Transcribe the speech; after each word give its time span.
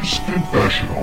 Games 0.00 0.18
Confessional. 0.24 1.02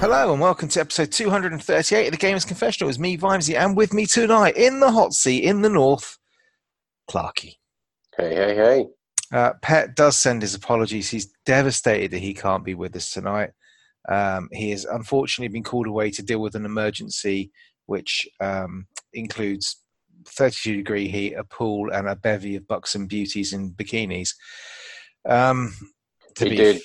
Hello 0.00 0.32
and 0.32 0.40
welcome 0.40 0.68
to 0.68 0.80
episode 0.80 1.10
238 1.10 2.06
of 2.06 2.10
the 2.12 2.18
Gamers 2.18 2.46
Confessional. 2.46 2.90
It's 2.90 2.98
me, 2.98 3.16
Vimesy, 3.16 3.58
and 3.58 3.74
with 3.74 3.94
me 3.94 4.04
tonight 4.04 4.58
in 4.58 4.80
the 4.80 4.90
hot 4.90 5.14
seat 5.14 5.44
in 5.44 5.62
the 5.62 5.70
north, 5.70 6.18
Clarky. 7.10 7.54
Hey, 8.18 8.34
hey, 8.34 8.54
hey. 8.54 8.86
Uh, 9.32 9.52
Pet 9.62 9.96
does 9.96 10.18
send 10.18 10.42
his 10.42 10.54
apologies. 10.54 11.08
He's 11.08 11.32
devastated 11.46 12.10
that 12.10 12.18
he 12.18 12.34
can't 12.34 12.64
be 12.64 12.74
with 12.74 12.94
us 12.96 13.10
tonight. 13.10 13.52
Um, 14.08 14.48
he 14.52 14.70
has 14.70 14.84
unfortunately 14.84 15.52
been 15.52 15.62
called 15.64 15.86
away 15.86 16.10
to 16.12 16.22
deal 16.22 16.40
with 16.40 16.54
an 16.54 16.64
emergency, 16.64 17.50
which 17.86 18.26
um, 18.40 18.86
includes 19.12 19.82
32 20.26 20.76
degree 20.76 21.08
heat, 21.08 21.34
a 21.34 21.44
pool, 21.44 21.92
and 21.92 22.08
a 22.08 22.16
bevy 22.16 22.56
of 22.56 22.66
buxom 22.66 23.06
beauties 23.06 23.52
in 23.52 23.72
bikinis. 23.72 24.30
Um, 25.28 25.74
He 26.38 26.50
be 26.50 26.56
did. 26.56 26.80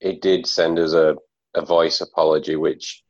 He 0.00 0.16
did 0.16 0.46
send 0.46 0.78
us 0.78 0.92
a, 0.92 1.14
a 1.54 1.64
voice 1.64 2.00
apology, 2.00 2.56
which 2.56 3.02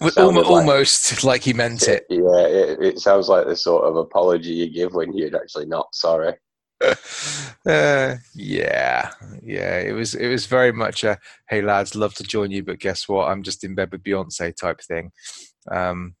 like- 0.00 0.46
almost 0.46 1.22
like 1.24 1.42
he 1.42 1.52
meant 1.52 1.88
it. 1.88 2.04
yeah, 2.08 2.46
it, 2.46 2.82
it 2.82 2.98
sounds 2.98 3.28
like 3.28 3.46
the 3.46 3.56
sort 3.56 3.84
of 3.84 3.96
apology 3.96 4.50
you 4.50 4.70
give 4.70 4.94
when 4.94 5.12
you're 5.16 5.36
actually 5.36 5.66
not 5.66 5.94
sorry. 5.94 6.34
uh, 7.66 8.16
yeah, 8.34 9.10
yeah. 9.42 9.78
It 9.78 9.92
was 9.92 10.14
it 10.14 10.28
was 10.28 10.46
very 10.46 10.72
much 10.72 11.04
a 11.04 11.18
hey 11.48 11.62
lads, 11.62 11.94
love 11.94 12.14
to 12.14 12.24
join 12.24 12.50
you, 12.50 12.62
but 12.62 12.80
guess 12.80 13.08
what? 13.08 13.28
I'm 13.28 13.42
just 13.42 13.64
in 13.64 13.74
bed 13.74 13.92
with 13.92 14.02
Beyonce 14.02 14.54
type 14.56 14.80
thing. 14.80 15.12
Um, 15.70 16.14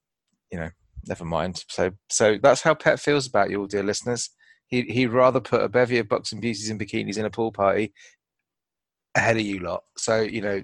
you 0.50 0.58
know, 0.58 0.70
never 1.06 1.24
mind. 1.24 1.64
So 1.68 1.92
so 2.08 2.38
that's 2.42 2.62
how 2.62 2.74
Pet 2.74 3.00
feels 3.00 3.26
about 3.26 3.50
you, 3.50 3.60
all 3.60 3.66
dear 3.66 3.82
listeners. 3.82 4.30
He 4.66 4.82
he'd 4.82 5.08
rather 5.08 5.40
put 5.40 5.62
a 5.62 5.68
bevy 5.68 5.98
of 5.98 6.08
bucks 6.08 6.32
and 6.32 6.40
beauties 6.40 6.70
and 6.70 6.80
bikinis 6.80 7.18
in 7.18 7.26
a 7.26 7.30
pool 7.30 7.52
party 7.52 7.92
ahead 9.14 9.36
of 9.36 9.42
you 9.42 9.60
lot. 9.60 9.82
So 9.96 10.20
you 10.20 10.40
know, 10.40 10.62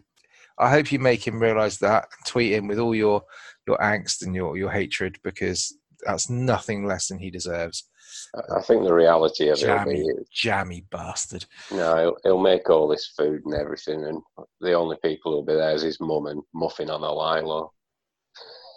I 0.58 0.70
hope 0.70 0.92
you 0.92 0.98
make 0.98 1.26
him 1.26 1.40
realise 1.40 1.78
that. 1.78 2.08
Tweet 2.26 2.52
him 2.52 2.68
with 2.68 2.78
all 2.78 2.94
your 2.94 3.22
your 3.66 3.78
angst 3.78 4.22
and 4.24 4.34
your 4.34 4.56
your 4.56 4.70
hatred 4.70 5.18
because 5.24 5.76
that's 6.06 6.30
nothing 6.30 6.86
less 6.86 7.08
than 7.08 7.18
he 7.18 7.30
deserves. 7.30 7.88
I- 8.56 8.60
think 8.62 8.84
the 8.84 8.92
reality 8.94 9.48
of 9.48 9.58
it 9.58 9.62
Jammy, 9.62 9.94
be 10.02 10.12
jammy 10.32 10.84
bastard. 10.90 11.44
no, 11.70 11.96
he'll, 11.96 12.16
he'll 12.24 12.40
make 12.42 12.68
all 12.70 12.88
this 12.88 13.06
food 13.16 13.42
and 13.44 13.54
everything, 13.54 14.04
and 14.04 14.22
the 14.60 14.72
only 14.72 14.96
people 15.02 15.32
who'll 15.32 15.44
be 15.44 15.54
there 15.54 15.74
is 15.74 15.82
his 15.82 16.00
mum 16.00 16.26
and 16.26 16.42
muffin 16.54 16.90
on 16.90 17.02
a 17.02 17.10
lilo. 17.12 17.72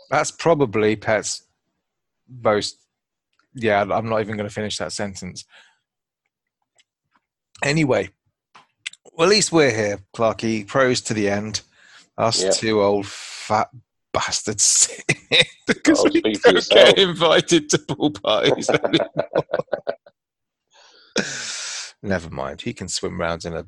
That's 0.09 0.31
probably 0.31 0.95
Pet's 0.95 1.43
most. 2.27 2.77
Yeah, 3.53 3.81
I'm 3.81 4.09
not 4.09 4.21
even 4.21 4.37
going 4.37 4.47
to 4.47 4.53
finish 4.53 4.77
that 4.77 4.91
sentence. 4.93 5.45
Anyway, 7.63 8.09
well, 9.13 9.27
at 9.27 9.29
least 9.31 9.51
we're 9.51 9.71
here, 9.75 9.99
Clarky. 10.15 10.65
Pros 10.67 11.01
to 11.01 11.13
the 11.13 11.29
end. 11.29 11.61
Us 12.17 12.43
Yeah. 12.43 12.51
two 12.51 12.81
old 12.81 13.07
fat 13.07 13.69
bastards 14.13 14.63
sitting 14.63 15.21
here 15.29 15.43
because 15.67 16.03
we 16.03 16.21
don't 16.21 16.53
yourself. 16.55 16.95
get 16.95 16.99
invited 16.99 17.69
to 17.69 17.77
pool 17.79 18.11
parties. 18.11 18.69
Never 22.03 22.29
mind. 22.29 22.61
He 22.61 22.73
can 22.73 22.87
swim 22.87 23.19
round 23.19 23.45
in 23.45 23.53
a 23.55 23.65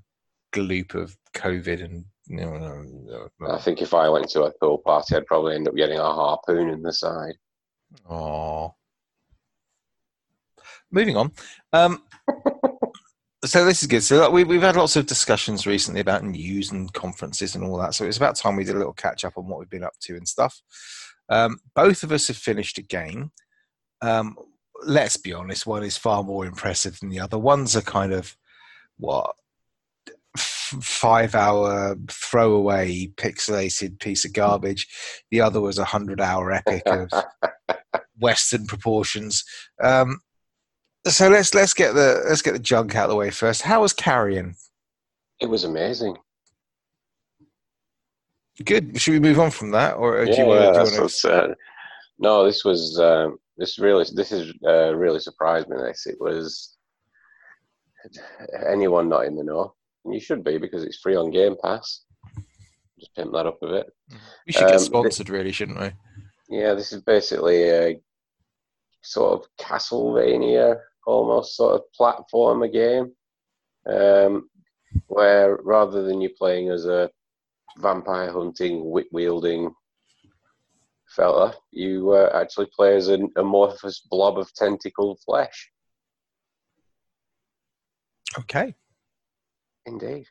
gloop 0.54 0.96
of 0.96 1.18
COVID 1.36 1.84
and. 1.84 2.06
You 2.26 2.38
know, 2.38 2.58
no, 2.58 3.28
no, 3.42 3.54
I 3.54 3.60
think 3.60 3.82
if 3.82 3.94
I 3.94 4.08
went 4.08 4.30
to 4.30 4.44
a 4.44 4.52
pool 4.62 4.78
party, 4.78 5.14
I'd 5.14 5.26
probably 5.26 5.56
end 5.56 5.68
up 5.68 5.76
getting 5.76 6.00
a 6.00 6.04
harpoon 6.04 6.70
in 6.70 6.82
the 6.82 6.94
side. 6.94 7.34
Oh. 8.10 8.76
Moving 10.90 11.18
on. 11.18 11.32
Um, 11.74 12.04
so 13.46 13.66
this 13.66 13.82
is 13.82 13.88
good. 13.88 14.04
So 14.04 14.30
we, 14.30 14.44
we've 14.44 14.62
had 14.62 14.76
lots 14.76 14.96
of 14.96 15.06
discussions 15.06 15.68
recently 15.68 16.00
about 16.00 16.24
news 16.24 16.72
and 16.72 16.92
conferences 16.94 17.56
and 17.56 17.64
all 17.64 17.78
that. 17.80 17.94
So 17.94 18.06
it's 18.06 18.18
about 18.18 18.36
time 18.36 18.56
we 18.56 18.64
did 18.64 18.76
a 18.76 18.78
little 18.78 18.94
catch 18.94 19.26
up 19.26 19.38
on 19.38 19.48
what 19.48 19.60
we've 19.60 19.70
been 19.70 19.84
up 19.84 20.00
to 20.02 20.16
and 20.16 20.28
stuff. 20.28 20.62
Um, 21.30 21.58
both 21.76 22.04
of 22.04 22.12
us 22.12 22.28
have 22.28 22.38
finished 22.38 22.78
a 22.78 22.82
game. 22.82 23.32
Um, 24.02 24.36
let's 24.86 25.18
be 25.18 25.34
honest, 25.34 25.68
one 25.68 25.84
is 25.84 25.98
far 25.98 26.24
more 26.24 26.46
impressive 26.46 27.00
than 27.00 27.10
the 27.10 27.20
other. 27.20 27.38
One's 27.38 27.76
a 27.76 27.82
kind 27.82 28.14
of 28.14 28.36
what 28.98 29.36
f- 30.38 30.78
five 30.82 31.36
hour 31.36 31.96
throwaway 32.10 33.08
pixelated 33.08 34.00
piece 34.00 34.26
of 34.26 34.34
garbage. 34.34 34.88
The 35.32 35.42
other 35.42 35.60
was 35.60 35.80
a 35.80 35.86
hundred 35.86 36.22
hour 36.22 36.52
epic 36.52 36.84
of 36.86 37.10
Western 38.20 38.68
proportions. 38.68 39.44
Um, 39.82 40.22
so 41.08 41.30
let's 41.30 41.54
let's 41.54 41.74
get 41.74 41.94
the 41.94 42.24
let's 42.28 42.42
get 42.42 42.54
the 42.54 42.60
junk 42.60 42.96
out 42.96 43.06
of 43.06 43.10
the 43.10 43.16
way 43.16 43.30
first. 43.30 43.62
How 43.62 43.82
was 43.82 43.94
Carrion? 43.94 44.56
It 45.40 45.48
was 45.48 45.64
amazing. 45.64 46.18
Good. 48.64 49.00
Should 49.02 49.14
we 49.14 49.20
move 49.20 49.40
on 49.40 49.52
from 49.52 49.72
that, 49.72 49.96
or 49.96 50.24
do 50.26 50.32
yeah, 50.32 50.38
you 50.38 50.46
want 50.46 50.62
yeah, 50.62 50.84
to? 50.84 51.02
that's 51.02 51.26
uh, 51.26 51.54
no, 52.20 52.46
this 52.46 52.64
was 52.64 53.00
um, 53.00 53.38
this 53.58 53.80
really 53.80 54.06
this 54.14 54.32
is 54.32 54.54
uh, 54.66 54.96
really 54.96 55.20
surprised 55.20 55.70
me. 55.70 55.78
This 55.78 56.06
it 56.06 56.18
was 56.20 56.78
anyone 58.66 59.10
not 59.10 59.26
in 59.26 59.36
the 59.36 59.44
know. 59.44 59.74
And 60.06 60.14
you 60.14 60.20
should 60.20 60.44
be 60.44 60.58
because 60.58 60.84
it's 60.84 60.98
free 60.98 61.16
on 61.16 61.32
Game 61.32 61.56
Pass. 61.62 62.02
Just 63.00 63.16
pimp 63.16 63.34
that 63.34 63.46
up 63.46 63.62
a 63.62 63.68
bit. 63.68 63.88
we 64.46 64.54
should 64.54 64.68
get 64.68 64.76
um, 64.76 64.80
sponsored, 64.80 65.30
really, 65.30 65.52
shouldn't 65.52 65.80
we? 65.80 65.92
Yeah, 66.50 66.74
this 66.74 66.92
is 66.92 67.02
basically 67.02 67.70
a 67.70 68.02
sort 69.02 69.34
of 69.34 69.48
Castlevania 69.60 70.80
almost 71.06 71.56
sort 71.56 71.76
of 71.76 71.82
platformer 72.00 72.72
game, 72.72 73.12
um, 73.88 74.50
where 75.08 75.58
rather 75.64 76.04
than 76.04 76.22
you 76.22 76.30
playing 76.38 76.70
as 76.70 76.86
a 76.86 77.10
vampire 77.80 78.32
hunting, 78.32 78.90
whip 78.90 79.08
wielding 79.12 79.74
fella, 81.16 81.54
you 81.72 82.12
uh, 82.12 82.30
actually 82.34 82.68
play 82.76 82.96
as 82.96 83.08
an 83.08 83.30
amorphous 83.36 84.02
blob 84.10 84.38
of 84.40 84.54
tentacled 84.54 85.20
flesh. 85.26 85.70
Okay. 88.40 88.74
Indeed. 89.86 90.26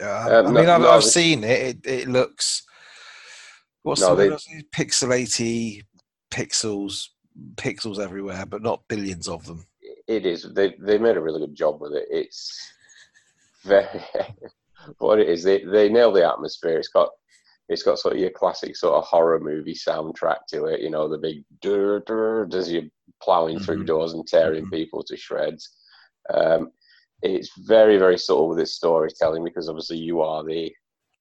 Uh, 0.00 0.04
Um, 0.04 0.06
I 0.28 0.42
no- 0.42 0.50
mean, 0.50 0.68
I've, 0.68 0.80
no, 0.80 0.90
I've 0.90 1.04
seen 1.04 1.44
it. 1.44 1.60
It, 1.60 1.86
it 1.86 2.08
looks. 2.08 2.62
What's 3.82 4.00
No, 4.00 4.14
the 4.14 4.22
they- 4.24 4.30
word? 4.30 4.40
I 4.50 4.62
Pixelaty 4.74 5.82
pixels, 6.30 7.08
pixels 7.54 7.98
everywhere, 7.98 8.44
but 8.46 8.62
not 8.62 8.86
billions 8.88 9.28
of 9.28 9.46
them. 9.46 9.66
It 10.08 10.26
is. 10.26 10.46
They 10.54 10.74
they 10.80 10.98
made 10.98 11.16
a 11.16 11.20
really 11.20 11.40
good 11.40 11.54
job 11.54 11.80
with 11.80 11.92
it. 11.92 12.06
It's 12.10 12.58
very 13.64 13.86
what 14.98 15.18
it 15.20 15.28
is. 15.28 15.42
They 15.42 15.64
they 15.64 15.88
nail 15.88 16.12
the 16.12 16.28
atmosphere. 16.30 16.78
It's 16.78 16.88
got 16.88 17.10
it's 17.68 17.82
got 17.82 17.98
sort 17.98 18.14
of 18.14 18.20
your 18.20 18.30
classic 18.30 18.76
sort 18.76 18.94
of 18.94 19.04
horror 19.04 19.38
movie 19.40 19.74
soundtrack 19.74 20.46
to 20.48 20.66
it. 20.66 20.80
You 20.80 20.90
know, 20.90 21.08
the 21.08 21.18
big 21.18 21.44
dur 21.60 22.00
dur 22.00 22.48
as 22.52 22.70
you're 22.72 22.82
plowing 23.22 23.60
through 23.60 23.84
Mhm. 23.84 23.86
doors 23.86 24.12
and 24.14 24.26
tearing 24.26 24.66
Mhm. 24.66 24.70
people 24.72 25.02
to 25.04 25.16
shreds. 25.16 25.70
Um, 26.32 26.72
it's 27.22 27.50
very 27.56 27.98
very 27.98 28.18
subtle 28.18 28.48
with 28.48 28.58
its 28.58 28.72
storytelling 28.72 29.44
because 29.44 29.68
obviously 29.68 29.98
you 29.98 30.20
are 30.20 30.42
the 30.44 30.74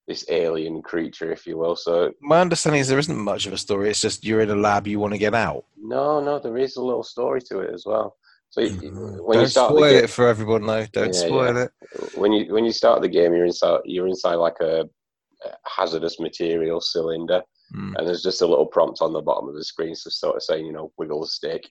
this 0.07 0.25
alien 0.29 0.81
creature, 0.81 1.31
if 1.31 1.45
you 1.45 1.57
will. 1.59 1.75
So 1.75 2.11
My 2.21 2.41
understanding 2.41 2.81
is 2.81 2.87
there 2.89 2.97
isn't 2.99 3.15
much 3.15 3.45
of 3.45 3.53
a 3.53 3.57
story. 3.57 3.89
It's 3.89 4.01
just 4.01 4.25
you're 4.25 4.41
in 4.41 4.49
a 4.49 4.55
lab, 4.55 4.87
you 4.87 4.99
want 4.99 5.13
to 5.13 5.19
get 5.19 5.35
out. 5.35 5.63
no, 5.77 6.19
no, 6.19 6.39
there 6.39 6.57
is 6.57 6.75
a 6.75 6.81
little 6.83 7.03
story 7.03 7.39
to 7.43 7.59
it 7.59 7.71
as 7.73 7.85
well. 7.85 8.17
So 8.51 8.61
you- 8.61 8.69
Mhm. 8.91 9.23
when 9.25 9.35
Don't 9.37 9.43
you 9.43 9.47
start 9.49 9.71
spoil 9.71 9.89
game, 9.89 10.03
it 10.03 10.09
for 10.09 10.27
everyone, 10.27 10.65
though. 10.67 10.85
Don't 10.91 11.13
Yeah, 11.15 11.27
spoil 11.27 11.57
it. 11.57 11.71
when 12.13 12.31
you 12.33 12.53
when 12.53 12.65
you 12.65 12.71
start 12.73 13.01
the 13.01 13.07
game, 13.09 13.33
you're 13.33 13.45
inside 13.45 13.81
you're 13.85 14.07
inside 14.07 14.35
like 14.35 14.59
a 14.59 14.87
a 15.43 15.55
hazardous 15.65 16.19
material 16.19 16.79
cylinder, 16.81 17.41
Mm. 17.73 17.95
and 17.97 18.07
there's 18.07 18.21
just 18.21 18.43
a 18.43 18.45
little 18.47 18.65
prompt 18.67 19.01
on 19.01 19.11
the 19.13 19.21
bottom 19.21 19.47
of 19.49 19.55
the 19.55 19.63
screen, 19.63 19.95
so 19.95 20.09
sort 20.11 20.35
of 20.35 20.43
saying 20.43 20.65
you 20.67 20.73
know 20.73 20.91
wiggle 20.97 21.21
the 21.21 21.27
stick, 21.27 21.67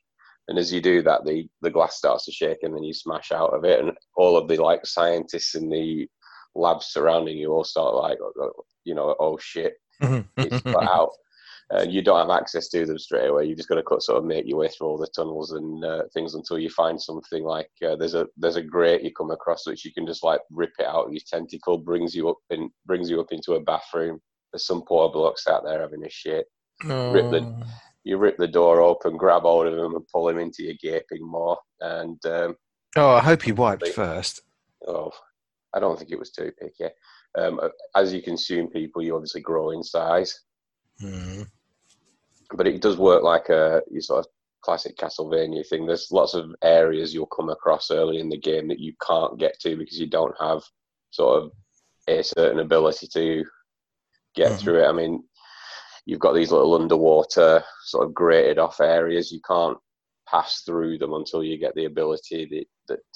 and 0.49 0.59
as 0.59 0.73
you 0.73 0.81
do 0.81 1.03
that, 1.03 1.25
the 1.25 1.49
the 1.61 1.71
glass 1.71 1.97
starts 1.97 2.25
to 2.25 2.32
shake, 2.32 2.62
and 2.62 2.75
then 2.75 2.83
you 2.83 2.93
smash 2.94 3.31
out 3.31 3.53
of 3.55 3.65
it, 3.65 3.79
and 3.79 3.93
all 4.17 4.37
of 4.37 4.49
the 4.49 4.56
like 4.56 4.85
scientists 4.87 5.55
in 5.55 5.69
the 5.69 6.09
labs 6.56 6.87
surrounding 6.87 7.37
you 7.38 7.53
all 7.53 7.62
start 7.62 7.94
like 7.94 8.19
you 8.85 8.94
know 8.94 9.15
oh 9.21 9.37
shit 9.38 9.75
it's 10.00 10.62
cut 10.65 10.83
out. 10.88 11.11
And 11.73 11.93
you 11.93 12.03
don't 12.03 12.19
have 12.19 12.37
access 12.37 12.69
to 12.71 12.85
them 12.85 12.99
straight 12.99 13.29
away. 13.29 13.45
You 13.45 13.55
just 13.55 13.69
got 13.69 13.77
to 13.77 13.83
cut, 13.85 14.03
sort 14.03 14.19
of 14.19 14.25
make 14.25 14.45
your 14.47 14.59
way 14.59 14.69
through 14.69 14.89
all 14.89 14.99
the 14.99 15.07
tunnels 15.15 15.53
and 15.53 15.85
uh, 15.85 16.03
things 16.13 16.35
until 16.35 16.59
you 16.59 16.69
find 16.71 17.01
something 17.01 17.45
like 17.45 17.71
uh, 17.87 17.95
there's 17.95 18.15
a 18.15 18.27
there's 18.37 18.57
a 18.57 18.63
grate 18.63 19.03
you 19.05 19.13
come 19.13 19.31
across 19.31 19.67
which 19.69 19.85
you 19.85 19.93
can 19.93 20.05
just 20.05 20.25
like 20.25 20.41
rip 20.51 20.73
it 20.81 20.87
out. 20.87 21.13
Your 21.13 21.21
tentacle 21.27 21.79
brings 21.79 22.13
you 22.15 22.29
up 22.29 22.39
and 22.51 22.71
brings 22.87 23.09
you 23.09 23.21
up 23.21 23.31
into 23.31 23.53
a 23.55 23.61
bathroom. 23.61 24.21
There's 24.53 24.67
some 24.67 24.83
poor 24.83 25.11
blokes 25.13 25.47
out 25.47 25.63
there 25.65 25.81
having 25.81 26.05
a 26.05 26.11
shit. 26.11 26.47
rip 26.85 27.31
the- 27.31 27.41
Oh. 27.63 27.63
You 28.03 28.17
rip 28.17 28.39
the 28.39 28.49
door 28.49 28.81
open, 28.81 29.19
grab 29.19 29.43
hold 29.43 29.67
of 29.67 29.75
him, 29.75 29.95
and 29.95 30.09
pull 30.09 30.27
him 30.31 30.39
into 30.39 30.63
your 30.65 30.75
gaping 30.83 31.23
maw. 31.25 31.55
And 31.81 32.19
um, 32.27 32.57
Oh, 32.97 33.11
I 33.11 33.21
hope 33.21 33.43
he 33.43 33.53
wiped 33.53 33.83
Like- 33.83 33.93
first. 33.93 34.41
oh, 34.89 35.13
I 35.75 35.79
don't 35.81 35.99
think 35.99 36.11
it 36.11 36.19
was 36.19 36.31
too 36.33 36.51
picky. 36.59 36.93
Um, 37.39 37.61
as 37.95 38.13
you 38.13 38.23
consume 38.23 38.69
people, 38.71 39.03
you 39.03 39.15
obviously 39.15 39.43
grow 39.43 39.71
in 39.71 39.83
size. 39.85 40.41
Mm. 41.03 41.47
But 42.52 42.67
it 42.67 42.82
does 42.82 42.97
work 42.97 43.23
like 43.23 43.49
a 43.49 43.82
you 43.91 44.00
sort 44.00 44.20
of 44.20 44.26
classic 44.62 44.97
Castlevania 44.97 45.67
thing. 45.67 45.87
There's 45.87 46.08
lots 46.11 46.35
of 46.35 46.55
areas 46.62 47.14
you'll 47.14 47.26
come 47.26 47.49
across 47.49 47.91
early 47.91 48.19
in 48.19 48.29
the 48.29 48.38
game 48.38 48.69
that 48.69 48.81
you 48.81 48.93
can't 49.06 49.38
get 49.38 49.58
to 49.61 49.76
because 49.76 49.99
you 49.99 50.08
don't 50.08 50.35
have 50.41 50.62
sort 51.11 51.43
of 51.43 51.52
a 52.08 52.23
certain 52.23 52.58
ability 52.61 53.06
to 53.14 53.44
get 54.35 54.52
Mhm. 54.52 54.61
through 54.61 54.82
it. 54.85 54.87
I 54.88 54.93
mean, 54.93 55.23
you've 56.06 56.20
got 56.20 56.32
these 56.35 56.52
little 56.52 56.75
underwater 56.75 57.64
sort 57.85 58.06
of 58.06 58.14
grated 58.14 58.58
off 58.58 58.81
areas. 58.81 59.32
You 59.32 59.41
can't 59.47 59.79
pass 60.29 60.62
through 60.62 60.99
them 60.99 61.12
until 61.14 61.43
you 61.43 61.56
get 61.58 61.75
the 61.75 61.87
ability 61.87 62.47
that 62.47 62.67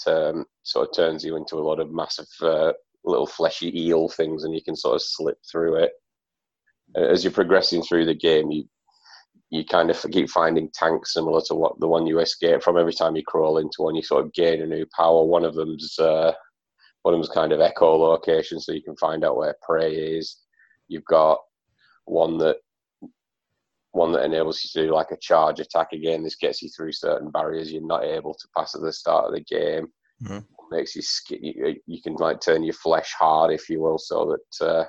that 0.06 0.28
um, 0.30 0.46
sort 0.62 0.88
of 0.88 0.94
turns 0.94 1.24
you 1.24 1.36
into 1.36 1.56
a 1.56 1.66
lot 1.66 1.80
of 1.80 1.90
massive 1.92 2.28
uh, 2.40 2.72
little 3.04 3.26
fleshy 3.26 3.76
eel 3.86 4.08
things, 4.08 4.44
and 4.44 4.54
you 4.54 4.62
can 4.62 4.76
sort 4.76 4.94
of 4.94 5.02
slip 5.02 5.38
through 5.50 5.76
it. 5.76 5.92
As 6.94 7.24
you're 7.24 7.32
progressing 7.32 7.82
through 7.82 8.06
the 8.06 8.14
game, 8.14 8.50
you 8.52 8.68
you 9.54 9.64
kind 9.64 9.88
of 9.88 10.04
keep 10.10 10.28
finding 10.28 10.68
tanks 10.74 11.14
similar 11.14 11.40
to 11.46 11.54
what 11.54 11.78
the 11.78 11.86
one 11.86 12.06
you 12.08 12.18
escape 12.18 12.60
from. 12.60 12.76
Every 12.76 12.92
time 12.92 13.14
you 13.14 13.22
crawl 13.22 13.58
into 13.58 13.82
one, 13.82 13.94
you 13.94 14.02
sort 14.02 14.24
of 14.24 14.32
gain 14.32 14.60
a 14.62 14.66
new 14.66 14.84
power. 14.96 15.24
One 15.24 15.44
of 15.44 15.54
them's 15.54 15.96
uh, 15.96 16.32
one 17.02 17.14
of 17.14 17.20
them's 17.20 17.32
kind 17.32 17.52
of 17.52 17.60
echolocation, 17.60 18.60
so 18.60 18.72
you 18.72 18.82
can 18.82 18.96
find 18.96 19.24
out 19.24 19.36
where 19.36 19.54
prey 19.62 19.94
is. 19.94 20.40
You've 20.88 21.04
got 21.04 21.38
one 22.06 22.36
that 22.38 22.56
one 23.92 24.10
that 24.10 24.24
enables 24.24 24.60
you 24.64 24.70
to 24.72 24.88
do 24.88 24.92
like 24.92 25.12
a 25.12 25.16
charge 25.18 25.60
attack 25.60 25.92
again. 25.92 26.24
This 26.24 26.34
gets 26.34 26.60
you 26.60 26.68
through 26.70 26.90
certain 26.90 27.30
barriers 27.30 27.70
you're 27.70 27.86
not 27.86 28.02
able 28.02 28.34
to 28.34 28.48
pass 28.56 28.74
at 28.74 28.80
the 28.80 28.92
start 28.92 29.26
of 29.26 29.34
the 29.34 29.44
game. 29.44 29.86
Mhm. 30.20 30.44
Makes 30.72 30.96
you, 30.96 31.02
you 31.40 31.76
you 31.86 32.02
can 32.02 32.14
like 32.14 32.40
turn 32.40 32.64
your 32.64 32.74
flesh 32.74 33.12
hard, 33.16 33.52
if 33.52 33.70
you 33.70 33.80
will, 33.80 33.98
so 33.98 34.36
that 34.60 34.66
uh, 34.66 34.84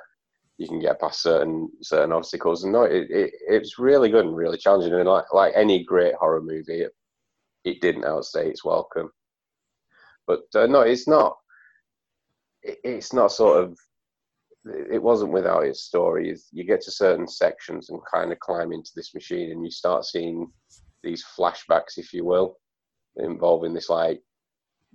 you 0.57 0.67
can 0.67 0.79
get 0.79 0.99
past 1.01 1.21
certain 1.21 1.69
certain 1.81 2.11
obstacles. 2.13 2.63
And 2.63 2.73
no, 2.73 2.83
it, 2.83 3.07
it 3.09 3.33
it's 3.47 3.77
really 3.77 4.09
good 4.09 4.25
and 4.25 4.35
really 4.35 4.57
challenging. 4.57 4.93
And 4.93 5.07
like 5.07 5.25
like 5.33 5.53
any 5.55 5.83
great 5.83 6.15
horror 6.15 6.41
movie, 6.41 6.81
it, 6.81 6.91
it 7.65 7.81
didn't 7.81 8.05
outstay 8.05 8.49
its 8.49 8.63
welcome. 8.63 9.11
But 10.27 10.41
uh, 10.55 10.67
no, 10.67 10.81
it's 10.81 11.07
not. 11.07 11.35
It, 12.63 12.77
it's 12.83 13.13
not 13.13 13.31
sort 13.31 13.63
of. 13.63 13.77
It 14.91 15.01
wasn't 15.01 15.31
without 15.33 15.65
its 15.65 15.81
story. 15.83 16.29
It's- 16.29 16.47
You 16.51 16.63
get 16.63 16.81
to 16.81 16.91
certain 16.91 17.27
sections 17.27 17.89
and 17.89 17.99
kind 18.11 18.31
of 18.31 18.39
climb 18.39 18.71
into 18.71 18.91
this 18.95 19.13
machine, 19.13 19.51
and 19.51 19.63
you 19.63 19.69
start 19.71 20.05
seeing 20.05 20.51
these 21.03 21.23
flashbacks, 21.37 21.97
if 21.97 22.13
you 22.13 22.25
will, 22.25 22.57
involving 23.17 23.73
this 23.73 23.89
like 23.89 24.21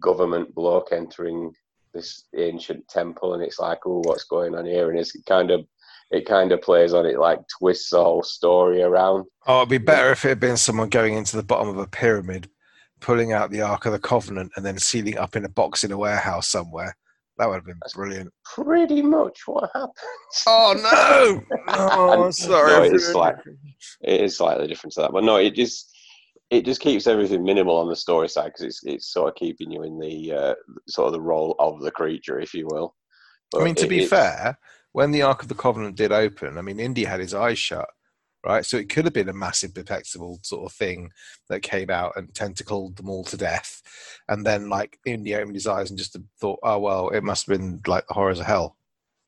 government 0.00 0.52
bloke 0.54 0.88
entering 0.90 1.52
this 1.92 2.24
ancient 2.36 2.86
temple, 2.88 3.34
and 3.34 3.42
it's 3.42 3.58
like, 3.58 3.78
oh, 3.86 4.02
what's 4.04 4.24
going 4.24 4.54
on 4.54 4.66
here? 4.66 4.90
And 4.90 4.98
it's 4.98 5.12
kind 5.22 5.50
of, 5.50 5.66
it 6.10 6.26
kind 6.26 6.52
of 6.52 6.62
plays 6.62 6.92
on 6.92 7.06
it, 7.06 7.18
like 7.18 7.40
twists 7.58 7.90
the 7.90 8.02
whole 8.02 8.22
story 8.22 8.82
around. 8.82 9.26
Oh, 9.46 9.58
it'd 9.58 9.68
be 9.70 9.78
better 9.78 10.10
if 10.10 10.24
it 10.24 10.30
had 10.30 10.40
been 10.40 10.56
someone 10.56 10.88
going 10.88 11.14
into 11.14 11.36
the 11.36 11.42
bottom 11.42 11.68
of 11.68 11.78
a 11.78 11.86
pyramid, 11.86 12.48
pulling 13.00 13.32
out 13.32 13.50
the 13.50 13.62
Ark 13.62 13.86
of 13.86 13.92
the 13.92 13.98
Covenant, 13.98 14.52
and 14.56 14.64
then 14.64 14.78
sealing 14.78 15.18
up 15.18 15.36
in 15.36 15.44
a 15.44 15.48
box 15.48 15.84
in 15.84 15.92
a 15.92 15.98
warehouse 15.98 16.48
somewhere. 16.48 16.96
That 17.38 17.48
would 17.48 17.54
have 17.56 17.64
been 17.64 17.80
brilliant. 17.94 18.30
Pretty 18.44 19.00
much 19.00 19.40
what 19.46 19.70
happened. 19.72 19.94
Oh 20.46 20.74
no! 20.76 21.56
Oh, 21.68 22.30
sorry. 22.30 22.88
No, 22.88 22.94
it's 22.94 23.14
like 23.14 23.36
it 24.02 24.20
is 24.20 24.36
slightly 24.36 24.66
different 24.66 24.92
to 24.94 25.02
that, 25.02 25.12
but 25.12 25.24
no, 25.24 25.36
it 25.36 25.54
just 25.54 25.90
it 26.50 26.64
just 26.64 26.80
keeps 26.80 27.06
everything 27.06 27.42
minimal 27.44 27.76
on 27.76 27.88
the 27.88 27.96
story 27.96 28.28
side 28.28 28.46
because 28.46 28.62
it's 28.62 28.84
it's 28.84 29.12
sort 29.12 29.28
of 29.28 29.34
keeping 29.36 29.70
you 29.70 29.82
in 29.84 29.98
the 29.98 30.32
uh, 30.32 30.54
sort 30.88 31.06
of 31.06 31.12
the 31.12 31.20
role 31.20 31.54
of 31.58 31.80
the 31.80 31.90
creature, 31.90 32.40
if 32.40 32.52
you 32.54 32.66
will. 32.70 32.94
I 33.58 33.64
mean, 33.64 33.74
to 33.76 33.84
it- 33.86 33.88
be 33.88 34.04
it's- 34.04 34.10
fair, 34.10 34.58
when 34.92 35.10
the 35.12 35.22
Ark 35.22 35.42
of 35.42 35.48
the 35.48 35.54
Covenant 35.54 35.96
did 35.96 36.12
open, 36.12 36.58
I 36.58 36.62
mean, 36.62 36.80
Indy 36.80 37.04
had 37.04 37.20
his 37.20 37.32
eyes 37.34 37.58
shut, 37.58 37.88
right? 38.44 38.64
So 38.66 38.76
it 38.76 38.88
could 38.88 39.04
have 39.04 39.14
been 39.14 39.28
a 39.28 39.32
massive 39.32 39.72
perplexable 39.72 40.44
sort 40.44 40.66
of 40.66 40.72
thing 40.76 41.10
that 41.48 41.60
came 41.62 41.90
out 41.90 42.14
and 42.16 42.34
tentacled 42.34 42.96
them 42.96 43.08
all 43.08 43.22
to 43.24 43.36
death. 43.36 43.82
And 44.28 44.44
then, 44.44 44.68
like, 44.68 44.98
Indy 45.06 45.34
opened 45.36 45.54
his 45.54 45.66
eyes 45.68 45.90
and 45.90 45.98
just 45.98 46.16
thought, 46.40 46.58
oh, 46.64 46.78
well, 46.80 47.08
it 47.10 47.22
must 47.22 47.46
have 47.46 47.56
been 47.58 47.80
like 47.86 48.06
the 48.08 48.14
horrors 48.14 48.40
of 48.40 48.46
hell. 48.46 48.76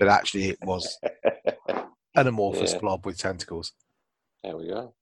But 0.00 0.08
actually, 0.08 0.48
it 0.50 0.58
was 0.64 0.98
an 2.16 2.26
amorphous 2.26 2.72
Yeah. 2.72 2.78
blob 2.80 3.06
with 3.06 3.18
tentacles. 3.18 3.72
There 4.42 4.56
we 4.56 4.66
go. 4.66 4.94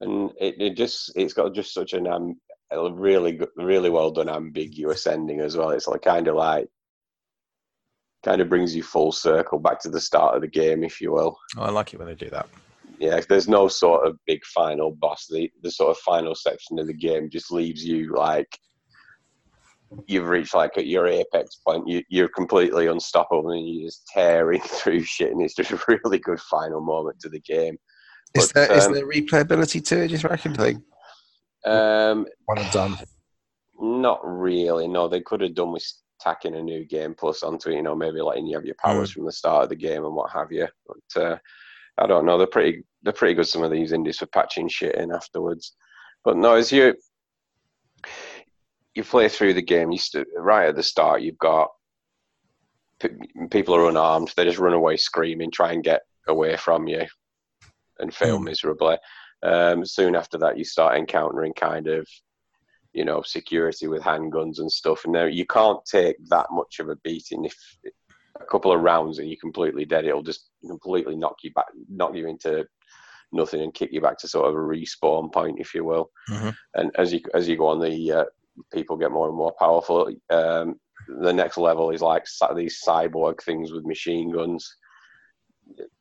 And 0.00 0.30
it, 0.40 0.60
it 0.60 0.76
just 0.76 1.12
it's 1.16 1.32
got 1.32 1.54
just 1.54 1.72
such 1.72 1.92
an 1.92 2.06
um, 2.06 2.36
a 2.70 2.92
really 2.92 3.32
good, 3.32 3.48
really 3.56 3.90
well 3.90 4.10
done 4.10 4.28
ambiguous 4.28 5.06
ending 5.06 5.40
as 5.40 5.56
well. 5.56 5.70
It's 5.70 5.86
like 5.86 6.02
kind 6.02 6.28
of 6.28 6.36
like 6.36 6.68
kind 8.24 8.40
of 8.40 8.48
brings 8.48 8.74
you 8.74 8.82
full 8.82 9.12
circle 9.12 9.58
back 9.58 9.80
to 9.80 9.90
the 9.90 10.00
start 10.00 10.34
of 10.34 10.40
the 10.40 10.48
game, 10.48 10.82
if 10.82 11.00
you 11.00 11.12
will. 11.12 11.38
Oh, 11.56 11.62
I 11.62 11.70
like 11.70 11.92
it 11.92 11.98
when 11.98 12.08
they 12.08 12.14
do 12.14 12.30
that. 12.30 12.48
Yeah, 12.98 13.20
there's 13.28 13.48
no 13.48 13.68
sort 13.68 14.06
of 14.06 14.18
big 14.26 14.44
final 14.44 14.92
boss. 14.92 15.26
The 15.28 15.50
the 15.62 15.70
sort 15.70 15.90
of 15.90 15.98
final 15.98 16.34
section 16.34 16.78
of 16.78 16.86
the 16.86 16.94
game 16.94 17.30
just 17.30 17.52
leaves 17.52 17.84
you 17.84 18.14
like 18.14 18.58
you've 20.06 20.28
reached 20.28 20.54
like 20.54 20.76
at 20.76 20.86
your 20.86 21.06
apex 21.06 21.56
point. 21.56 21.86
You 21.88 22.02
you're 22.08 22.28
completely 22.28 22.86
unstoppable 22.86 23.50
and 23.50 23.68
you're 23.68 23.88
just 23.88 24.06
tearing 24.08 24.60
through 24.64 25.02
shit, 25.02 25.32
and 25.32 25.42
it's 25.42 25.54
just 25.54 25.72
a 25.72 25.84
really 25.88 26.18
good 26.18 26.40
final 26.40 26.80
moment 26.80 27.20
to 27.20 27.28
the 27.28 27.40
game. 27.40 27.76
Is 28.34 28.52
But, 28.52 28.54
there 28.54 28.76
is 28.76 28.86
um, 28.86 28.92
there 28.92 29.06
replayability 29.06 29.84
to 29.86 30.02
it? 30.02 30.08
Do 30.08 30.14
you 30.16 30.28
reckon? 30.28 30.54
Like 30.54 30.76
Um, 31.64 32.26
one 32.46 32.58
and 32.58 32.70
done. 32.72 32.96
Not 33.80 34.20
really. 34.24 34.88
No, 34.88 35.08
they 35.08 35.20
could 35.20 35.40
have 35.40 35.54
done 35.54 35.72
with 35.72 35.84
tacking 36.20 36.54
a 36.54 36.62
new 36.62 36.84
game 36.84 37.14
plus 37.14 37.42
onto 37.42 37.70
it. 37.70 37.76
You 37.76 37.82
know, 37.82 37.94
maybe 37.94 38.20
letting 38.20 38.46
you 38.46 38.56
have 38.56 38.64
your 38.64 38.76
powers 38.82 39.10
from 39.12 39.24
the 39.26 39.32
start 39.32 39.64
of 39.64 39.68
the 39.68 39.76
game 39.76 40.04
and 40.04 40.14
what 40.14 40.30
have 40.32 40.50
you. 40.50 40.66
But 40.86 41.22
uh, 41.22 41.38
I 41.98 42.06
don't 42.06 42.26
know. 42.26 42.38
They're 42.38 42.46
pretty. 42.46 42.84
They're 43.02 43.12
pretty 43.12 43.34
good. 43.34 43.46
Some 43.46 43.62
of 43.62 43.70
these 43.70 43.92
indies 43.92 44.18
for 44.18 44.26
patching 44.26 44.68
shit 44.68 44.94
in 44.96 45.12
afterwards. 45.12 45.74
But 46.24 46.36
no, 46.36 46.54
as 46.54 46.72
you 46.72 46.94
you 48.94 49.04
play 49.04 49.28
through 49.28 49.54
the 49.54 49.62
game, 49.62 49.90
you 49.92 49.98
st- 49.98 50.26
right 50.36 50.68
at 50.68 50.76
the 50.76 50.82
start, 50.82 51.22
you've 51.22 51.38
got 51.38 51.68
p- 53.00 53.08
people 53.50 53.74
are 53.74 53.88
unarmed. 53.88 54.32
They 54.36 54.44
just 54.44 54.58
run 54.58 54.72
away 54.72 54.96
screaming, 54.96 55.50
try 55.50 55.72
and 55.72 55.84
get 55.84 56.02
away 56.28 56.56
from 56.56 56.86
you, 56.86 57.04
and 57.98 58.14
fail 58.14 58.38
Hmm. 58.38 58.44
miserably. 58.44 58.96
Um, 59.42 59.84
soon 59.84 60.16
after 60.16 60.38
that, 60.38 60.56
you 60.58 60.64
start 60.64 60.96
encountering 60.96 61.52
kind 61.52 61.86
of 61.88 62.06
you 62.94 63.04
know, 63.04 63.22
security 63.22 63.88
with 63.88 64.02
handguns 64.02 64.60
and 64.60 64.70
stuff. 64.70 65.04
And 65.04 65.12
now 65.12 65.24
you 65.24 65.44
can't 65.46 65.84
take 65.84 66.16
that 66.28 66.46
much 66.52 66.78
of 66.78 66.88
a 66.88 66.96
beating 66.96 67.44
if 67.44 67.56
a 68.40 68.44
couple 68.44 68.72
of 68.72 68.80
rounds 68.80 69.18
and 69.18 69.28
you're 69.28 69.36
completely 69.40 69.84
dead. 69.84 70.04
It'll 70.04 70.22
just 70.22 70.48
completely 70.64 71.16
knock 71.16 71.36
you 71.42 71.52
back, 71.52 71.66
knock 71.88 72.14
you 72.14 72.28
into 72.28 72.64
nothing, 73.32 73.62
and 73.62 73.74
kick 73.74 73.90
you 73.92 74.00
back 74.00 74.18
to 74.18 74.28
sort 74.28 74.48
of 74.48 74.54
a 74.54 74.58
respawn 74.58 75.32
point, 75.32 75.58
if 75.58 75.74
you 75.74 75.84
will. 75.84 76.10
Mhm. 76.30 76.54
And 76.74 76.92
as 76.96 77.12
you 77.12 77.20
as 77.34 77.48
you 77.48 77.56
go 77.56 77.66
on, 77.66 77.80
the 77.80 78.12
uh, 78.12 78.24
people 78.72 78.96
get 78.96 79.10
more 79.10 79.26
and 79.26 79.36
more 79.36 79.54
powerful. 79.58 80.14
Um, 80.30 80.80
the 81.08 81.32
next 81.32 81.58
level 81.58 81.90
is 81.90 82.00
like 82.00 82.26
these 82.54 82.80
cyborg 82.86 83.42
things 83.42 83.72
with 83.72 83.84
machine 83.84 84.30
guns. 84.30 84.76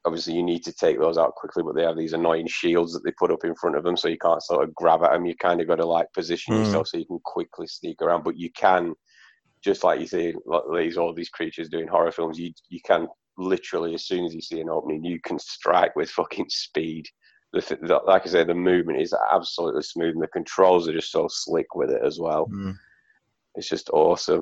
Obviously, 0.05 0.33
you 0.33 0.43
need 0.43 0.63
to 0.63 0.73
take 0.73 0.99
those 0.99 1.17
out 1.17 1.35
quickly, 1.35 1.63
but 1.63 1.75
they 1.75 1.83
have 1.83 1.97
these 1.97 2.13
annoying 2.13 2.47
shields 2.47 2.93
that 2.93 3.03
they 3.03 3.11
put 3.11 3.31
up 3.31 3.45
in 3.45 3.55
front 3.55 3.77
of 3.77 3.83
them, 3.83 3.95
so 3.95 4.07
you 4.09 4.17
can't 4.17 4.43
sort 4.43 4.63
of 4.63 4.75
grab 4.75 5.03
at 5.03 5.11
them. 5.11 5.25
You 5.25 5.35
kind 5.35 5.61
of 5.61 5.67
got 5.67 5.75
to 5.75 5.85
like 5.85 6.11
position 6.13 6.55
Mm. 6.55 6.59
yourself 6.59 6.87
so 6.87 6.97
you 6.97 7.05
can 7.05 7.19
quickly 7.23 7.67
sneak 7.67 8.01
around. 8.01 8.23
But 8.23 8.37
you 8.37 8.51
can, 8.51 8.93
just 9.63 9.83
like 9.83 9.99
you 9.99 10.07
see, 10.07 10.33
like 10.45 10.63
these 10.75 10.97
all 10.97 11.13
these 11.13 11.29
creatures 11.29 11.69
doing 11.69 11.87
horror 11.87 12.11
films. 12.11 12.37
You 12.37 12.51
you 12.69 12.81
can 12.85 13.07
literally 13.37 13.93
as 13.95 14.05
soon 14.05 14.25
as 14.25 14.35
you 14.35 14.41
see 14.41 14.59
an 14.59 14.69
opening, 14.69 15.03
you 15.03 15.19
can 15.21 15.39
strike 15.39 15.95
with 15.95 16.09
fucking 16.09 16.47
speed. 16.49 17.05
The, 17.53 17.61
the, 17.81 18.01
like 18.05 18.23
I 18.25 18.29
say, 18.29 18.43
the 18.43 18.53
movement 18.55 18.99
is 18.99 19.15
absolutely 19.31 19.83
smooth, 19.83 20.13
and 20.15 20.21
the 20.23 20.27
controls 20.27 20.87
are 20.87 20.93
just 20.93 21.11
so 21.11 21.27
slick 21.29 21.75
with 21.75 21.91
it 21.91 22.01
as 22.03 22.19
well. 22.19 22.47
Mm. 22.47 22.75
It's 23.55 23.69
just 23.69 23.89
awesome. 23.91 24.41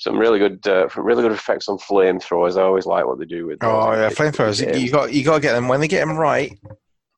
Some 0.00 0.16
really 0.18 0.38
good, 0.38 0.66
uh, 0.66 0.88
really 0.96 1.22
good 1.22 1.32
effects 1.32 1.68
on 1.68 1.76
flamethrowers. 1.76 2.58
I 2.58 2.62
always 2.62 2.86
like 2.86 3.04
what 3.04 3.18
they 3.18 3.26
do 3.26 3.46
with. 3.46 3.60
those 3.60 3.68
Oh 3.70 3.92
yeah, 3.92 4.08
flamethrowers. 4.08 4.80
You 4.80 4.90
got 4.90 5.12
you 5.12 5.22
got 5.22 5.34
to 5.34 5.40
get 5.40 5.52
them 5.52 5.68
when 5.68 5.78
they 5.78 5.88
get 5.88 6.00
them 6.00 6.16
right. 6.16 6.58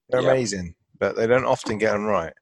They're 0.08 0.20
Yeah. 0.20 0.32
amazing, 0.32 0.74
but 0.98 1.14
they 1.14 1.28
don't 1.28 1.44
often 1.44 1.78
get 1.78 1.92
them 1.92 2.04
right. 2.04 2.32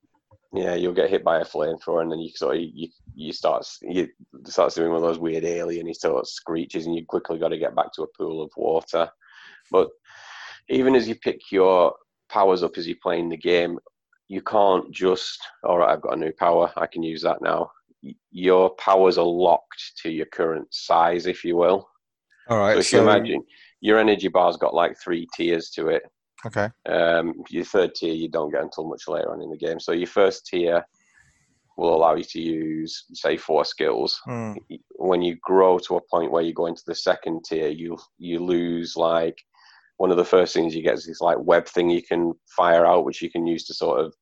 Yeah, 0.54 0.74
you'll 0.74 0.94
get 0.94 1.10
hit 1.10 1.22
by 1.22 1.40
a 1.40 1.44
flamethrower, 1.44 2.00
and 2.00 2.10
then 2.10 2.20
you 2.20 2.30
sort 2.30 2.56
of 2.56 2.62
you 2.62 2.88
you 3.14 3.34
start 3.34 3.66
you 3.82 4.08
start 4.46 4.74
doing 4.74 4.88
one 4.88 4.96
of 4.96 5.02
those 5.02 5.18
weird 5.18 5.44
alien 5.44 5.92
sort 5.92 6.20
of 6.20 6.26
screeches, 6.26 6.86
and 6.86 6.94
you 6.96 7.04
quickly 7.04 7.38
got 7.38 7.48
to 7.48 7.58
get 7.58 7.76
back 7.76 7.92
to 7.92 8.02
a 8.04 8.06
pool 8.16 8.42
of 8.42 8.50
water. 8.56 9.10
But 9.70 9.90
even 10.70 10.94
as 10.94 11.06
you 11.06 11.16
pick 11.16 11.52
your 11.52 11.94
powers 12.30 12.62
up 12.62 12.78
as 12.78 12.86
you're 12.86 12.96
playing 13.02 13.28
the 13.28 13.36
game, 13.36 13.78
you 14.28 14.40
can't 14.40 14.90
just 14.90 15.38
all 15.64 15.76
right. 15.76 15.92
I've 15.92 16.00
got 16.00 16.14
a 16.14 16.18
new 16.18 16.32
power. 16.32 16.72
I 16.78 16.86
can 16.86 17.02
use 17.02 17.20
that 17.20 17.42
now. 17.42 17.72
Your 18.30 18.70
powers 18.76 19.18
are 19.18 19.26
locked 19.26 19.92
to 20.02 20.10
your 20.10 20.26
current 20.26 20.66
size, 20.72 21.26
if 21.26 21.44
you 21.44 21.56
will. 21.56 21.88
All 22.48 22.58
right. 22.58 22.74
So 22.74 22.80
if 22.80 22.92
you 22.92 23.00
imagine, 23.00 23.42
your 23.80 23.98
energy 23.98 24.28
bar's 24.28 24.56
got 24.56 24.74
like 24.74 24.96
three 24.98 25.26
tiers 25.36 25.70
to 25.70 25.88
it. 25.88 26.02
okay. 26.46 26.68
Um, 26.86 27.34
your 27.48 27.64
third 27.64 27.94
tier 27.94 28.14
you 28.14 28.28
don't 28.28 28.50
get 28.50 28.62
until 28.62 28.88
much 28.88 29.08
later 29.08 29.32
on 29.32 29.42
in 29.42 29.50
the 29.50 29.56
game. 29.56 29.78
So 29.80 29.92
your 29.92 30.06
first 30.06 30.46
tier 30.46 30.84
will 31.76 31.94
allow 31.94 32.14
you 32.14 32.24
to 32.24 32.40
use, 32.40 33.06
say, 33.14 33.36
four 33.36 33.64
skills. 33.64 34.20
Hmm. 34.24 34.52
When 34.96 35.22
you 35.22 35.36
grow 35.42 35.78
to 35.78 35.96
a 35.96 36.00
point 36.10 36.30
where 36.30 36.42
you 36.42 36.52
go 36.52 36.66
into 36.66 36.82
the 36.86 36.94
second 36.94 37.44
tier, 37.44 37.68
you 37.68 37.98
you 38.18 38.38
lose 38.38 38.96
like 38.96 39.38
one 39.96 40.10
of 40.10 40.16
the 40.16 40.24
first 40.24 40.54
things 40.54 40.74
you 40.74 40.82
get 40.82 40.94
is 40.94 41.06
this 41.06 41.20
like 41.20 41.38
web 41.40 41.66
thing 41.66 41.90
you 41.90 42.02
can 42.02 42.32
fire 42.56 42.86
out, 42.86 43.04
which 43.04 43.22
you 43.22 43.30
can 43.30 43.46
use 43.46 43.64
to 43.66 43.74
sort 43.74 44.00
of 44.00 44.14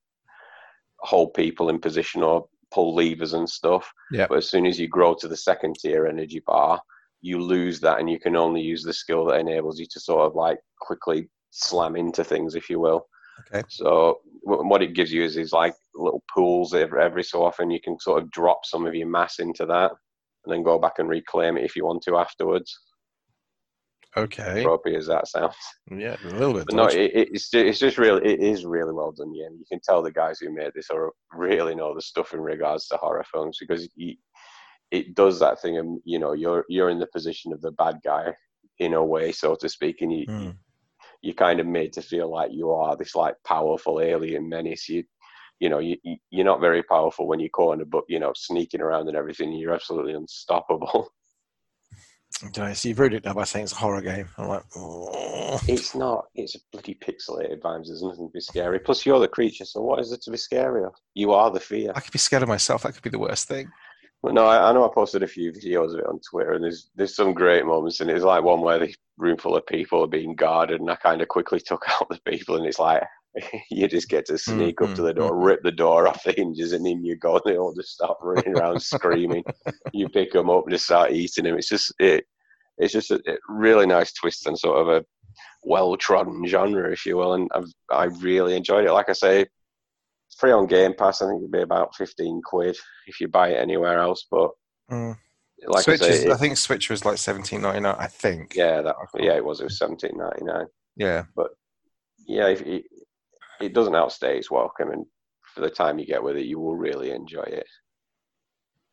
hold 1.00 1.34
people 1.34 1.68
in 1.68 1.78
position 1.78 2.22
or 2.22 2.46
pull 2.72 2.94
levers 2.94 3.34
and 3.34 3.48
stuff. 3.48 3.90
Yeah. 4.10 4.26
But 4.28 4.38
as 4.38 4.48
soon 4.48 4.66
as 4.66 4.78
you 4.78 4.88
grow 4.88 5.14
to 5.14 5.28
the 5.28 5.36
second 5.36 5.76
tier 5.80 6.06
energy 6.06 6.42
bar, 6.46 6.80
you 7.20 7.40
lose 7.40 7.80
that, 7.80 7.98
and 7.98 8.08
you 8.08 8.20
can 8.20 8.36
only 8.36 8.60
use 8.60 8.82
the 8.82 8.92
skill 8.92 9.24
that 9.26 9.40
enables 9.40 9.78
you 9.78 9.86
to 9.90 10.00
sort 10.00 10.26
of 10.26 10.34
like 10.34 10.58
quickly 10.80 11.28
slam 11.50 11.96
into 11.96 12.22
things, 12.22 12.54
if 12.54 12.70
you 12.70 12.78
will. 12.78 13.06
Okay. 13.52 13.62
So 13.68 14.18
what 14.42 14.82
it 14.82 14.94
gives 14.94 15.12
you 15.12 15.22
is 15.24 15.36
is 15.36 15.52
like 15.52 15.74
little 15.94 16.22
pools 16.32 16.74
every, 16.74 17.02
every 17.02 17.24
so 17.24 17.44
often. 17.44 17.70
You 17.70 17.80
can 17.80 17.98
sort 17.98 18.22
of 18.22 18.30
drop 18.30 18.64
some 18.64 18.86
of 18.86 18.94
your 18.94 19.08
mass 19.08 19.38
into 19.38 19.66
that, 19.66 19.92
and 20.44 20.52
then 20.52 20.62
go 20.62 20.78
back 20.78 20.98
and 20.98 21.08
reclaim 21.08 21.56
it 21.56 21.64
if 21.64 21.76
you 21.76 21.84
want 21.84 22.02
to 22.04 22.16
afterwards. 22.16 22.78
Okay. 24.24 24.64
Tropey 24.64 24.96
as 24.96 25.06
that 25.06 25.28
sounds. 25.28 25.54
Yeah, 25.90 26.16
a 26.22 26.26
little 26.28 26.54
bit. 26.54 26.66
But 26.66 26.74
no, 26.74 26.86
it, 26.86 26.96
it- 27.14 27.28
it's 27.32 27.50
ju- 27.50 27.66
it's 27.66 27.78
just 27.78 27.98
really 27.98 28.24
it 28.24 28.40
is 28.40 28.64
really 28.64 28.92
well 28.92 29.12
done. 29.12 29.34
Yeah, 29.34 29.48
you 29.50 29.64
can 29.70 29.80
tell 29.82 30.02
the 30.02 30.12
guys 30.12 30.38
who 30.40 30.52
made 30.52 30.72
this 30.74 30.90
are 30.90 31.10
really 31.32 31.74
know 31.74 31.94
the 31.94 32.02
stuff 32.02 32.34
in 32.34 32.40
regards 32.40 32.86
to 32.88 32.96
horror 32.96 33.24
films 33.32 33.58
because 33.60 33.88
you, 33.96 34.14
it 34.90 35.14
does 35.14 35.38
that 35.40 35.60
thing. 35.60 35.78
And 35.78 36.00
you 36.04 36.18
know, 36.18 36.32
you're 36.32 36.64
you're 36.68 36.90
in 36.90 36.98
the 36.98 37.06
position 37.12 37.52
of 37.52 37.60
the 37.60 37.72
bad 37.72 37.96
guy 38.04 38.34
in 38.78 38.94
a 38.94 39.04
way, 39.04 39.32
so 39.32 39.54
to 39.56 39.68
speak, 39.68 40.02
and 40.02 40.12
you 40.12 40.24
Hmm. 40.26 40.50
you're 41.22 41.34
kind 41.34 41.60
of 41.60 41.66
made 41.66 41.92
to 41.94 42.02
feel 42.02 42.30
like 42.30 42.50
you 42.52 42.70
are 42.70 42.96
this 42.96 43.14
like 43.14 43.34
powerful 43.46 44.00
alien 44.00 44.48
menace. 44.48 44.88
You 44.88 45.04
you 45.60 45.68
know 45.68 45.78
you 45.78 45.96
you- 46.04 46.16
you're 46.30 46.44
not 46.44 46.60
very 46.60 46.82
powerful 46.82 47.26
when 47.26 47.40
you're 47.40 47.48
cornered, 47.50 47.90
but 47.90 48.04
you 48.08 48.18
know 48.20 48.32
sneaking 48.36 48.80
around 48.80 49.08
and 49.08 49.16
everything, 49.16 49.52
you're 49.52 49.74
absolutely 49.74 50.14
unstoppable. 50.14 51.08
Okay, 52.44 52.74
so 52.74 52.88
you've 52.88 52.98
ruined 52.98 53.16
it 53.16 53.24
now 53.24 53.34
by 53.34 53.44
saying 53.44 53.64
it's 53.64 53.72
a 53.72 53.76
horror 53.76 54.00
game. 54.00 54.28
I'm 54.38 54.48
like, 54.48 54.62
oh. 54.76 55.58
It's 55.66 55.94
not. 55.94 56.26
It's 56.34 56.54
a 56.54 56.58
bloody 56.72 56.94
pixelated 56.94 57.60
vibes. 57.60 57.86
There's 57.86 58.02
nothing 58.02 58.28
to 58.28 58.32
be 58.32 58.40
scary. 58.40 58.78
Plus, 58.78 59.04
you're 59.04 59.18
the 59.18 59.28
creature, 59.28 59.64
so 59.64 59.80
what 59.80 59.98
is 59.98 60.12
it 60.12 60.22
to 60.22 60.30
be 60.30 60.36
scary 60.36 60.84
of? 60.84 60.94
You 61.14 61.32
are 61.32 61.50
the 61.50 61.58
fear. 61.58 61.92
I 61.94 62.00
could 62.00 62.12
be 62.12 62.18
scared 62.18 62.42
of 62.42 62.48
myself. 62.48 62.82
That 62.82 62.92
could 62.94 63.02
be 63.02 63.10
the 63.10 63.18
worst 63.18 63.48
thing. 63.48 63.70
But 64.22 64.34
no, 64.34 64.46
I, 64.46 64.70
I 64.70 64.72
know 64.72 64.84
I 64.84 64.92
posted 64.92 65.22
a 65.22 65.28
few 65.28 65.52
videos 65.52 65.94
of 65.94 66.00
it 66.00 66.06
on 66.06 66.20
Twitter, 66.20 66.52
and 66.52 66.64
there's 66.64 66.90
there's 66.94 67.14
some 67.14 67.32
great 67.34 67.64
moments, 67.64 68.00
and 68.00 68.10
it's 68.10 68.24
like 68.24 68.42
one 68.42 68.60
where 68.60 68.78
the 68.78 68.94
room 69.16 69.36
full 69.36 69.56
of 69.56 69.66
people 69.66 70.04
are 70.04 70.08
being 70.08 70.34
guarded, 70.34 70.80
and 70.80 70.90
I 70.90 70.96
kind 70.96 71.22
of 71.22 71.28
quickly 71.28 71.60
took 71.60 71.84
out 71.88 72.08
the 72.08 72.20
people, 72.26 72.56
and 72.56 72.66
it's 72.66 72.78
like 72.78 73.02
you 73.70 73.86
just 73.88 74.08
get 74.08 74.26
to 74.26 74.38
sneak 74.38 74.80
up 74.80 74.94
to 74.94 75.02
the 75.02 75.14
door, 75.14 75.36
rip 75.36 75.62
the 75.62 75.70
door 75.70 76.08
off 76.08 76.24
the 76.24 76.32
hinges, 76.32 76.72
and 76.72 76.86
in 76.86 77.04
you 77.04 77.16
go. 77.16 77.40
They 77.44 77.56
all 77.56 77.74
just 77.74 77.90
start 77.94 78.16
running 78.22 78.56
around 78.56 78.80
screaming. 78.82 79.44
You 79.92 80.08
pick 80.08 80.32
them 80.32 80.50
up, 80.50 80.64
and 80.64 80.72
just 80.72 80.84
start 80.86 81.12
eating 81.12 81.44
them. 81.44 81.56
It's 81.56 81.68
just 81.68 81.92
it, 81.98 82.24
it's 82.78 82.92
just 82.92 83.10
a, 83.10 83.20
a 83.26 83.36
really 83.48 83.86
nice 83.86 84.12
twist 84.12 84.46
and 84.46 84.58
sort 84.58 84.80
of 84.80 84.88
a 84.88 85.04
well 85.62 85.96
trodden 85.96 86.46
genre, 86.46 86.90
if 86.92 87.04
you 87.06 87.16
will, 87.16 87.34
and 87.34 87.48
I've 87.54 87.72
I 87.90 88.04
really 88.04 88.56
enjoyed 88.56 88.84
it. 88.86 88.92
Like 88.92 89.08
I 89.08 89.12
say, 89.14 89.46
free 90.36 90.52
on 90.52 90.66
Game 90.66 90.94
Pass. 90.94 91.22
I 91.22 91.26
think 91.28 91.40
it'd 91.40 91.52
be 91.52 91.62
about 91.62 91.94
fifteen 91.96 92.40
quid 92.44 92.76
if 93.06 93.20
you 93.20 93.28
buy 93.28 93.50
it 93.50 93.60
anywhere 93.60 93.98
else. 93.98 94.26
But 94.30 94.50
Mm. 94.90 95.16
like 95.66 95.84
Switch 95.84 96.00
I 96.02 96.06
is, 96.06 96.22
say, 96.22 96.30
I 96.30 96.36
think 96.36 96.56
Switch 96.56 96.88
was 96.88 97.04
like 97.04 97.18
seventeen 97.18 97.60
ninety 97.62 97.80
nine. 97.80 97.96
I 97.98 98.06
think. 98.06 98.54
yeah, 98.56 98.80
that 98.82 98.96
yeah, 99.18 99.34
it 99.34 99.44
was. 99.44 99.60
It 99.60 99.64
was 99.64 99.78
seventeen 99.78 100.16
ninety 100.16 100.44
nine. 100.44 100.66
Yeah. 100.96 101.24
But 101.36 101.48
yeah, 102.26 102.48
if 102.48 102.62
it, 103.60 103.72
doesn't 103.74 103.94
outstay 103.94 104.38
its 104.38 104.50
welcome, 104.50 104.90
and 104.90 105.04
for 105.54 105.60
the 105.60 105.70
time 105.70 105.98
you 105.98 106.06
get 106.06 106.22
with 106.22 106.36
it, 106.36 106.46
you 106.46 106.58
will 106.58 106.76
really 106.76 107.10
enjoy 107.10 107.42
it. 107.42 107.66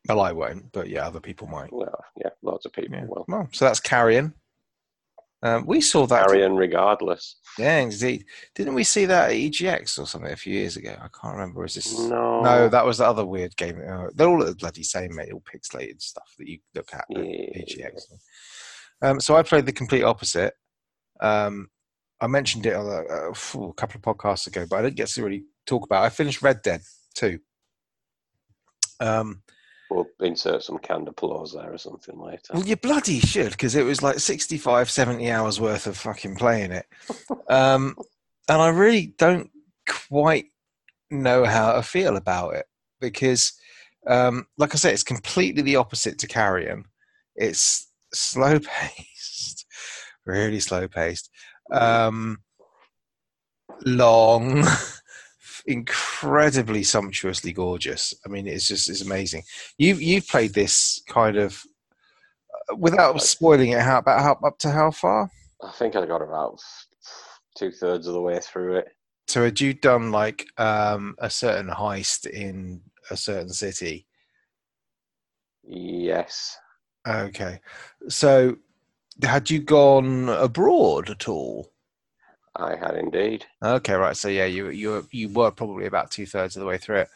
Well, 0.08 0.22
I 0.22 0.32
won't, 0.32 0.72
but 0.72 0.88
yeah, 0.90 1.08
other 1.08 1.20
people 1.20 1.48
might. 1.48 1.72
Well, 1.74 2.04
yeah, 2.18 2.30
lots 2.44 2.66
of 2.66 2.74
people 2.74 2.96
Yeah. 2.98 3.06
will. 3.08 3.26
Well, 3.28 3.50
so 3.52 3.66
that's 3.66 3.80
Carrion. 3.80 4.34
Um, 5.42 5.66
we 5.68 5.82
saw 5.82 6.08
that. 6.08 6.28
Carrion, 6.28 6.56
regardless. 6.56 7.38
Yeah, 7.60 7.78
indeed. 7.80 8.26
Didn't 8.56 8.74
we 8.74 8.84
see 8.84 9.06
that 9.06 9.30
at 9.32 9.36
EGX 9.36 10.00
or 10.00 10.08
something 10.08 10.32
a 10.32 10.36
few 10.36 10.54
years 10.54 10.76
ago? 10.78 10.96
I 10.98 11.08
can't 11.20 11.36
remember. 11.36 11.64
Is 11.66 11.76
this? 11.76 12.00
No, 12.00 12.42
No, 12.42 12.70
that 12.70 12.86
was 12.86 12.98
the 13.00 13.06
other 13.06 13.26
weird 13.26 13.56
game. 13.56 13.80
Uh, 13.88 14.08
they're 14.16 14.28
all 14.28 14.44
the 14.44 14.56
bloody 14.56 14.82
same, 14.84 15.16
mate. 15.16 15.32
All 15.32 15.42
pixelated 15.42 16.02
stuff 16.02 16.34
that 16.40 16.48
you 16.48 16.60
look 16.74 16.90
at 16.94 17.06
at 17.12 17.18
EGX. 17.18 18.04
Um, 19.02 19.20
so 19.20 19.36
I 19.36 19.44
played 19.44 19.66
the 19.66 19.74
complete 19.74 20.04
opposite. 20.04 20.54
Um, 21.20 21.70
I 22.22 22.28
mentioned 22.28 22.66
it 22.66 22.76
on 22.76 22.86
a, 22.86 23.04
a, 23.04 23.30
a 23.30 23.74
couple 23.74 23.98
of 23.98 24.02
podcasts 24.02 24.48
ago, 24.48 24.66
but 24.70 24.78
I 24.78 24.82
didn't 24.84 24.96
get 24.96 25.08
to 25.10 25.24
really 25.24 25.44
talk 25.66 25.86
about. 25.86 26.04
it. 26.04 26.08
I 26.08 26.10
finished 26.10 26.42
Red 26.42 26.62
Dead 26.62 26.82
Two. 27.14 27.40
Um, 29.00 29.42
we'll 29.90 30.08
insert 30.22 30.64
some 30.64 30.78
canned 30.80 31.08
applause 31.08 31.54
there 31.54 31.74
or 31.74 31.78
something 31.78 32.20
later. 32.20 32.54
well, 32.54 32.64
you 32.64 32.76
bloody 32.76 33.20
should, 33.20 33.52
because 33.52 33.76
it 33.76 33.84
was 33.84 34.02
like 34.02 34.20
65, 34.20 34.90
70 34.90 35.30
hours 35.32 35.60
worth 35.60 35.88
of 35.88 35.98
fucking 35.98 36.36
playing 36.36 36.72
it. 36.72 36.86
Um, 37.48 37.96
and 38.50 38.60
I 38.60 38.70
really 38.70 39.14
don't 39.20 39.52
quite 39.88 40.46
know 41.12 41.46
how 41.46 41.74
to 41.74 41.84
feel 41.84 42.18
about 42.18 42.56
it 42.56 42.66
because, 43.00 43.54
um, 44.08 44.48
like 44.58 44.74
I 44.74 44.78
said, 44.78 44.94
it's 44.94 45.04
completely 45.04 45.62
the 45.62 45.76
opposite 45.76 46.18
to 46.20 46.28
Carrion. 46.28 46.86
It's 47.36 47.88
slow 48.16 48.60
paced, 48.60 49.68
really 50.26 50.60
slow 50.60 50.88
paced, 50.88 51.30
um, 51.72 52.40
long, 53.86 54.64
incredibly 55.66 56.84
sumptuously 56.84 57.54
gorgeous. 57.54 58.14
I 58.26 58.30
mean, 58.30 58.48
it's 58.48 58.68
just 58.68 58.90
it's 58.90 59.02
amazing. 59.02 59.44
You've 59.78 60.02
you've 60.02 60.28
played 60.28 60.54
this 60.54 61.02
kind 61.08 61.38
of 61.38 61.62
uh, 62.70 62.76
without 62.76 63.22
spoiling 63.22 63.72
it. 63.72 63.82
How 63.82 64.00
about 64.00 64.22
how 64.22 64.48
up 64.48 64.58
to 64.60 64.72
how 64.72 64.92
far? 64.92 65.30
I 65.64 65.72
think 65.72 65.96
I 65.96 66.06
got 66.06 66.22
about 66.22 66.60
two 67.58 67.72
thirds 67.72 68.08
of 68.08 68.14
the 68.14 68.22
way 68.22 68.40
through 68.40 68.78
it. 68.78 68.88
So 69.28 69.44
had 69.44 69.60
you 69.60 69.74
done 69.74 70.12
like 70.12 70.46
um, 70.58 71.16
a 71.20 71.30
certain 71.30 71.70
heist 71.70 72.28
in 72.28 72.82
a 73.10 73.18
certain 73.18 73.50
city? 73.50 74.06
Yes, 75.68 76.58
Okay. 77.08 77.60
So 78.10 78.58
had 79.24 79.50
you 79.50 79.60
gone 79.60 80.30
abroad 80.30 81.10
at 81.10 81.28
all? 81.28 81.72
I 82.56 82.76
had 82.76 82.96
indeed. 82.96 83.46
Okay, 83.64 83.94
right. 83.94 84.16
So 84.16 84.30
yeah, 84.30 84.46
you 84.46 84.70
you 84.70 84.90
were, 84.90 85.04
you 85.12 85.30
were 85.30 85.52
probably 85.52 85.86
about 85.86 86.12
two 86.12 86.26
thirds 86.26 86.56
of 86.56 86.62
the 86.62 86.66
way 86.66 86.78
through 86.78 87.00
it. 87.00 87.10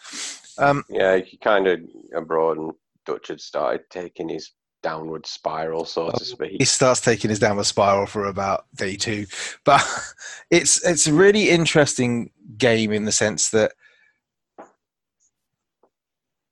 Um, 0.57 0.83
Yeah, 0.89 1.17
he 1.17 1.37
kind 1.37 1.67
of 1.67 1.79
abroad, 2.13 2.57
and 2.57 2.73
Dutch 3.05 3.29
had 3.29 3.39
started 3.39 3.89
taking 3.89 4.27
his 4.27 4.51
downward 4.81 5.25
spiral, 5.25 5.85
so 5.85 6.09
to 6.11 6.25
speak. 6.25 6.55
he 6.57 6.65
starts 6.65 7.01
taking 7.01 7.29
his 7.29 7.39
downward 7.39 7.65
spiral 7.65 8.05
for 8.05 8.25
about 8.25 8.65
day 8.75 8.95
two, 8.95 9.25
but 9.63 9.85
it's 10.51 10.85
it's 10.85 11.07
a 11.07 11.13
really 11.13 11.49
interesting 11.49 12.31
game 12.57 12.91
in 12.91 13.05
the 13.05 13.11
sense 13.11 13.49
that 13.51 13.71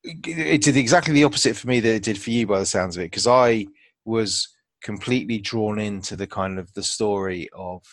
it 0.03 0.61
did 0.61 0.77
exactly 0.77 1.13
the 1.13 1.25
opposite 1.25 1.55
for 1.57 1.67
me 1.67 1.81
that 1.81 1.95
it 1.95 2.03
did 2.03 2.17
for 2.17 2.29
you 2.29 2.47
by 2.47 2.59
the 2.59 2.65
sounds 2.65 2.95
of 2.95 3.01
it 3.01 3.11
because 3.11 3.27
I 3.27 3.67
was 4.05 4.47
completely 4.87 5.37
drawn 5.37 5.79
into 5.79 6.15
the 6.15 6.25
kind 6.25 6.57
of 6.57 6.71
the 6.71 6.81
story 6.81 7.49
of 7.51 7.83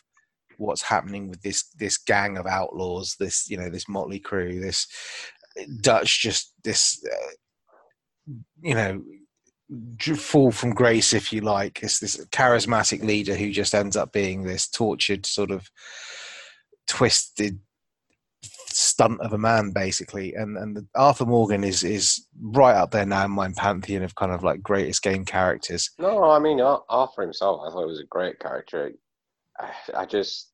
what's 0.58 0.82
happening 0.82 1.28
with 1.28 1.42
this 1.42 1.64
this 1.76 1.98
gang 1.98 2.38
of 2.38 2.46
outlaws 2.46 3.16
this 3.18 3.50
you 3.50 3.56
know 3.56 3.68
this 3.68 3.88
motley 3.88 4.20
crew 4.20 4.60
this 4.60 4.86
Dutch 5.80 6.22
just 6.22 6.52
this 6.62 7.04
uh, 7.12 7.32
you 8.62 8.76
know 8.76 9.02
fall 10.16 10.52
from 10.52 10.70
grace 10.70 11.12
if 11.12 11.32
you 11.32 11.40
like. 11.40 11.82
It's 11.82 11.98
this 11.98 12.24
charismatic 12.26 13.02
leader 13.02 13.34
who 13.34 13.50
just 13.50 13.74
ends 13.74 13.96
up 13.96 14.12
being 14.12 14.42
this 14.42 14.68
tortured 14.68 15.26
sort 15.26 15.50
of 15.50 15.68
twisted 16.86 17.58
stunt 18.74 19.20
of 19.20 19.32
a 19.32 19.38
man 19.38 19.70
basically 19.70 20.34
and 20.34 20.56
and 20.56 20.76
the, 20.76 20.86
arthur 20.94 21.24
morgan 21.24 21.62
is 21.62 21.84
is 21.84 22.26
right 22.40 22.74
up 22.74 22.90
there 22.90 23.06
now 23.06 23.24
in 23.24 23.30
my 23.30 23.50
pantheon 23.56 24.02
of 24.02 24.14
kind 24.16 24.32
of 24.32 24.42
like 24.42 24.62
greatest 24.62 25.02
game 25.02 25.24
characters 25.24 25.90
No, 25.98 26.24
I 26.24 26.38
mean 26.38 26.60
Arthur 26.60 27.22
himself. 27.22 27.60
I 27.64 27.70
thought 27.70 27.84
he 27.84 27.90
was 27.90 28.00
a 28.00 28.06
great 28.06 28.38
character. 28.38 28.92
I, 29.58 29.70
I 29.96 30.06
just, 30.06 30.50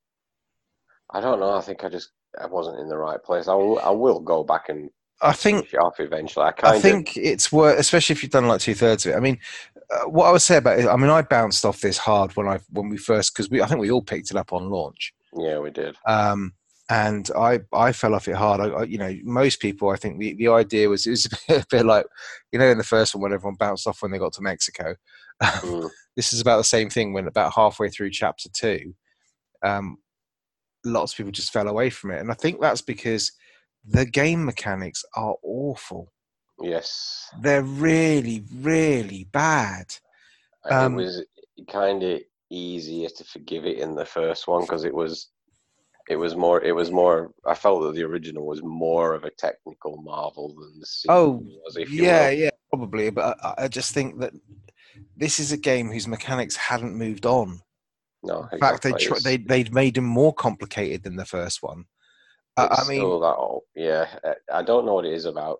I 1.12 1.20
don't 1.20 1.40
know. 1.40 1.54
I 1.54 1.60
think 1.60 1.84
I 1.84 1.88
just 1.88 2.10
I 2.40 2.46
wasn't 2.46 2.80
in 2.80 2.88
the 2.88 2.96
right 2.96 3.22
place. 3.22 3.48
I 3.48 3.54
will, 3.54 3.78
I 3.80 3.90
will 3.90 4.20
go 4.20 4.44
back 4.44 4.68
and 4.68 4.90
i 5.22 5.32
think 5.32 5.68
eventually. 5.98 6.46
I 6.46 6.52
kind 6.52 6.76
I 6.76 6.80
think 6.80 7.16
it's 7.16 7.52
worth, 7.52 7.78
especially 7.78 8.14
if 8.14 8.22
you've 8.22 8.32
done 8.32 8.48
like 8.48 8.60
two 8.60 8.74
thirds 8.74 9.04
of 9.04 9.12
it. 9.12 9.16
I 9.16 9.20
mean, 9.20 9.38
uh, 9.90 10.08
what 10.08 10.26
I 10.26 10.32
would 10.32 10.42
say 10.42 10.56
about 10.56 10.78
it, 10.78 10.86
I 10.86 10.96
mean, 10.96 11.10
I 11.10 11.22
bounced 11.22 11.64
off 11.64 11.80
this 11.80 11.98
hard 11.98 12.34
when 12.36 12.48
I 12.48 12.60
when 12.70 12.88
we 12.88 12.96
first 12.96 13.34
because 13.34 13.50
we 13.50 13.60
I 13.60 13.66
think 13.66 13.80
we 13.80 13.90
all 13.90 14.02
picked 14.02 14.30
it 14.30 14.36
up 14.36 14.52
on 14.52 14.70
launch, 14.70 15.12
yeah, 15.36 15.58
we 15.58 15.70
did. 15.70 15.96
um, 16.06 16.52
and 16.90 17.30
I 17.36 17.60
I 17.72 17.92
fell 17.92 18.14
off 18.14 18.28
it 18.28 18.34
hard. 18.34 18.60
I, 18.60 18.66
I, 18.66 18.82
you 18.82 18.98
know, 18.98 19.16
most 19.22 19.60
people 19.60 19.90
I 19.90 19.96
think 19.96 20.18
the, 20.18 20.34
the 20.34 20.48
idea 20.48 20.88
was 20.88 21.06
it 21.06 21.10
was 21.10 21.26
a 21.26 21.30
bit, 21.48 21.62
a 21.62 21.66
bit 21.70 21.86
like 21.86 22.04
you 22.52 22.58
know 22.58 22.68
in 22.68 22.78
the 22.78 22.84
first 22.84 23.14
one 23.14 23.22
when 23.22 23.32
everyone 23.32 23.54
bounced 23.54 23.86
off 23.86 24.02
when 24.02 24.10
they 24.10 24.18
got 24.18 24.32
to 24.34 24.42
Mexico. 24.42 24.96
Mm. 25.42 25.88
this 26.16 26.32
is 26.32 26.40
about 26.40 26.58
the 26.58 26.64
same 26.64 26.90
thing 26.90 27.12
when 27.12 27.28
about 27.28 27.54
halfway 27.54 27.88
through 27.88 28.10
chapter 28.10 28.48
two, 28.52 28.94
um, 29.64 29.98
lots 30.84 31.12
of 31.12 31.16
people 31.16 31.32
just 31.32 31.52
fell 31.52 31.68
away 31.68 31.90
from 31.90 32.10
it, 32.10 32.20
and 32.20 32.30
I 32.30 32.34
think 32.34 32.60
that's 32.60 32.82
because 32.82 33.32
the 33.86 34.04
game 34.04 34.44
mechanics 34.44 35.04
are 35.16 35.36
awful. 35.42 36.12
Yes, 36.60 37.30
They're 37.40 37.62
really, 37.62 38.44
really 38.56 39.26
bad. 39.32 39.86
Um, 40.70 40.92
it 40.98 41.04
was 41.04 41.24
kind 41.72 42.02
of 42.02 42.20
easier 42.50 43.08
to 43.08 43.24
forgive 43.24 43.64
it 43.64 43.78
in 43.78 43.94
the 43.94 44.04
first 44.04 44.46
one 44.46 44.62
because 44.62 44.84
it 44.84 44.92
was 44.92 45.30
it 46.10 46.16
was 46.16 46.34
more 46.34 46.60
it 46.62 46.72
was 46.72 46.90
more 46.90 47.30
i 47.46 47.54
felt 47.54 47.82
that 47.82 47.94
the 47.94 48.02
original 48.02 48.44
was 48.44 48.62
more 48.62 49.14
of 49.14 49.24
a 49.24 49.30
technical 49.30 49.96
marvel 50.02 50.48
than 50.60 50.78
the 50.80 50.86
sequel 50.86 51.16
Oh, 51.16 51.32
was 51.64 51.76
if 51.76 51.90
you 51.90 52.04
yeah, 52.04 52.26
will. 52.28 52.32
yeah, 52.32 52.50
probably. 52.72 53.10
But 53.10 53.38
I, 53.42 53.54
I 53.64 53.68
just 53.68 53.94
think 53.94 54.18
that 54.20 54.32
this 55.16 55.38
is 55.38 55.52
a 55.52 55.56
game 55.56 55.90
whose 55.90 56.08
mechanics 56.08 56.56
hadn't 56.56 56.94
moved 56.96 57.26
on. 57.26 57.60
no 58.22 58.48
In 58.52 58.58
fact, 58.58 58.82
they 58.82 58.92
tr- 58.92 59.22
they 59.22 59.36
they'd 59.36 59.72
made 59.72 59.94
them 59.94 60.04
more 60.04 60.34
complicated 60.34 61.02
than 61.04 61.16
the 61.16 61.24
first 61.24 61.62
one. 61.62 61.84
Uh, 62.56 62.68
I 62.70 62.88
mean, 62.88 62.98
still 62.98 63.20
that 63.20 63.36
old. 63.36 63.62
yeah 63.76 64.06
I- 64.24 64.58
i 64.58 64.62
don't 64.62 64.84
know 64.84 64.94
what 64.94 65.06
it 65.06 65.14
is 65.14 65.24
about 65.24 65.58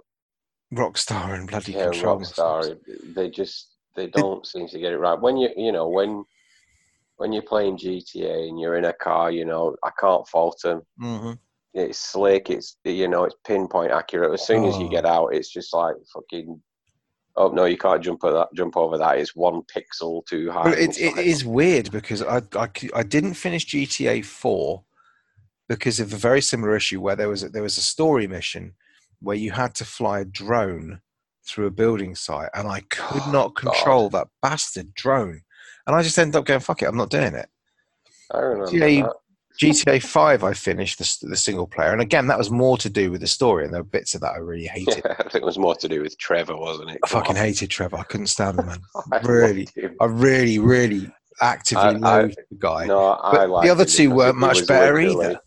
Rockstar 0.75 1.35
and 1.37 1.49
bloody 1.49 1.73
yeah, 1.73 1.91
control. 1.91 2.19
Rockstar, 2.21 2.77
they 3.15 3.31
just 3.31 3.69
they 3.97 4.07
don't 4.09 4.47
seem 4.47 4.67
to 4.69 4.79
get 4.79 4.93
it 4.93 4.99
right. 4.99 5.21
When 5.21 5.37
you 5.37 5.49
you 5.57 5.73
know 5.73 5.89
when 5.89 6.25
when 7.21 7.35
you're 7.35 7.43
playing 7.43 7.77
GTA 7.77 8.49
and 8.49 8.59
you're 8.59 8.77
in 8.77 8.87
a 8.87 8.95
car, 8.95 9.31
you 9.31 9.45
know 9.45 9.77
I 9.85 9.91
can't 10.01 10.27
fault 10.27 10.59
them. 10.65 10.81
hmm 10.99 11.33
It's 11.75 11.99
slick. 11.99 12.49
It's 12.49 12.79
you 12.85 13.09
know 13.09 13.25
it's 13.25 13.37
pinpoint 13.47 13.93
accurate. 13.93 14.33
As 14.33 14.47
soon 14.47 14.65
as 14.65 14.79
you 14.79 14.87
Oh. 14.87 14.91
get 14.91 15.05
out, 15.05 15.29
it's 15.35 15.53
just 15.53 15.75
like 15.75 15.97
fucking. 16.15 16.61
Oh 17.37 17.49
no, 17.49 17.67
you 17.67 17.77
can't 17.77 18.03
jump 18.03 18.25
over 18.25 18.39
that. 18.39 18.49
Jump 18.55 18.75
over 18.75 18.97
that. 18.97 19.19
It's 19.19 19.37
one 19.37 19.61
pixel 19.75 20.25
too 20.27 20.51
high. 20.51 20.71
But 20.71 20.79
it, 20.79 20.99
it 20.99 21.19
is 21.19 21.45
weird 21.45 21.91
because 21.93 22.23
I, 22.23 22.41
I 22.55 22.69
I 22.95 23.03
didn't 23.03 23.35
finish 23.35 23.67
GTA 23.67 24.25
Four 24.25 24.85
because 25.69 26.01
of 26.01 26.15
a 26.15 26.17
very 26.17 26.41
similar 26.41 26.75
issue 26.75 27.03
where 27.03 27.17
there 27.17 27.29
was 27.29 27.43
a, 27.43 27.51
there 27.51 27.63
was 27.63 27.77
a 27.77 27.83
story 27.83 28.27
mission 28.29 28.73
where 29.21 29.37
you 29.37 29.51
had 29.51 29.75
to 29.75 29.85
fly 29.85 30.21
a 30.21 30.25
drone 30.25 31.03
through 31.47 31.67
a 31.67 31.71
building 31.71 32.15
site 32.15 32.49
and 32.55 32.67
I 32.67 32.81
could 32.89 33.27
Oh, 33.27 33.33
not 33.33 33.55
God. 33.63 33.75
control 33.75 34.09
that 34.11 34.29
bastard 34.41 34.95
drone 34.95 35.43
and 35.91 35.99
I 35.99 36.03
just 36.03 36.19
ended 36.19 36.37
up 36.37 36.45
going 36.45 36.61
fuck 36.61 36.83
it 36.83 36.87
I'm 36.87 36.97
not 36.97 37.11
doing 37.11 37.35
it. 37.35 37.49
I 38.33 38.39
remember 38.39 38.71
GTA 38.71 39.03
that. 39.03 39.17
GTA 39.61 40.03
Five 40.03 40.45
I 40.45 40.55
finished 40.55 40.99
the, 40.99 41.29
the 41.29 41.37
single 41.37 41.67
player 41.67 41.93
and 41.93 42.01
again 42.01 42.29
that 42.29 42.39
was 42.39 42.51
more 42.51 42.79
to 42.79 42.89
do 42.89 43.11
with 43.11 43.21
the 43.21 43.27
story 43.27 43.65
and 43.65 43.75
there 43.75 43.83
were 43.83 43.89
bits 43.89 44.15
of 44.15 44.21
that 44.23 44.33
I 44.35 44.39
really 44.39 44.67
hated. 44.73 45.03
Yeah, 45.05 45.17
I 45.19 45.23
think 45.25 45.43
it 45.43 45.45
was 45.45 45.59
more 45.59 45.75
to 45.75 45.89
do 45.89 46.01
with 46.03 46.17
Trevor, 46.19 46.57
wasn't 46.57 46.91
it? 46.91 46.99
I 47.05 47.09
fucking 47.09 47.37
hated 47.37 47.71
Trevor. 47.71 47.97
I 47.99 48.05
couldn't 48.05 48.29
stand 48.29 48.59
him, 48.59 48.67
man. 48.67 48.81
I 49.13 49.19
really. 49.19 49.69
I 50.01 50.05
really, 50.07 50.59
really 50.59 51.11
actively 51.41 52.03
I- 52.03 52.21
I- 52.21 52.27
the 52.27 52.37
guy. 52.59 52.87
No, 52.87 53.19
I 53.23 53.33
But 53.33 53.51
liked 53.51 53.65
the 53.67 53.71
other 53.71 53.85
two 53.85 54.11
weren't 54.11 54.37
much 54.37 54.67
better 54.67 54.99
either. 54.99 55.41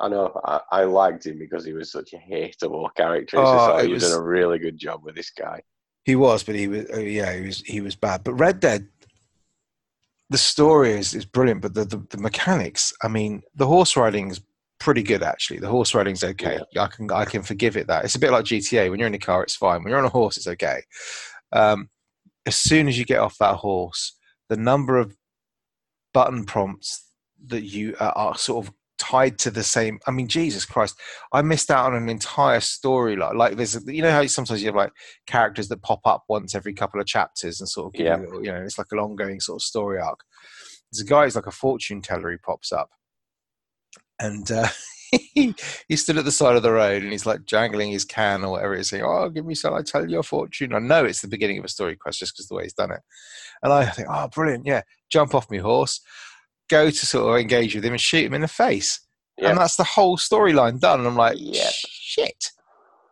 I 0.00 0.08
know. 0.08 0.40
I, 0.44 0.60
I 0.70 0.84
liked 0.84 1.26
him 1.26 1.38
because 1.38 1.64
he 1.64 1.72
was 1.72 1.90
such 1.90 2.12
a 2.12 2.18
hateable 2.18 2.88
character. 2.96 3.38
Oh, 3.38 3.74
like, 3.74 3.88
you've 3.88 4.00
done 4.00 4.12
a 4.12 4.22
really 4.22 4.58
good 4.60 4.78
job 4.78 5.02
with 5.04 5.16
this 5.16 5.30
guy. 5.30 5.60
He 6.04 6.14
was, 6.14 6.44
but 6.44 6.54
he 6.54 6.68
was 6.68 6.86
uh, 6.94 7.00
yeah, 7.00 7.34
he 7.34 7.42
was 7.42 7.60
he 7.62 7.80
was 7.80 7.96
bad. 7.96 8.22
But 8.24 8.34
Red 8.34 8.60
Dead, 8.60 8.86
the 10.30 10.38
story 10.38 10.92
is, 10.92 11.14
is 11.14 11.24
brilliant, 11.24 11.62
but 11.62 11.74
the, 11.74 11.84
the 11.84 11.98
the 12.10 12.18
mechanics. 12.18 12.92
I 13.02 13.08
mean, 13.08 13.42
the 13.54 13.66
horse 13.66 13.96
riding 13.96 14.30
is 14.30 14.40
pretty 14.78 15.02
good 15.02 15.22
actually. 15.22 15.58
The 15.58 15.68
horse 15.68 15.94
riding's 15.94 16.22
okay. 16.22 16.58
I 16.78 16.86
can 16.86 17.10
I 17.10 17.24
can 17.24 17.42
forgive 17.42 17.76
it 17.76 17.86
that. 17.86 18.04
It's 18.04 18.14
a 18.14 18.20
bit 18.20 18.32
like 18.32 18.44
GTA. 18.44 18.90
When 18.90 18.98
you're 18.98 19.08
in 19.08 19.14
a 19.14 19.18
car, 19.18 19.42
it's 19.42 19.56
fine. 19.56 19.82
When 19.82 19.90
you're 19.90 19.98
on 19.98 20.04
a 20.04 20.10
horse, 20.10 20.36
it's 20.36 20.46
okay. 20.46 20.82
Um, 21.52 21.88
as 22.46 22.56
soon 22.56 22.88
as 22.88 22.98
you 22.98 23.04
get 23.04 23.20
off 23.20 23.38
that 23.38 23.56
horse, 23.56 24.16
the 24.48 24.56
number 24.56 24.96
of 24.96 25.16
button 26.14 26.44
prompts 26.44 27.04
that 27.46 27.62
you 27.62 27.94
are 28.00 28.36
sort 28.36 28.66
of 28.66 28.72
tied 28.98 29.38
to 29.38 29.50
the 29.50 29.62
same. 29.62 29.98
I 30.06 30.10
mean, 30.10 30.28
Jesus 30.28 30.64
Christ, 30.64 30.98
I 31.32 31.42
missed 31.42 31.70
out 31.70 31.86
on 31.92 31.94
an 31.96 32.08
entire 32.08 32.60
storyline. 32.60 33.34
Like 33.36 33.56
there's, 33.56 33.78
you 33.86 34.02
know 34.02 34.10
how 34.10 34.26
sometimes 34.26 34.60
you 34.62 34.66
have 34.68 34.74
like 34.76 34.92
characters 35.26 35.68
that 35.68 35.82
pop 35.82 36.00
up 36.06 36.24
once 36.28 36.54
every 36.54 36.74
couple 36.74 37.00
of 37.00 37.06
chapters 37.06 37.60
and 37.60 37.68
sort 37.68 37.86
of, 37.88 37.92
give 37.94 38.06
Yeah. 38.06 38.18
you, 38.18 38.40
you 38.42 38.52
know, 38.52 38.62
it's 38.62 38.78
like 38.78 38.88
an 38.92 38.98
ongoing 38.98 39.40
sort 39.40 39.56
of 39.60 39.62
story 39.62 40.00
arc. 40.00 40.20
There's 40.92 41.02
a 41.02 41.08
guy 41.08 41.24
who's 41.24 41.36
like 41.36 41.46
a 41.46 41.50
fortune 41.50 42.02
teller 42.02 42.30
who 42.30 42.38
pops 42.38 42.72
up, 42.72 42.90
and 44.18 44.50
uh, 44.50 44.68
he, 45.34 45.54
he 45.88 45.96
stood 45.96 46.18
at 46.18 46.24
the 46.24 46.32
side 46.32 46.56
of 46.56 46.62
the 46.62 46.72
road 46.72 47.02
and 47.02 47.12
he's 47.12 47.26
like 47.26 47.44
jangling 47.44 47.90
his 47.90 48.04
can 48.04 48.44
or 48.44 48.52
whatever. 48.52 48.76
He's 48.76 48.90
saying, 48.90 49.04
"Oh, 49.04 49.28
give 49.28 49.46
me 49.46 49.54
some. 49.54 49.74
I 49.74 49.82
tell 49.82 50.08
you 50.08 50.18
a 50.18 50.22
fortune." 50.22 50.74
I 50.74 50.78
know 50.78 51.04
it's 51.04 51.20
the 51.22 51.28
beginning 51.28 51.58
of 51.58 51.64
a 51.64 51.68
story 51.68 51.96
quest 51.96 52.18
just 52.20 52.34
because 52.34 52.48
the 52.48 52.54
way 52.54 52.64
he's 52.64 52.72
done 52.74 52.90
it, 52.92 53.00
and 53.62 53.72
I 53.72 53.86
think, 53.86 54.08
"Oh, 54.10 54.28
brilliant! 54.28 54.66
Yeah, 54.66 54.82
jump 55.10 55.34
off 55.34 55.50
my 55.50 55.58
horse." 55.58 56.00
Go 56.68 56.90
to 56.90 57.06
sort 57.06 57.34
of 57.34 57.40
engage 57.40 57.74
with 57.74 57.84
him 57.84 57.92
and 57.92 58.00
shoot 58.00 58.24
him 58.26 58.34
in 58.34 58.40
the 58.42 58.48
face 58.48 59.00
Yeah. 59.38 59.50
and 59.50 59.58
that's 59.58 59.76
the 59.76 59.84
whole 59.84 60.16
storyline 60.18 60.80
done. 60.80 61.00
And 61.00 61.08
I'm 61.08 61.16
like, 61.16 61.36
Yeah. 61.38 61.70
shit, 61.72 62.50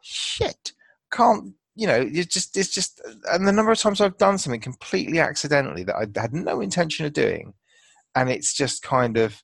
shit, 0.02 0.72
can't 1.12 1.54
you 1.78 1.86
know? 1.86 2.00
You 2.00 2.24
just 2.24 2.56
it's 2.56 2.72
just, 2.72 3.00
and 3.30 3.46
the 3.46 3.52
number 3.52 3.70
of 3.70 3.78
times 3.78 4.00
I've 4.00 4.16
done 4.16 4.38
something 4.38 4.60
completely 4.62 5.18
accidentally 5.20 5.84
that 5.84 5.96
I 5.96 6.06
had 6.20 6.32
no 6.32 6.60
intention 6.62 7.04
of 7.04 7.12
doing, 7.12 7.52
and 8.14 8.30
it's 8.30 8.54
just 8.54 8.82
kind 8.82 9.18
of, 9.18 9.42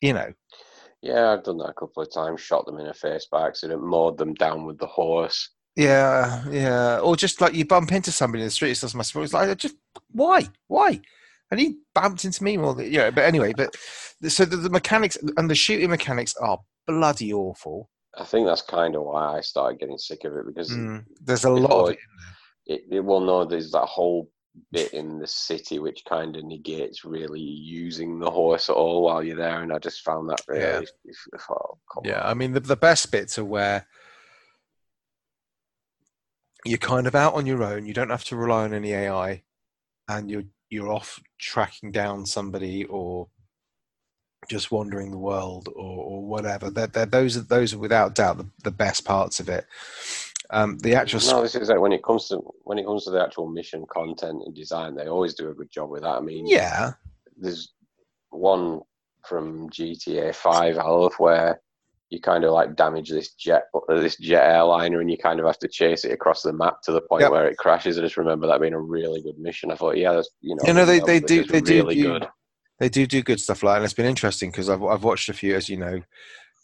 you 0.00 0.14
know, 0.14 0.32
Yeah, 1.02 1.32
I've 1.32 1.44
done 1.44 1.58
that 1.58 1.70
a 1.70 1.74
couple 1.74 2.02
of 2.02 2.12
times. 2.12 2.40
Shot 2.40 2.64
them 2.66 2.78
in 2.78 2.86
the 2.86 2.94
face 2.94 3.26
by 3.30 3.46
accident, 3.46 3.82
mowed 3.82 4.16
them 4.18 4.32
down 4.34 4.64
with 4.66 4.78
the 4.78 4.86
horse. 4.86 5.50
yeah, 5.76 6.42
yeah, 6.50 6.98
or 7.00 7.16
just 7.16 7.40
like 7.40 7.54
you 7.54 7.64
bump 7.66 7.92
into 7.92 8.10
somebody 8.12 8.42
in 8.42 8.46
the 8.46 8.50
street, 8.50 8.70
it's 8.72 8.80
just 8.80 8.94
my 8.94 9.02
sport. 9.02 9.24
It's 9.24 9.34
like, 9.34 9.56
just 9.58 9.76
why, 10.10 10.46
why? 10.68 11.00
And 11.50 11.58
he 11.58 11.78
bumped 11.94 12.24
into 12.24 12.44
me 12.44 12.56
more 12.56 12.74
than 12.74 12.90
yeah, 12.92 13.10
but 13.10 13.24
anyway, 13.24 13.52
but 13.56 13.76
so 14.28 14.44
the, 14.44 14.56
the 14.56 14.70
mechanics 14.70 15.18
and 15.36 15.50
the 15.50 15.54
shooting 15.54 15.90
mechanics 15.90 16.34
are 16.40 16.58
bloody 16.86 17.32
awful. 17.32 17.90
I 18.16 18.24
think 18.24 18.46
that's 18.46 18.62
kind 18.62 18.94
of 18.96 19.02
why 19.02 19.36
I 19.38 19.40
started 19.40 19.80
getting 19.80 19.98
sick 19.98 20.24
of 20.24 20.36
it 20.36 20.46
because 20.46 20.70
Mm, 20.70 21.04
there's 21.22 21.44
a 21.44 21.50
lot 21.50 21.84
of 21.84 21.90
it. 21.90 21.98
it, 22.66 22.82
it 22.90 23.00
well 23.00 23.20
no, 23.20 23.44
there's 23.44 23.72
that 23.72 23.86
whole 23.86 24.30
bit 24.72 24.92
in 24.92 25.18
the 25.18 25.26
city 25.26 25.78
which 25.78 26.04
kind 26.08 26.36
of 26.36 26.44
negates 26.44 27.04
really 27.04 27.40
using 27.40 28.18
the 28.18 28.30
horse 28.30 28.68
at 28.68 28.76
all 28.76 29.02
while 29.02 29.22
you're 29.22 29.36
there, 29.36 29.62
and 29.62 29.72
I 29.72 29.78
just 29.78 30.02
found 30.02 30.28
that 30.28 30.42
really. 30.46 30.62
Yeah. 30.62 30.82
Oh, 31.50 31.78
Yeah. 32.04 32.22
I 32.24 32.34
mean 32.34 32.52
the 32.52 32.60
the 32.60 32.76
best 32.76 33.10
bits 33.10 33.38
are 33.38 33.44
where 33.44 33.86
you're 36.64 36.78
kind 36.78 37.06
of 37.06 37.14
out 37.14 37.34
on 37.34 37.46
your 37.46 37.62
own. 37.62 37.86
You 37.86 37.94
don't 37.94 38.10
have 38.10 38.24
to 38.24 38.36
rely 38.36 38.64
on 38.64 38.74
any 38.74 38.92
AI, 38.92 39.42
and 40.08 40.30
you're 40.30 40.44
you're 40.70 40.92
off 40.92 41.20
tracking 41.38 41.90
down 41.90 42.24
somebody 42.24 42.84
or 42.84 43.28
just 44.48 44.70
wandering 44.70 45.10
the 45.10 45.18
world 45.18 45.68
or, 45.68 46.04
or 46.04 46.24
whatever. 46.24 46.70
They're, 46.70 46.86
they're, 46.86 47.06
those 47.06 47.36
are 47.36 47.42
those 47.42 47.74
are 47.74 47.78
without 47.78 48.14
doubt 48.14 48.38
the, 48.38 48.46
the 48.64 48.70
best 48.70 49.04
parts 49.04 49.40
of 49.40 49.48
it. 49.48 49.66
Um, 50.50 50.78
the 50.78 50.94
actual 50.94 51.20
No, 51.20 51.42
this 51.42 51.54
is 51.54 51.68
like 51.68 51.80
when 51.80 51.92
it 51.92 52.02
comes 52.02 52.28
to 52.28 52.40
when 52.62 52.78
it 52.78 52.86
comes 52.86 53.04
to 53.04 53.10
the 53.10 53.22
actual 53.22 53.46
mission 53.46 53.84
content 53.92 54.42
and 54.44 54.54
design, 54.54 54.94
they 54.94 55.06
always 55.06 55.34
do 55.34 55.50
a 55.50 55.54
good 55.54 55.70
job 55.70 55.90
with 55.90 56.02
that. 56.02 56.16
I 56.16 56.20
mean, 56.20 56.46
yeah, 56.46 56.92
there's 57.36 57.72
one 58.30 58.80
from 59.24 59.68
GTA 59.70 60.34
Five, 60.34 60.76
love, 60.76 61.14
where 61.18 61.60
you 62.10 62.20
kind 62.20 62.44
of 62.44 62.52
like 62.52 62.76
damage 62.76 63.08
this 63.08 63.32
jet 63.34 63.64
this 63.88 64.16
jet 64.16 64.44
airliner, 64.44 65.00
and 65.00 65.10
you 65.10 65.16
kind 65.16 65.40
of 65.40 65.46
have 65.46 65.58
to 65.60 65.68
chase 65.68 66.04
it 66.04 66.12
across 66.12 66.42
the 66.42 66.52
map 66.52 66.82
to 66.82 66.92
the 66.92 67.00
point 67.00 67.22
Yep. 67.22 67.30
where 67.30 67.48
it 67.48 67.56
crashes. 67.56 67.98
I 67.98 68.02
just 68.02 68.16
remember 68.16 68.46
that 68.48 68.60
being 68.60 68.74
a 68.74 68.80
really 68.80 69.22
good 69.22 69.38
mission. 69.38 69.70
I 69.70 69.76
thought, 69.76 69.96
yeah, 69.96 70.12
that's 70.14 70.28
you 70.40 70.56
know, 70.56 70.62
You 70.66 70.74
know, 70.74 70.84
they- 70.84 71.00
they 71.00 71.20
do- 71.20 71.44
they 71.44 71.60
do 71.60 71.82
really 71.84 71.94
do- 71.94 72.02
good. 72.02 72.28
they 72.78 72.88
do 72.88 73.06
do 73.06 73.22
good 73.22 73.40
stuff 73.40 73.62
like 73.62 73.72
that. 73.72 73.76
And 73.76 73.84
it's 73.84 73.94
been 73.94 74.06
interesting 74.06 74.50
because 74.50 74.68
I've 74.68 74.82
I've 74.82 75.04
watched 75.04 75.28
a 75.28 75.32
few, 75.34 75.54
as 75.54 75.68
you 75.68 75.76
know. 75.76 76.02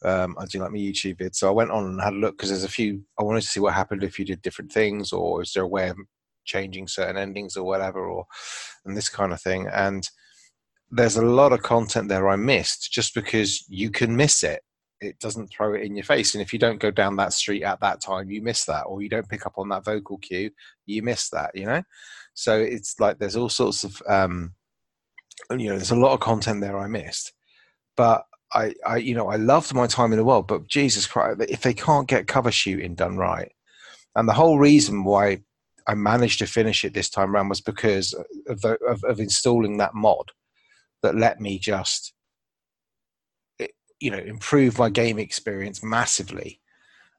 Um, 0.05 0.37
I 0.39 0.45
do 0.45 0.59
like 0.61 0.73
my 0.73 0.79
YouTube 0.79 1.17
vids, 1.19 1.37
so 1.37 1.49
I 1.49 1.53
went 1.53 1.71
on 1.71 1.87
and 1.87 2.01
had 2.03 2.13
a 2.13 2.17
look 2.17 2.37
because 2.37 2.51
there's 2.51 2.65
a 2.65 2.69
few. 2.69 3.03
I 3.19 3.23
wanted 3.23 3.41
to 3.43 3.49
see 3.49 3.61
what 3.61 3.73
happened 3.75 4.03
if 4.05 4.19
you 4.19 4.25
did 4.27 4.43
different 4.43 4.71
things, 4.73 5.13
or 5.13 5.43
is 5.43 5.53
there 5.53 5.63
a 5.65 5.69
way 5.69 5.89
of 5.89 5.97
changing 6.45 6.87
certain 6.87 7.17
endings 7.17 7.57
or 7.57 7.65
whatever, 7.65 8.01
or 8.07 8.27
and 8.85 8.97
this 8.97 9.09
kind 9.09 9.33
of 9.33 9.41
thing. 9.41 9.69
And 9.73 10.09
there's 10.91 11.17
a 11.17 11.25
lot 11.25 11.53
of 11.53 11.63
content 11.63 12.09
there 12.09 12.29
I 12.29 12.37
missed 12.37 12.93
just 12.93 13.15
because 13.15 13.65
you 13.69 13.91
can 13.91 14.15
miss 14.17 14.43
it. 14.45 14.63
It 15.01 15.19
doesn't 15.19 15.49
throw 15.49 15.75
it 15.75 15.83
in 15.83 15.95
your 15.95 16.05
face, 16.05 16.35
and 16.35 16.43
if 16.43 16.53
you 16.53 16.59
don't 16.59 16.81
go 16.81 16.91
down 16.91 17.17
that 17.17 17.33
street 17.33 17.63
at 17.63 17.81
that 17.81 18.01
time, 18.01 18.31
you 18.31 18.43
miss 18.43 18.65
that, 18.65 18.83
or 18.83 19.03
you 19.03 19.09
don't 19.09 19.29
pick 19.29 19.47
up 19.47 19.55
on 19.59 19.69
that 19.69 19.85
vocal 19.85 20.19
cue, 20.19 20.51
you 20.87 21.03
miss 21.03 21.29
that. 21.31 21.51
You 21.55 21.67
know, 21.67 21.83
so 22.35 22.59
it's 22.59 22.99
like 22.99 23.19
there's 23.19 23.37
all 23.37 23.49
sorts 23.49 23.85
of 23.85 24.03
um, 24.09 24.55
you 25.51 25.69
know, 25.69 25.77
there's 25.77 25.91
a 25.91 25.97
lot 25.97 26.15
of 26.15 26.21
content 26.21 26.61
there 26.61 26.79
I 26.79 26.87
missed, 26.87 27.33
but 27.97 28.25
I, 28.53 28.75
I, 28.87 28.97
you 28.99 29.15
know, 29.15 29.29
I 29.29 29.37
loved 29.37 29.75
my 29.75 29.87
time 29.87 30.13
in 30.13 30.19
the 30.19 30.25
world. 30.25 30.49
But 30.49 30.69
Jesus 30.69 31.07
Christ, 31.07 31.41
if 31.49 31.63
they 31.63 31.75
can't 31.75 32.09
get 32.09 32.27
cover 32.27 32.51
shooting 32.51 32.95
done 32.95 33.17
right, 33.17 33.53
and 34.15 34.29
the 34.29 34.33
whole 34.33 34.59
reason 34.59 35.05
why 35.05 35.43
I 35.87 35.95
managed 35.95 36.39
to 36.41 36.47
finish 36.47 36.85
it 36.85 36.95
this 36.95 37.11
time 37.11 37.35
around 37.35 37.49
was 37.49 37.61
because 37.61 38.15
of, 38.49 38.61
the, 38.61 38.77
of, 38.89 39.05
of 39.05 39.21
installing 39.21 39.77
that 39.77 39.95
mod 39.95 40.33
that 41.03 41.15
let 41.15 41.41
me 41.41 41.59
just, 41.59 42.13
you 44.01 44.11
know, 44.11 44.19
improve 44.19 44.79
my 44.79 44.91
game 44.91 45.19
experience 45.19 45.83
massively. 45.83 46.61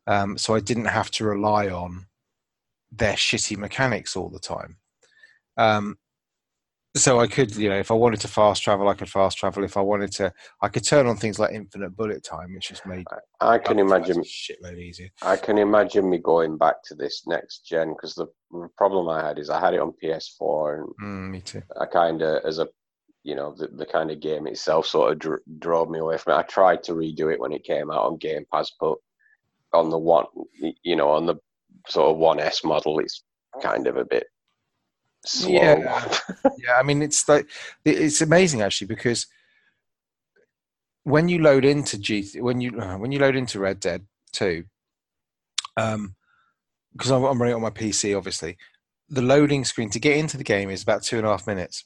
Um, 0.06 0.38
so 0.38 0.56
I 0.56 0.60
didn't 0.60 0.86
have 0.86 1.12
to 1.12 1.26
rely 1.26 1.68
on 1.70 2.08
their 2.92 3.16
shitty 3.16 3.58
mechanics 3.58 4.16
all 4.16 4.30
the 4.30 4.40
time. 4.40 4.78
Um, 5.58 5.98
so 6.96 7.20
I 7.20 7.28
could, 7.28 7.56
you 7.56 7.70
know, 7.70 7.78
if 7.78 7.92
I 7.92 7.94
wanted 7.94 8.22
to 8.22 8.28
fast 8.28 8.64
travel, 8.64 8.88
I 8.88 8.94
could 8.94 9.10
fast 9.10 9.38
travel. 9.38 9.64
If 9.64 9.78
I 9.78 9.82
wanted 9.82 10.12
to, 10.14 10.34
I 10.62 10.70
could 10.70 10.84
turn 10.84 11.06
on 11.06 11.18
things 11.18 11.38
like 11.38 11.54
infinite 11.54 11.96
bullet 11.96 12.24
time, 12.24 12.54
which 12.54 12.70
just 12.70 12.86
made 12.86 13.06
I 13.40 13.60
can 13.60 13.78
imagine 13.78 14.24
shitload 14.24 14.80
easier. 14.80 15.10
I 15.22 15.36
can 15.36 15.58
imagine 15.58 16.10
me 16.10 16.18
going 16.18 16.58
back 16.58 16.78
to 16.86 16.96
this 16.96 17.24
next 17.28 17.66
gen 17.66 17.90
because 17.90 18.16
the 18.16 18.28
problem 18.78 19.10
I 19.10 19.26
had 19.28 19.38
is 19.38 19.50
I 19.50 19.60
had 19.60 19.74
it 19.74 19.80
on 19.80 19.94
PS4 20.04 20.80
and 20.80 20.90
Mm, 21.02 21.30
me 21.30 21.42
too. 21.42 21.62
I 21.80 21.86
kind 21.86 22.22
of 22.22 22.44
as 22.46 22.60
a 22.60 22.68
you 23.28 23.36
know 23.36 23.54
the, 23.58 23.68
the 23.68 23.86
kind 23.86 24.10
of 24.10 24.22
game 24.22 24.48
itself 24.48 24.88
sort 24.88 25.12
of 25.12 25.20
dr- 25.20 25.42
drove 25.60 25.90
me 25.90 26.00
away 26.00 26.18
from 26.18 26.32
it. 26.32 26.38
I 26.38 26.44
tried 26.44 26.82
to 26.84 26.94
redo 26.94 27.32
it 27.32 27.42
when 27.42 27.52
it 27.52 27.66
came 27.66 27.92
out 27.92 28.06
on 28.06 28.16
Game 28.16 28.46
Pass, 28.54 28.72
but 28.80 28.96
on 29.74 29.90
the 29.90 29.98
one, 29.98 30.24
you 30.82 30.96
know, 30.96 31.10
on 31.10 31.26
the 31.26 31.36
sort 31.90 32.10
of 32.10 32.18
one 32.18 32.40
S 32.40 32.64
model, 32.64 33.00
it's 33.00 33.26
kind 33.62 33.86
of 33.86 33.98
a 33.98 34.06
bit 34.06 34.28
slow. 35.26 35.52
Yeah, 35.52 36.18
yeah. 36.58 36.76
I 36.80 36.84
mean, 36.84 37.02
it's 37.02 37.28
like 37.28 37.50
it's 37.84 38.22
amazing 38.22 38.62
actually 38.62 38.88
because 38.88 39.28
when 41.04 41.28
you 41.28 41.40
load 41.40 41.66
into 41.66 41.98
G 41.98 42.30
when 42.40 42.62
you 42.62 42.80
uh, 42.80 42.98
when 42.98 43.12
you 43.12 43.20
load 43.20 43.36
into 43.36 43.60
Red 43.60 43.82
Dead 43.82 44.06
Two, 44.32 44.64
um, 45.76 46.16
because 46.94 47.12
I'm, 47.12 47.26
I'm 47.26 47.42
running 47.42 47.52
it 47.52 47.56
on 47.58 47.62
my 47.62 47.72
PC, 47.72 48.16
obviously, 48.16 48.56
the 49.10 49.22
loading 49.22 49.66
screen 49.66 49.90
to 49.90 50.00
get 50.00 50.16
into 50.16 50.38
the 50.38 50.46
game 50.46 50.70
is 50.70 50.82
about 50.82 51.04
two 51.04 51.18
and 51.18 51.28
a 51.28 51.30
half 51.30 51.46
minutes. 51.46 51.84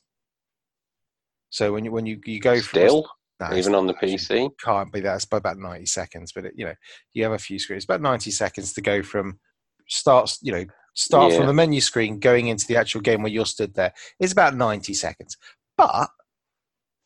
So 1.52 1.74
when 1.74 1.86
you 1.86 1.92
when 1.92 2.06
you 2.06 2.20
you 2.26 2.40
go 2.40 2.58
still. 2.60 3.08
Nah, 3.40 3.56
even 3.56 3.74
on 3.74 3.88
the 3.88 3.96
PC, 3.96 4.52
can't 4.64 4.94
be 4.94 5.00
that. 5.02 5.16
It's 5.16 5.26
by 5.26 5.38
about 5.38 5.58
ninety 5.58 5.88
seconds, 5.88 6.32
but 6.32 6.46
it, 6.46 6.54
you 6.56 6.66
know 6.66 6.76
you 7.14 7.24
have 7.24 7.32
a 7.32 7.40
few 7.40 7.58
screens. 7.58 7.84
About 7.84 8.02
ninety 8.02 8.30
seconds 8.30 8.74
to 8.74 8.82
go 8.82 9.02
from 9.02 9.40
starts. 9.88 10.38
You 10.44 10.52
know, 10.52 10.66
start 10.94 11.32
yeah. 11.32 11.40
from 11.40 11.48
the 11.48 11.54
menu 11.54 11.82
screen 11.82 12.20
going 12.20 12.48
into 12.48 12.68
the 12.68 12.76
actual 12.76 13.02
game 13.02 13.24
where 13.24 13.32
you're 13.32 13.48
stood 13.48 13.74
there. 13.74 13.94
It's 14.20 14.32
about 14.32 14.56
ninety 14.56 14.94
seconds. 14.94 15.38
But 15.76 16.10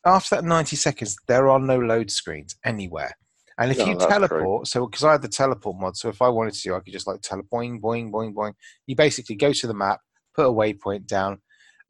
after 0.04 0.36
that 0.36 0.44
ninety 0.44 0.76
seconds, 0.76 1.16
there 1.26 1.48
are 1.48 1.58
no 1.58 1.78
load 1.78 2.10
screens 2.10 2.54
anywhere. 2.64 3.16
And 3.58 3.70
if 3.70 3.78
no, 3.78 3.86
you 3.86 3.96
teleport, 3.96 4.30
true. 4.30 4.60
so 4.64 4.86
because 4.86 5.04
I 5.04 5.12
had 5.12 5.22
the 5.22 5.28
teleport 5.28 5.76
mod, 5.80 5.96
so 5.96 6.10
if 6.10 6.20
I 6.20 6.28
wanted 6.28 6.52
to, 6.52 6.74
I 6.74 6.80
could 6.80 6.92
just 6.92 7.06
like 7.06 7.22
teleport, 7.22 7.50
boing, 7.50 7.80
boing, 7.80 8.10
boing, 8.10 8.34
boing. 8.34 8.52
You 8.86 8.94
basically 8.94 9.36
go 9.36 9.54
to 9.54 9.66
the 9.66 9.74
map, 9.74 10.00
put 10.34 10.44
a 10.44 10.52
waypoint 10.52 11.06
down, 11.06 11.40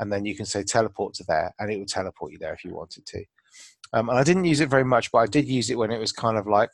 and 0.00 0.12
then 0.12 0.24
you 0.24 0.34
can 0.34 0.46
say 0.46 0.62
teleport 0.62 1.14
to 1.14 1.24
there, 1.26 1.54
and 1.58 1.70
it 1.70 1.78
will 1.78 1.86
teleport 1.86 2.32
you 2.32 2.38
there 2.38 2.54
if 2.54 2.64
you 2.64 2.74
wanted 2.74 3.06
to. 3.06 3.24
Um, 3.92 4.08
and 4.08 4.18
I 4.18 4.24
didn't 4.24 4.44
use 4.44 4.60
it 4.60 4.68
very 4.68 4.84
much, 4.84 5.10
but 5.12 5.18
I 5.18 5.26
did 5.26 5.46
use 5.46 5.70
it 5.70 5.78
when 5.78 5.90
it 5.90 5.98
was 5.98 6.12
kind 6.12 6.36
of 6.36 6.46
like, 6.46 6.70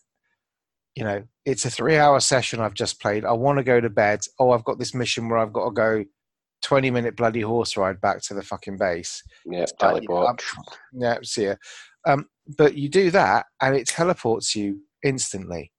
you 0.96 1.04
know, 1.04 1.22
it's 1.44 1.64
a 1.64 1.70
three 1.70 1.96
hour 1.96 2.20
session 2.20 2.60
I've 2.60 2.74
just 2.74 3.00
played. 3.00 3.24
I 3.24 3.32
want 3.32 3.58
to 3.58 3.64
go 3.64 3.80
to 3.80 3.90
bed. 3.90 4.20
Oh, 4.38 4.50
I've 4.50 4.64
got 4.64 4.78
this 4.78 4.94
mission 4.94 5.28
where 5.28 5.38
I've 5.38 5.52
got 5.52 5.66
to 5.66 5.70
go 5.70 6.04
20 6.62 6.90
minute 6.90 7.16
bloody 7.16 7.40
horse 7.40 7.76
ride 7.76 8.00
back 8.00 8.22
to 8.22 8.34
the 8.34 8.42
fucking 8.42 8.78
base. 8.78 9.22
Yeah, 9.44 9.66
teleport. 9.78 10.42
yeah, 10.92 11.18
see 11.22 11.46
ya. 11.46 11.54
Um, 12.06 12.26
but 12.56 12.76
you 12.76 12.88
do 12.88 13.10
that 13.10 13.46
and 13.60 13.76
it 13.76 13.86
teleports 13.86 14.54
you 14.54 14.80
instantly. 15.02 15.72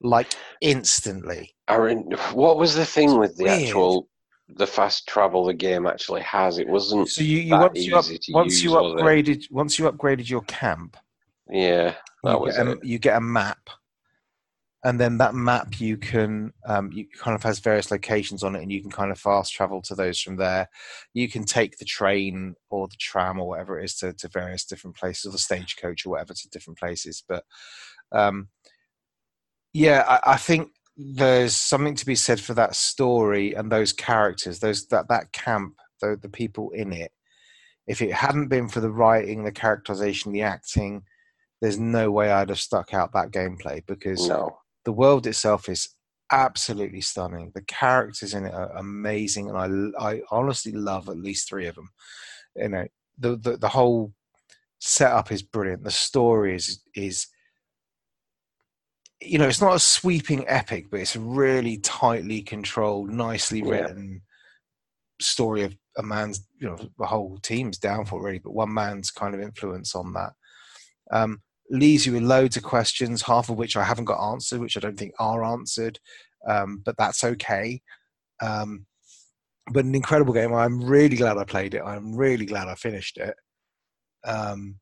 Like 0.00 0.32
instantly. 0.60 1.54
Aaron, 1.68 2.10
what 2.32 2.56
was 2.56 2.74
the 2.74 2.84
thing 2.84 3.18
with 3.18 3.36
the 3.36 3.44
Weird. 3.44 3.62
actual 3.62 4.08
the 4.56 4.66
fast 4.66 5.06
travel 5.06 5.44
the 5.44 5.54
game 5.54 5.86
actually 5.86 6.22
has. 6.22 6.58
It 6.58 6.68
wasn't 6.68 7.08
so 7.08 7.22
you, 7.22 7.38
you 7.38 7.50
once 7.52 7.84
you, 7.84 7.96
up, 7.96 8.04
once 8.30 8.62
you 8.62 8.70
upgraded 8.70 9.50
once 9.50 9.78
you 9.78 9.90
upgraded 9.90 10.28
your 10.28 10.42
camp. 10.42 10.96
Yeah, 11.50 11.94
that 12.24 12.32
you 12.32 12.38
was 12.40 12.56
get 12.56 12.66
a, 12.66 12.78
you 12.82 12.98
get 12.98 13.16
a 13.16 13.20
map, 13.20 13.70
and 14.84 14.98
then 14.98 15.18
that 15.18 15.34
map 15.34 15.80
you 15.80 15.96
can 15.96 16.52
um, 16.66 16.90
you 16.92 17.06
kind 17.18 17.34
of 17.34 17.42
has 17.42 17.58
various 17.58 17.90
locations 17.90 18.42
on 18.42 18.56
it, 18.56 18.62
and 18.62 18.72
you 18.72 18.80
can 18.80 18.90
kind 18.90 19.10
of 19.10 19.18
fast 19.18 19.52
travel 19.52 19.82
to 19.82 19.94
those 19.94 20.20
from 20.20 20.36
there. 20.36 20.68
You 21.14 21.28
can 21.28 21.44
take 21.44 21.76
the 21.76 21.84
train 21.84 22.54
or 22.70 22.88
the 22.88 22.96
tram 22.98 23.38
or 23.40 23.48
whatever 23.48 23.78
it 23.78 23.84
is 23.84 23.96
to, 23.96 24.12
to 24.14 24.28
various 24.28 24.64
different 24.64 24.96
places, 24.96 25.26
or 25.26 25.32
the 25.32 25.38
stagecoach 25.38 26.06
or 26.06 26.10
whatever 26.10 26.32
to 26.34 26.48
different 26.50 26.78
places. 26.78 27.22
But 27.26 27.44
um, 28.12 28.48
yeah, 29.74 30.04
I, 30.08 30.32
I 30.32 30.36
think 30.36 30.70
there's 30.98 31.54
something 31.54 31.94
to 31.94 32.04
be 32.04 32.16
said 32.16 32.40
for 32.40 32.54
that 32.54 32.74
story 32.74 33.54
and 33.54 33.70
those 33.70 33.92
characters, 33.92 34.58
those 34.58 34.86
that 34.88 35.08
that 35.08 35.32
camp, 35.32 35.74
the 36.00 36.18
the 36.20 36.28
people 36.28 36.70
in 36.70 36.92
it. 36.92 37.12
If 37.86 38.02
it 38.02 38.12
hadn't 38.12 38.48
been 38.48 38.68
for 38.68 38.80
the 38.80 38.90
writing, 38.90 39.44
the 39.44 39.52
characterization, 39.52 40.32
the 40.32 40.42
acting, 40.42 41.04
there's 41.62 41.78
no 41.78 42.10
way 42.10 42.30
I'd 42.30 42.48
have 42.50 42.58
stuck 42.58 42.92
out 42.92 43.12
that 43.12 43.30
gameplay 43.30 43.86
because 43.86 44.28
no. 44.28 44.58
the 44.84 44.92
world 44.92 45.26
itself 45.26 45.68
is 45.68 45.88
absolutely 46.32 47.00
stunning. 47.00 47.52
The 47.54 47.62
characters 47.62 48.34
in 48.34 48.44
it 48.44 48.52
are 48.54 48.76
amazing, 48.76 49.48
and 49.48 49.94
I 49.96 50.10
I 50.12 50.22
honestly 50.32 50.72
love 50.72 51.08
at 51.08 51.16
least 51.16 51.48
three 51.48 51.68
of 51.68 51.76
them. 51.76 51.90
You 52.56 52.70
know, 52.70 52.86
the 53.18 53.36
the, 53.36 53.56
the 53.56 53.68
whole 53.68 54.12
setup 54.80 55.30
is 55.30 55.42
brilliant. 55.42 55.84
The 55.84 55.92
story 55.92 56.56
is 56.56 56.82
is 56.96 57.28
you 59.20 59.38
know, 59.38 59.48
it's 59.48 59.60
not 59.60 59.74
a 59.74 59.80
sweeping 59.80 60.44
epic, 60.48 60.86
but 60.90 61.00
it's 61.00 61.16
a 61.16 61.20
really 61.20 61.78
tightly 61.78 62.42
controlled, 62.42 63.10
nicely 63.10 63.62
written 63.62 64.12
yeah. 64.12 65.24
story 65.24 65.62
of 65.64 65.76
a 65.96 66.02
man's, 66.02 66.46
you 66.60 66.68
know, 66.68 66.78
the 66.98 67.06
whole 67.06 67.38
team's 67.38 67.78
downfall 67.78 68.20
really, 68.20 68.38
but 68.38 68.54
one 68.54 68.72
man's 68.72 69.10
kind 69.10 69.34
of 69.34 69.40
influence 69.40 69.94
on 69.94 70.12
that. 70.12 70.32
Um, 71.10 71.42
leaves 71.70 72.06
you 72.06 72.12
with 72.12 72.22
loads 72.22 72.56
of 72.56 72.62
questions, 72.62 73.22
half 73.22 73.50
of 73.50 73.58
which 73.58 73.76
I 73.76 73.84
haven't 73.84 74.06
got 74.06 74.32
answered, 74.32 74.60
which 74.60 74.76
I 74.76 74.80
don't 74.80 74.98
think 74.98 75.14
are 75.18 75.44
answered, 75.44 75.98
um, 76.46 76.82
but 76.84 76.96
that's 76.96 77.24
okay. 77.24 77.82
Um, 78.40 78.86
but 79.72 79.84
an 79.84 79.94
incredible 79.94 80.32
game. 80.32 80.54
I'm 80.54 80.80
really 80.80 81.16
glad 81.16 81.36
I 81.36 81.44
played 81.44 81.74
it. 81.74 81.82
I'm 81.84 82.14
really 82.14 82.46
glad 82.46 82.68
I 82.68 82.74
finished 82.74 83.18
it. 83.18 83.34
Um, 84.24 84.76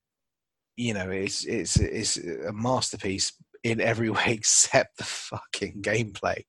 you 0.76 0.94
know, 0.94 1.10
it's 1.10 1.44
it's 1.44 1.76
it's 1.78 2.18
a 2.18 2.52
masterpiece 2.52 3.32
in 3.64 3.80
every 3.80 4.10
way 4.10 4.24
except 4.26 4.98
the 4.98 5.04
fucking 5.04 5.82
gameplay. 5.82 6.42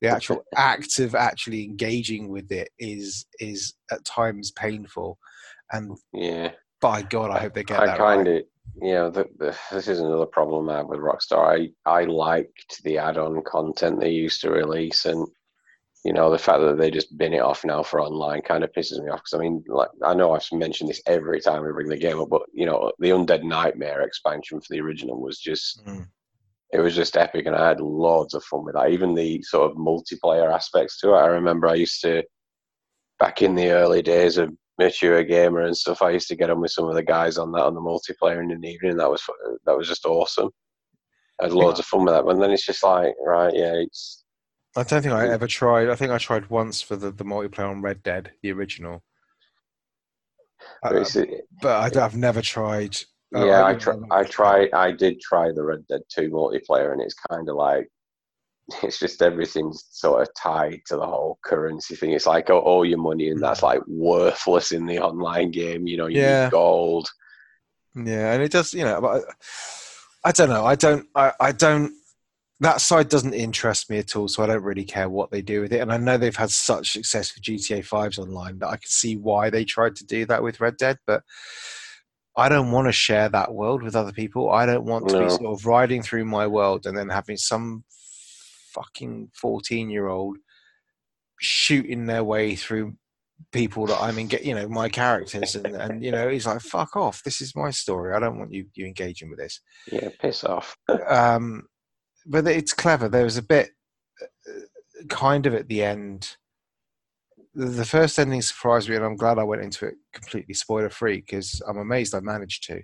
The 0.00 0.08
actual 0.08 0.44
act 0.56 0.98
of 0.98 1.14
actually 1.14 1.64
engaging 1.64 2.28
with 2.28 2.50
it 2.52 2.70
is 2.78 3.26
is 3.40 3.74
at 3.90 4.04
times 4.04 4.50
painful, 4.52 5.18
and 5.72 5.96
yeah, 6.12 6.52
by 6.80 7.02
God, 7.02 7.30
I 7.30 7.40
hope 7.40 7.54
they 7.54 7.64
get 7.64 7.80
I 7.80 7.86
that 7.86 7.98
kind 7.98 8.26
right. 8.26 8.36
of. 8.38 8.42
You 8.80 8.94
know, 8.94 9.10
the, 9.10 9.28
the, 9.38 9.56
this 9.70 9.86
is 9.86 9.98
another 10.00 10.24
problem 10.24 10.70
I 10.70 10.78
have 10.78 10.86
with 10.86 11.00
Rockstar. 11.00 11.68
I, 11.84 11.90
I 11.90 12.04
liked 12.04 12.80
the 12.84 12.96
add-on 12.96 13.42
content 13.42 14.00
they 14.00 14.10
used 14.10 14.40
to 14.42 14.50
release, 14.50 15.04
and 15.04 15.26
you 16.04 16.12
know 16.12 16.30
the 16.30 16.38
fact 16.38 16.60
that 16.60 16.78
they 16.78 16.90
just 16.90 17.16
bin 17.16 17.32
it 17.32 17.40
off 17.40 17.64
now 17.64 17.82
for 17.82 18.00
online 18.00 18.42
kind 18.42 18.64
of 18.64 18.72
pisses 18.72 19.02
me 19.02 19.08
off 19.08 19.20
because 19.20 19.34
i 19.34 19.38
mean 19.38 19.62
like 19.68 19.88
i 20.04 20.12
know 20.12 20.32
i've 20.32 20.44
mentioned 20.52 20.90
this 20.90 21.02
every 21.06 21.40
time 21.40 21.62
we 21.62 21.72
bring 21.72 21.88
the 21.88 21.96
game 21.96 22.20
up 22.20 22.28
but 22.28 22.42
you 22.52 22.66
know 22.66 22.90
the 22.98 23.10
undead 23.10 23.42
nightmare 23.44 24.02
expansion 24.02 24.60
for 24.60 24.66
the 24.70 24.80
original 24.80 25.20
was 25.20 25.38
just 25.38 25.84
mm 25.84 26.06
it 26.72 26.80
was 26.80 26.94
just 26.94 27.16
epic, 27.16 27.46
and 27.46 27.54
I 27.54 27.68
had 27.68 27.80
loads 27.80 28.34
of 28.34 28.42
fun 28.44 28.64
with 28.64 28.74
that. 28.74 28.90
Even 28.90 29.14
the 29.14 29.42
sort 29.42 29.70
of 29.70 29.76
multiplayer 29.76 30.52
aspects 30.52 30.98
to 31.00 31.10
it. 31.10 31.18
I 31.18 31.26
remember 31.26 31.68
I 31.68 31.74
used 31.74 32.00
to, 32.02 32.22
back 33.18 33.42
in 33.42 33.54
the 33.54 33.70
early 33.70 34.00
days 34.00 34.38
of 34.38 34.52
mature 34.78 35.22
gamer 35.22 35.60
and 35.60 35.76
stuff, 35.76 36.00
I 36.00 36.10
used 36.10 36.28
to 36.28 36.36
get 36.36 36.50
on 36.50 36.60
with 36.60 36.70
some 36.70 36.88
of 36.88 36.94
the 36.94 37.02
guys 37.02 37.36
on 37.36 37.52
that 37.52 37.64
on 37.64 37.74
the 37.74 37.80
multiplayer 37.80 38.40
in 38.40 38.58
the 38.58 38.68
evening. 38.68 38.96
That 38.96 39.10
was 39.10 39.22
that 39.66 39.76
was 39.76 39.86
just 39.86 40.06
awesome. 40.06 40.50
I 41.40 41.44
had 41.44 41.52
loads 41.52 41.78
yeah. 41.78 41.82
of 41.82 41.86
fun 41.86 42.04
with 42.04 42.14
that. 42.14 42.24
But 42.24 42.38
then 42.38 42.50
it's 42.50 42.66
just 42.66 42.82
like, 42.82 43.14
right, 43.24 43.54
yeah, 43.54 43.74
it's. 43.74 44.24
I 44.74 44.82
don't 44.84 45.02
think 45.02 45.12
I 45.12 45.28
ever 45.28 45.46
tried. 45.46 45.90
I 45.90 45.94
think 45.94 46.10
I 46.10 46.18
tried 46.18 46.48
once 46.48 46.80
for 46.80 46.96
the, 46.96 47.10
the 47.10 47.24
multiplayer 47.24 47.70
on 47.70 47.82
Red 47.82 48.02
Dead, 48.02 48.32
the 48.42 48.52
original. 48.52 49.02
Uh, 50.82 51.04
but 51.60 51.96
I, 51.96 52.00
have 52.00 52.16
never 52.16 52.40
tried 52.40 52.96
Oh, 53.34 53.46
yeah, 53.46 53.64
I, 53.64 53.74
try, 53.74 53.94
I 54.10 54.24
try. 54.24 54.68
I 54.74 54.92
did 54.92 55.20
try 55.20 55.52
the 55.52 55.62
Red 55.62 55.86
Dead 55.88 56.02
Two 56.08 56.30
multiplayer, 56.30 56.92
and 56.92 57.00
it's 57.00 57.14
kind 57.30 57.48
of 57.48 57.56
like 57.56 57.88
it's 58.82 58.98
just 58.98 59.22
everything's 59.22 59.84
sort 59.90 60.22
of 60.22 60.28
tied 60.34 60.80
to 60.86 60.96
the 60.96 61.06
whole 61.06 61.38
currency 61.44 61.96
thing. 61.96 62.12
It's 62.12 62.26
like 62.26 62.50
oh, 62.50 62.58
all 62.58 62.84
your 62.84 62.98
money, 62.98 63.30
and 63.30 63.42
that's 63.42 63.62
like 63.62 63.80
worthless 63.86 64.72
in 64.72 64.86
the 64.86 64.98
online 64.98 65.50
game. 65.50 65.86
You 65.86 65.96
know, 65.96 66.06
you 66.06 66.20
yeah. 66.20 66.44
need 66.44 66.52
gold. 66.52 67.08
Yeah, 67.94 68.32
and 68.32 68.42
it 68.42 68.52
does. 68.52 68.74
You 68.74 68.84
know, 68.84 69.00
but 69.00 69.24
I, 70.24 70.28
I 70.28 70.32
don't 70.32 70.48
know. 70.48 70.64
I 70.64 70.74
don't. 70.74 71.06
I, 71.14 71.32
I 71.40 71.52
don't. 71.52 71.92
That 72.60 72.80
side 72.80 73.08
doesn't 73.08 73.34
interest 73.34 73.90
me 73.90 73.98
at 73.98 74.14
all, 74.14 74.28
so 74.28 74.42
I 74.42 74.46
don't 74.46 74.62
really 74.62 74.84
care 74.84 75.08
what 75.08 75.32
they 75.32 75.42
do 75.42 75.62
with 75.62 75.72
it. 75.72 75.80
And 75.80 75.92
I 75.92 75.96
know 75.96 76.16
they've 76.16 76.36
had 76.36 76.50
such 76.50 76.92
success 76.92 77.34
with 77.34 77.42
GTA 77.42 77.84
5s 77.84 78.20
online 78.20 78.60
that 78.60 78.68
I 78.68 78.76
can 78.76 78.86
see 78.86 79.16
why 79.16 79.50
they 79.50 79.64
tried 79.64 79.96
to 79.96 80.06
do 80.06 80.26
that 80.26 80.44
with 80.44 80.60
Red 80.60 80.76
Dead, 80.76 80.98
but 81.04 81.24
I 82.36 82.48
don't 82.48 82.70
want 82.70 82.88
to 82.88 82.92
share 82.92 83.28
that 83.28 83.52
world 83.52 83.82
with 83.82 83.94
other 83.94 84.12
people. 84.12 84.50
I 84.50 84.64
don't 84.66 84.84
want 84.84 85.08
to 85.08 85.14
no. 85.14 85.24
be 85.24 85.30
sort 85.30 85.58
of 85.58 85.66
riding 85.66 86.02
through 86.02 86.24
my 86.24 86.46
world 86.46 86.86
and 86.86 86.96
then 86.96 87.08
having 87.08 87.36
some 87.36 87.84
fucking 88.72 89.30
14 89.34 89.90
year 89.90 90.08
old 90.08 90.38
shooting 91.38 92.06
their 92.06 92.24
way 92.24 92.56
through 92.56 92.94
people 93.50 93.86
that 93.86 94.00
I'm 94.00 94.18
in, 94.18 94.30
you 94.42 94.54
know, 94.54 94.68
my 94.68 94.88
characters, 94.88 95.56
and, 95.56 95.66
and 95.66 96.02
you 96.02 96.12
know, 96.12 96.28
he's 96.28 96.46
like, 96.46 96.60
"Fuck 96.60 96.96
off! 96.96 97.22
This 97.24 97.40
is 97.40 97.56
my 97.56 97.70
story. 97.70 98.14
I 98.14 98.20
don't 98.20 98.38
want 98.38 98.52
you 98.52 98.66
you 98.74 98.86
engaging 98.86 99.30
with 99.30 99.38
this." 99.38 99.60
Yeah, 99.90 100.08
piss 100.20 100.44
off. 100.44 100.76
um, 101.08 101.66
but 102.26 102.46
it's 102.46 102.72
clever. 102.72 103.08
There 103.08 103.24
was 103.24 103.36
a 103.36 103.42
bit, 103.42 103.70
uh, 104.22 105.06
kind 105.08 105.46
of 105.46 105.54
at 105.54 105.68
the 105.68 105.82
end, 105.82 106.36
the 107.54 107.84
first 107.84 108.18
ending 108.18 108.42
surprised 108.42 108.88
me, 108.88 108.96
and 108.96 109.04
I'm 109.04 109.16
glad 109.16 109.38
I 109.38 109.44
went 109.44 109.62
into 109.62 109.86
it 109.86 109.94
completely 110.12 110.54
spoiler 110.54 110.90
free 110.90 111.20
because 111.20 111.60
I'm 111.68 111.78
amazed 111.78 112.14
I 112.14 112.20
managed 112.20 112.64
to. 112.64 112.82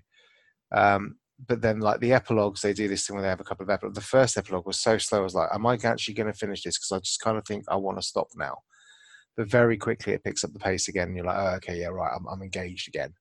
Um, 0.73 1.17
but 1.47 1.63
then, 1.63 1.81
like 1.81 2.01
the 2.01 2.13
epilogues, 2.13 2.63
they 2.63 2.73
do 2.73 2.89
this 2.89 3.07
thing 3.07 3.15
where 3.15 3.23
they 3.23 3.29
have 3.29 3.41
a 3.41 3.45
couple 3.45 3.65
of 3.65 3.71
epilogues. 3.71 3.95
The 3.95 4.05
first 4.05 4.37
epilogue 4.37 4.67
was 4.67 4.79
so 4.81 4.99
slow. 4.99 5.21
I 5.21 5.23
was 5.23 5.35
like, 5.35 5.49
"Am 5.53 5.67
I 5.67 5.79
actually 5.85 6.15
going 6.15 6.31
to 6.31 6.39
finish 6.39 6.63
this?" 6.63 6.79
Because 6.79 6.93
I 6.93 6.99
just 6.99 7.21
kind 7.21 7.39
of 7.39 7.47
think 7.47 7.65
I 7.69 7.77
want 7.77 7.99
to 7.99 8.07
stop 8.07 8.29
now. 8.37 8.59
But 9.37 9.49
very 9.49 9.77
quickly, 9.77 10.15
it 10.15 10.25
picks 10.25 10.45
up 10.45 10.53
the 10.53 10.59
pace 10.59 10.89
again. 10.89 11.09
And 11.09 11.17
you're 11.17 11.27
like, 11.27 11.39
"Oh, 11.39 11.55
okay, 11.57 11.81
yeah, 11.81 11.89
right. 11.89 12.13
I'm, 12.15 12.27
I'm 12.27 12.43
engaged 12.43 12.89
again." 12.89 13.15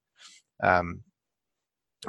Um, 0.63 1.01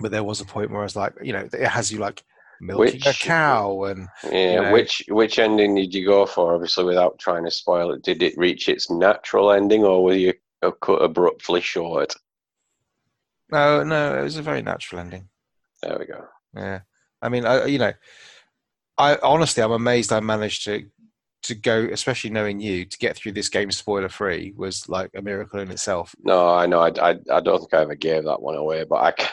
but 0.01 0.11
there 0.11 0.24
was 0.24 0.40
a 0.40 0.44
point 0.44 0.70
where 0.70 0.81
I 0.81 0.85
was 0.85 0.96
like, 0.96 1.14
you 1.22 1.33
know, 1.33 1.48
it 1.53 1.68
has 1.68 1.92
you 1.92 1.98
like 1.98 2.22
milking 2.61 3.01
a 3.05 3.09
Which- 3.09 3.21
cow 3.21 3.85
and 3.85 4.09
Yeah, 4.25 4.31
you 4.55 4.62
know. 4.62 4.73
which 4.73 5.03
which 5.09 5.38
ending 5.38 5.75
did 5.75 5.94
you 5.94 6.07
go 6.07 6.27
for? 6.27 6.55
Obviously, 6.55 6.85
without 6.85 7.18
trying 7.18 7.44
to 7.44 7.51
spoil 7.51 7.92
it, 7.92 8.03
did 8.03 8.23
it 8.23 8.37
reach 8.37 8.68
its 8.68 8.90
natural 8.90 9.53
ending, 9.53 9.85
or 9.85 10.03
were 10.05 10.14
you 10.14 10.35
cut 10.81 11.03
abruptly 11.03 11.61
short? 11.61 12.14
no, 13.51 13.83
no, 13.83 14.18
it 14.18 14.23
was 14.23 14.37
a 14.37 14.42
very 14.42 14.62
natural 14.62 15.01
ending. 15.01 15.29
There 15.83 15.97
we 15.99 16.07
go. 16.07 16.25
Yeah, 16.55 16.81
I 17.23 17.29
mean, 17.29 17.47
I 17.47 17.64
you 17.66 17.79
know, 17.79 17.92
I 18.99 19.16
honestly, 19.23 19.62
I'm 19.62 19.73
amazed 19.73 20.12
I 20.12 20.21
managed 20.21 20.64
to 20.64 20.85
to 21.44 21.55
go, 21.55 21.88
especially 21.92 22.31
knowing 22.31 22.59
you, 22.61 22.85
to 22.85 22.99
get 22.99 23.16
through 23.16 23.31
this 23.33 23.49
game 23.49 23.71
spoiler 23.71 24.09
free 24.09 24.53
was 24.57 24.88
like 24.88 25.11
a 25.16 25.23
miracle 25.23 25.61
in 25.61 25.71
itself. 25.71 26.14
No, 26.25 26.49
I 26.53 26.66
know. 26.66 26.81
I, 26.81 26.88
I, 27.01 27.16
I 27.33 27.40
don't 27.40 27.61
think 27.61 27.73
I 27.73 27.83
ever 27.83 27.94
gave 27.94 28.25
that 28.25 28.42
one 28.42 28.57
away, 28.57 28.83
but 28.85 28.97
I, 28.97 29.29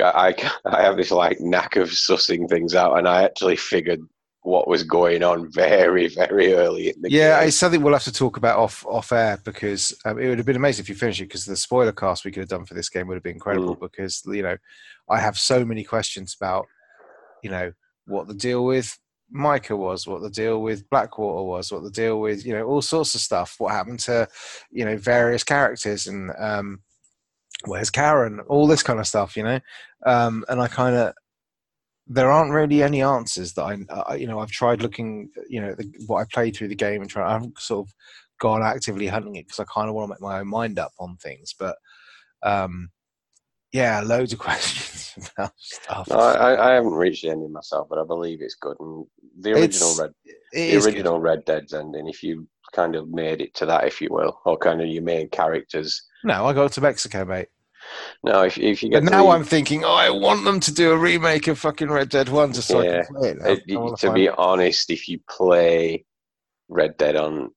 I, 0.00 0.34
I 0.64 0.82
have 0.82 0.96
this 0.96 1.10
like 1.10 1.40
knack 1.40 1.76
of 1.76 1.90
sussing 1.90 2.48
things 2.48 2.74
out, 2.74 2.98
and 2.98 3.08
I 3.08 3.22
actually 3.24 3.56
figured 3.56 4.00
what 4.42 4.66
was 4.66 4.82
going 4.82 5.22
on 5.22 5.50
very, 5.52 6.08
very 6.08 6.52
early 6.54 6.88
in 6.88 7.00
the 7.00 7.08
game. 7.08 7.18
Yeah, 7.18 7.38
game. 7.38 7.48
it's 7.48 7.56
something 7.56 7.80
we'll 7.80 7.92
have 7.92 8.04
to 8.04 8.12
talk 8.12 8.36
about 8.36 8.58
off 8.58 8.84
off 8.86 9.12
air 9.12 9.38
because 9.44 9.96
um, 10.04 10.18
it 10.18 10.28
would 10.28 10.38
have 10.38 10.46
been 10.46 10.56
amazing 10.56 10.82
if 10.82 10.88
you 10.88 10.94
finished 10.94 11.20
it 11.20 11.24
because 11.24 11.44
the 11.44 11.56
spoiler 11.56 11.92
cast 11.92 12.24
we 12.24 12.32
could 12.32 12.40
have 12.40 12.48
done 12.48 12.64
for 12.64 12.74
this 12.74 12.88
game 12.88 13.06
would 13.06 13.14
have 13.14 13.22
been 13.22 13.34
incredible 13.34 13.76
because 13.76 14.22
you 14.26 14.42
know 14.42 14.56
I 15.08 15.20
have 15.20 15.38
so 15.38 15.64
many 15.64 15.84
questions 15.84 16.36
about 16.38 16.66
you 17.42 17.50
know 17.50 17.72
what 18.06 18.26
the 18.26 18.34
deal 18.34 18.64
with 18.64 18.98
Micah 19.30 19.76
was, 19.76 20.06
what 20.06 20.22
the 20.22 20.30
deal 20.30 20.60
with 20.60 20.88
Blackwater 20.90 21.44
was, 21.44 21.72
what 21.72 21.84
the 21.84 21.90
deal 21.90 22.20
with 22.20 22.44
you 22.44 22.52
know 22.52 22.66
all 22.66 22.82
sorts 22.82 23.14
of 23.14 23.20
stuff. 23.20 23.54
What 23.58 23.72
happened 23.72 24.00
to 24.00 24.28
you 24.72 24.84
know 24.84 24.96
various 24.96 25.44
characters 25.44 26.08
and 26.08 26.32
um, 26.36 26.80
where's 27.66 27.90
Karen? 27.90 28.40
All 28.48 28.66
this 28.66 28.82
kind 28.82 28.98
of 29.00 29.06
stuff, 29.06 29.36
you 29.36 29.42
know. 29.42 29.60
Um, 30.06 30.44
and 30.48 30.60
I 30.60 30.68
kind 30.68 30.96
of 30.96 31.14
there 32.08 32.30
aren't 32.32 32.52
really 32.52 32.82
any 32.82 33.00
answers 33.02 33.52
that 33.54 33.62
I, 33.62 33.78
I 34.10 34.16
you 34.16 34.26
know 34.26 34.40
I've 34.40 34.50
tried 34.50 34.82
looking 34.82 35.30
you 35.48 35.60
know 35.60 35.74
the, 35.74 35.90
what 36.06 36.20
I 36.20 36.24
played 36.32 36.56
through 36.56 36.68
the 36.68 36.74
game 36.74 37.00
and 37.00 37.08
try 37.08 37.34
I've 37.34 37.46
sort 37.58 37.86
of 37.86 37.94
gone 38.40 38.60
actively 38.62 39.06
hunting 39.06 39.36
it 39.36 39.46
because 39.46 39.60
I 39.60 39.64
kind 39.72 39.88
of 39.88 39.94
want 39.94 40.08
to 40.08 40.14
make 40.14 40.20
my 40.20 40.40
own 40.40 40.48
mind 40.48 40.80
up 40.80 40.90
on 40.98 41.16
things 41.18 41.54
but 41.56 41.76
um 42.42 42.90
yeah 43.72 44.00
loads 44.00 44.32
of 44.32 44.38
questions 44.46 45.28
about 45.36 45.52
stuff 45.56 46.08
No, 46.08 46.16
I, 46.18 46.70
I- 46.70 46.74
haven't 46.74 46.92
reached 46.94 47.22
the 47.22 47.30
ending 47.30 47.52
myself, 47.52 47.86
but 47.88 48.00
I 48.00 48.04
believe 48.04 48.40
it's 48.42 48.56
good. 48.56 48.76
And 48.80 49.06
the 49.38 49.52
original 49.52 49.90
It's- 49.92 49.98
Red, 50.00 50.12
the 50.52 50.60
is 50.60 50.84
good. 50.84 50.94
original 50.94 51.20
Red 51.20 51.44
Dead's 51.44 51.72
ending, 51.72 52.08
if 52.08 52.22
you 52.24 52.48
kind 52.72 52.96
of 52.96 53.08
made 53.08 53.40
it 53.40 53.54
to 53.54 53.66
that, 53.66 53.86
if 53.86 54.00
you 54.00 54.08
will, 54.10 54.40
or 54.44 54.56
kind 54.56 54.80
of 54.80 54.88
your 54.88 55.02
main 55.02 55.28
characters. 55.28 56.02
no 56.24 56.46
I 56.46 56.52
got 56.52 56.72
to 56.72 56.80
Mexico 56.80 57.24
mate 57.24 57.48
No, 58.24 58.42
if 58.42 58.56
if 58.58 58.82
you 58.82 58.90
get 58.90 58.98
and 59.02 59.10
now 59.10 59.24
the- 59.24 59.30
I'm 59.30 59.44
thinking 59.44 59.84
oh 59.84 59.92
I 59.94 60.10
want 60.10 60.44
them 60.44 60.60
to 60.60 60.72
do 60.72 60.92
a 60.92 60.96
remake 60.96 61.48
of 61.48 61.58
fucking 61.58 61.90
Red 61.90 62.08
Dead 62.08 62.28
1 62.28 62.52
just 62.52 62.68
so 62.68 62.80
I 62.80 62.84
Yeah. 62.84 63.02
can 63.04 63.14
play 63.14 63.28
it. 63.30 63.38
It- 63.68 63.96
to 63.98 64.12
be 64.12 64.28
honest, 64.28 64.90
if 64.90 65.08
you 65.08 65.20
play 65.28 66.04
Red 66.68 66.96
Dead 66.96 67.16
on 67.16 67.50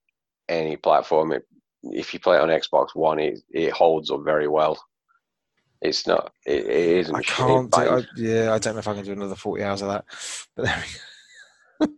any 0.50 0.76
platform, 0.78 1.32
it, 1.32 1.44
if 1.84 2.14
you 2.14 2.20
play 2.20 2.38
it 2.38 2.42
on 2.42 2.50
Xbox 2.50 2.96
One, 2.96 3.20
it, 3.20 3.40
it 3.52 3.72
holds 3.72 4.10
up 4.12 4.24
very 4.24 4.48
well. 4.48 4.84
It's 5.82 6.08
not. 6.08 6.34
It, 6.46 6.66
it 6.66 6.98
isn't. 7.00 7.16
I 7.16 7.22
can't 7.22 7.72
do, 7.72 7.78
I, 7.82 8.02
yeah 8.18 8.54
I 8.54 8.58
don't 8.58 8.74
know 8.74 8.80
if 8.80 8.88
I 8.88 8.96
can 8.96 9.06
do 9.06 9.12
another 9.12 9.36
40 9.36 9.64
hours 9.64 9.82
of 9.84 9.90
that 9.90 10.06
but 10.56 10.66
there 10.66 10.84
we 11.80 11.88
go. 11.88 11.94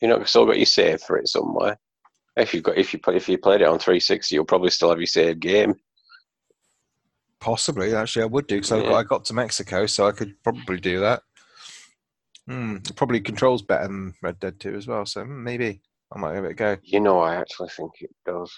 you 0.00 0.08
know, 0.08 0.22
still 0.24 0.44
got 0.46 0.58
your 0.58 0.66
save 0.66 1.00
for 1.00 1.16
it 1.16 1.28
somewhere. 1.28 1.78
If 2.36 2.54
you've 2.54 2.62
got, 2.62 2.78
if 2.78 2.94
you 2.94 3.00
if 3.08 3.28
you 3.28 3.36
played 3.38 3.60
it 3.60 3.68
on 3.68 3.78
360, 3.78 4.34
you'll 4.34 4.44
probably 4.44 4.70
still 4.70 4.88
have 4.90 4.98
your 4.98 5.06
save 5.06 5.38
game. 5.40 5.74
Possibly, 7.40 7.94
actually, 7.94 8.22
I 8.22 8.26
would 8.26 8.46
do 8.46 8.56
because 8.56 8.72
I, 8.72 8.78
Yeah. 8.78 8.88
got, 8.90 8.94
I 8.96 9.02
got 9.02 9.24
to 9.26 9.34
Mexico, 9.34 9.86
so 9.86 10.06
I 10.06 10.12
could 10.12 10.34
probably 10.42 10.78
do 10.78 11.00
that. 11.00 11.22
It 12.48 12.96
probably 12.96 13.20
controls 13.20 13.62
better 13.62 13.86
than 13.86 14.14
Red 14.22 14.38
Dead 14.40 14.60
2 14.60 14.74
as 14.76 14.86
well, 14.86 15.06
so 15.06 15.24
hmm, 15.24 15.42
maybe 15.42 15.80
I 16.14 16.18
might 16.18 16.34
give 16.34 16.44
it 16.44 16.50
a 16.50 16.54
go. 16.54 16.76
You 16.82 17.00
know, 17.00 17.20
I 17.20 17.36
actually 17.36 17.68
think 17.70 17.92
it 18.00 18.10
does. 18.26 18.50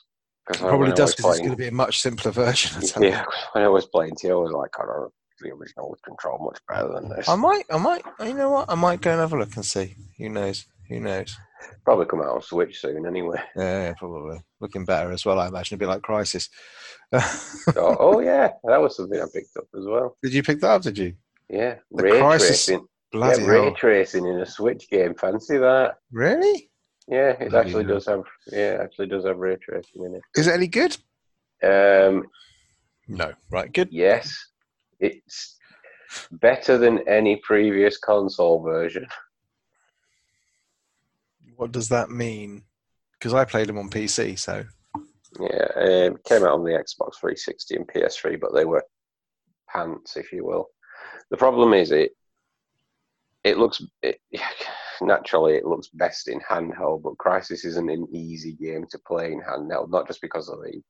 Cause 0.47 0.63
I- 0.63 0.69
Probably 0.69 0.93
does 0.93 1.15
because 1.15 1.33
it's 1.33 1.41
going 1.41 1.51
to 1.53 1.57
be 1.57 1.69
a 1.69 1.73
much 1.73 2.01
simpler 2.01 2.31
version. 2.31 2.83
Yeah, 3.01 3.25
when 3.53 3.65
I 3.65 3.69
was 3.69 3.87
playing 3.87 4.17
T, 4.17 4.31
I 4.31 4.35
was 4.35 4.53
like, 4.53 4.71
I 4.79 4.83
don't 4.85 4.89
know, 4.89 5.13
the 5.41 5.51
original 5.53 5.91
would 5.91 6.03
control 6.03 6.39
much 6.45 6.59
better 6.69 6.93
than 6.93 7.09
this. 7.11 7.29
I 7.29 7.35
might, 7.37 7.65
I 7.71 7.79
might, 7.79 8.03
you 8.21 8.35
know 8.35 8.51
what? 8.51 8.67
I 8.71 8.75
might 8.75 9.01
go 9.01 9.13
and 9.13 9.21
have 9.21 9.33
a 9.33 9.39
look 9.39 9.55
and 9.57 9.65
see. 9.65 9.95
Who 10.19 10.29
knows? 10.29 10.67
Who 10.89 11.01
knows? 11.01 11.37
Probably 11.85 12.07
come 12.07 12.21
out 12.21 12.29
on 12.35 12.43
Switch 12.43 12.81
soon 12.81 13.07
anyway. 13.07 13.41
Yeah, 13.57 13.93
probably 13.99 14.39
looking 14.61 14.85
better 14.85 15.13
as 15.13 15.25
well. 15.25 15.39
I 15.39 15.49
imagine 15.49 15.75
a 15.75 15.79
bit 15.79 15.89
like 15.89 16.03
Crysis. 16.03 16.49
oh, 17.13 17.97
oh 18.01 18.21
yeah, 18.21 18.51
that 18.65 18.81
was 18.81 18.97
something 18.97 19.21
I 19.21 19.25
picked 19.33 19.57
up 19.57 19.65
as 19.79 19.85
well. 19.87 20.17
did 20.23 20.33
you 20.35 20.43
pick 20.43 20.61
that 20.61 20.71
up? 20.71 20.83
Did 20.83 20.99
you? 20.99 21.15
Yeah, 21.49 21.77
The 21.91 22.03
ray 22.03 22.11
Crysis- 22.13 22.47
tracing. 22.47 22.87
Bloody 23.13 23.43
yeah, 23.43 23.49
ray 23.49 23.63
hell! 23.65 23.75
tracing 23.75 24.27
in 24.27 24.41
a 24.41 24.47
Switch 24.47 24.89
game. 24.91 25.15
Fancy 25.15 25.57
that? 25.59 25.97
Really? 26.11 26.69
Yeah, 27.07 27.31
it 27.39 27.51
Bloody 27.51 27.69
actually 27.69 27.85
hell. 27.85 27.95
does 27.95 28.07
have. 28.07 28.23
Yeah, 28.51 28.79
actually 28.83 29.07
does 29.07 29.25
have 29.25 29.37
ray 29.39 29.57
tracing 29.57 30.03
in 30.05 30.15
it. 30.17 30.23
Is 30.37 30.47
it 30.49 30.55
any 30.55 30.67
good? 30.67 30.97
Um, 31.63 32.27
No. 33.07 33.33
Right. 33.51 33.73
Good. 33.73 33.91
yes, 33.93 34.35
it's 34.99 35.57
better 36.33 36.77
than 36.79 37.07
any 37.09 37.37
previous 37.45 37.99
console 37.99 38.61
version. 38.63 39.07
What 41.57 41.73
does 41.73 41.89
that 41.91 42.11
mean? 42.11 42.65
Because 43.19 43.35
I 43.35 43.45
played 43.45 43.69
them 43.69 43.79
on 43.79 43.91
PC, 43.91 44.39
so 44.39 44.65
Yeah, 45.41 46.09
um, 46.09 46.19
came 46.25 46.43
out 46.43 46.53
on 46.53 46.65
the 46.65 46.73
Xbox 46.73 47.17
360 47.21 47.77
and 47.77 47.89
PS3, 47.89 48.41
but 48.41 48.55
they 48.55 48.65
were 48.65 48.85
pants, 49.71 50.17
if 50.17 50.33
you 50.33 50.45
will. 50.45 50.69
The 51.31 51.37
problem 51.37 51.73
is 51.73 51.91
it. 51.91 52.13
It 53.45 53.59
looks 53.59 53.83
it, 54.03 54.21
naturally 55.03 55.55
it 55.55 55.67
looks 55.67 55.89
best 55.89 56.29
in 56.29 56.41
handheld, 56.41 57.03
but 57.03 57.19
Crysis 57.19 57.65
isn't 57.65 57.91
an 57.91 58.07
easy 58.11 58.53
game 58.53 58.87
to 58.91 58.99
play 59.07 59.33
in 59.33 59.41
handheld. 59.41 59.91
Not 59.91 60.07
just 60.07 60.23
because 60.23 60.49
of 60.49 60.61
the 60.61 60.81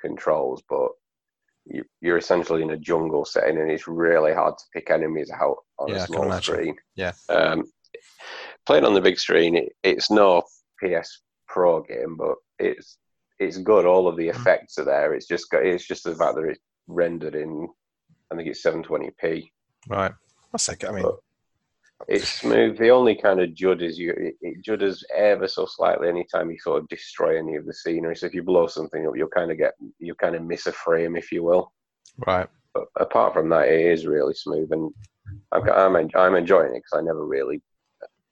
controls, 0.00 0.62
but 0.68 0.88
you, 1.66 1.84
you're 2.00 2.16
essentially 2.16 2.62
in 2.62 2.70
a 2.70 2.76
jungle 2.76 3.24
setting, 3.24 3.58
and 3.58 3.70
it's 3.70 3.86
really 3.88 4.32
hard 4.32 4.56
to 4.56 4.64
pick 4.72 4.90
enemies 4.90 5.30
out 5.30 5.56
on 5.78 5.90
Yeah, 5.90 5.96
I 6.00 6.04
a 6.04 6.06
can 6.06 6.14
small 6.14 6.40
screen. 6.40 6.76
Yeah. 6.94 7.12
Um, 7.28 7.64
playing 8.66 8.84
on 8.84 8.94
the 8.94 9.00
big 9.00 9.18
screen, 9.18 9.56
it, 9.56 9.72
it's 9.82 10.10
no 10.10 10.42
PS 10.82 11.22
Pro 11.48 11.82
game, 11.82 12.16
but 12.16 12.36
it's 12.58 12.98
it's 13.38 13.56
good. 13.58 13.86
All 13.86 14.06
of 14.06 14.16
the 14.16 14.28
Mm. 14.28 14.34
effects 14.36 14.78
are 14.78 14.84
there. 14.84 15.14
It's 15.14 15.26
just 15.26 15.50
got, 15.50 15.64
it's 15.64 15.86
just 15.86 16.04
the 16.04 16.14
fact 16.14 16.34
that 16.36 16.44
it's 16.44 16.60
rendered 16.88 17.34
in, 17.34 17.66
I 18.30 18.36
think 18.36 18.48
it's 18.48 18.62
720p. 18.62 19.50
right. 19.88 20.12
That's 20.52 20.68
okay. 20.68 20.88
I 20.88 20.92
mean, 20.92 21.02
But- 21.04 21.20
It's 22.08 22.28
smooth. 22.28 22.78
The 22.78 22.90
only 22.90 23.14
kind 23.14 23.40
of 23.40 23.54
jud 23.54 23.82
is 23.82 23.98
you 23.98 24.10
it, 24.12 24.34
it 24.40 24.62
judders 24.64 25.02
ever 25.14 25.46
so 25.48 25.66
slightly 25.66 26.08
anytime 26.08 26.50
you 26.50 26.58
sort 26.58 26.80
of 26.82 26.88
destroy 26.88 27.38
any 27.38 27.56
of 27.56 27.66
the 27.66 27.74
scenery. 27.74 28.16
So 28.16 28.26
if 28.26 28.34
you 28.34 28.42
blow 28.42 28.66
something 28.66 29.06
up, 29.06 29.16
you'll 29.16 29.28
kind 29.28 29.50
of 29.50 29.58
get 29.58 29.74
you 29.98 30.14
kind 30.14 30.34
of 30.34 30.42
miss 30.42 30.66
a 30.66 30.72
frame, 30.72 31.14
if 31.16 31.30
you 31.32 31.42
will. 31.42 31.72
right. 32.26 32.48
But 32.74 32.84
apart 32.96 33.32
from 33.34 33.48
that, 33.50 33.68
it 33.68 33.80
is 33.80 34.06
really 34.06 34.32
smooth, 34.34 34.70
and 34.72 34.92
I'm 35.52 35.68
I'm, 35.96 36.10
I'm 36.14 36.34
enjoying 36.36 36.74
it 36.74 36.82
because 36.82 36.98
I 36.98 37.02
never 37.02 37.24
really. 37.26 37.60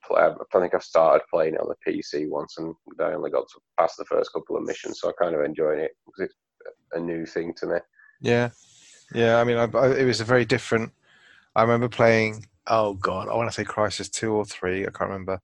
Play, 0.09 0.21
I 0.23 0.59
think 0.59 0.73
I've 0.73 0.83
started 0.83 1.23
playing 1.31 1.53
it 1.53 1.61
on 1.61 1.69
the 1.69 1.91
PC 1.91 2.27
once, 2.27 2.57
and 2.57 2.73
I 2.99 3.13
only 3.13 3.29
got 3.31 3.47
to 3.49 3.59
past 3.79 3.97
the 3.97 4.05
first 4.05 4.33
couple 4.33 4.57
of 4.57 4.63
missions, 4.63 4.99
so 4.99 5.09
I 5.09 5.11
kind 5.21 5.35
of 5.35 5.41
enjoying 5.43 5.79
it 5.79 5.91
because 6.05 6.25
it's 6.25 6.35
a 6.93 6.99
new 6.99 7.25
thing 7.25 7.53
to 7.57 7.67
me. 7.67 7.77
Yeah, 8.21 8.49
yeah. 9.13 9.39
I 9.39 9.43
mean, 9.43 9.57
I, 9.57 9.65
I, 9.77 9.91
it 9.97 10.05
was 10.05 10.19
a 10.21 10.25
very 10.25 10.45
different. 10.45 10.91
I 11.55 11.61
remember 11.61 11.87
playing. 11.89 12.45
Oh 12.67 12.93
God, 12.95 13.29
I 13.29 13.35
want 13.35 13.49
to 13.49 13.53
say 13.53 13.63
Crysis 13.63 14.11
two 14.11 14.33
or 14.33 14.45
three. 14.45 14.81
I 14.81 14.89
can't 14.91 15.09
remember. 15.09 15.39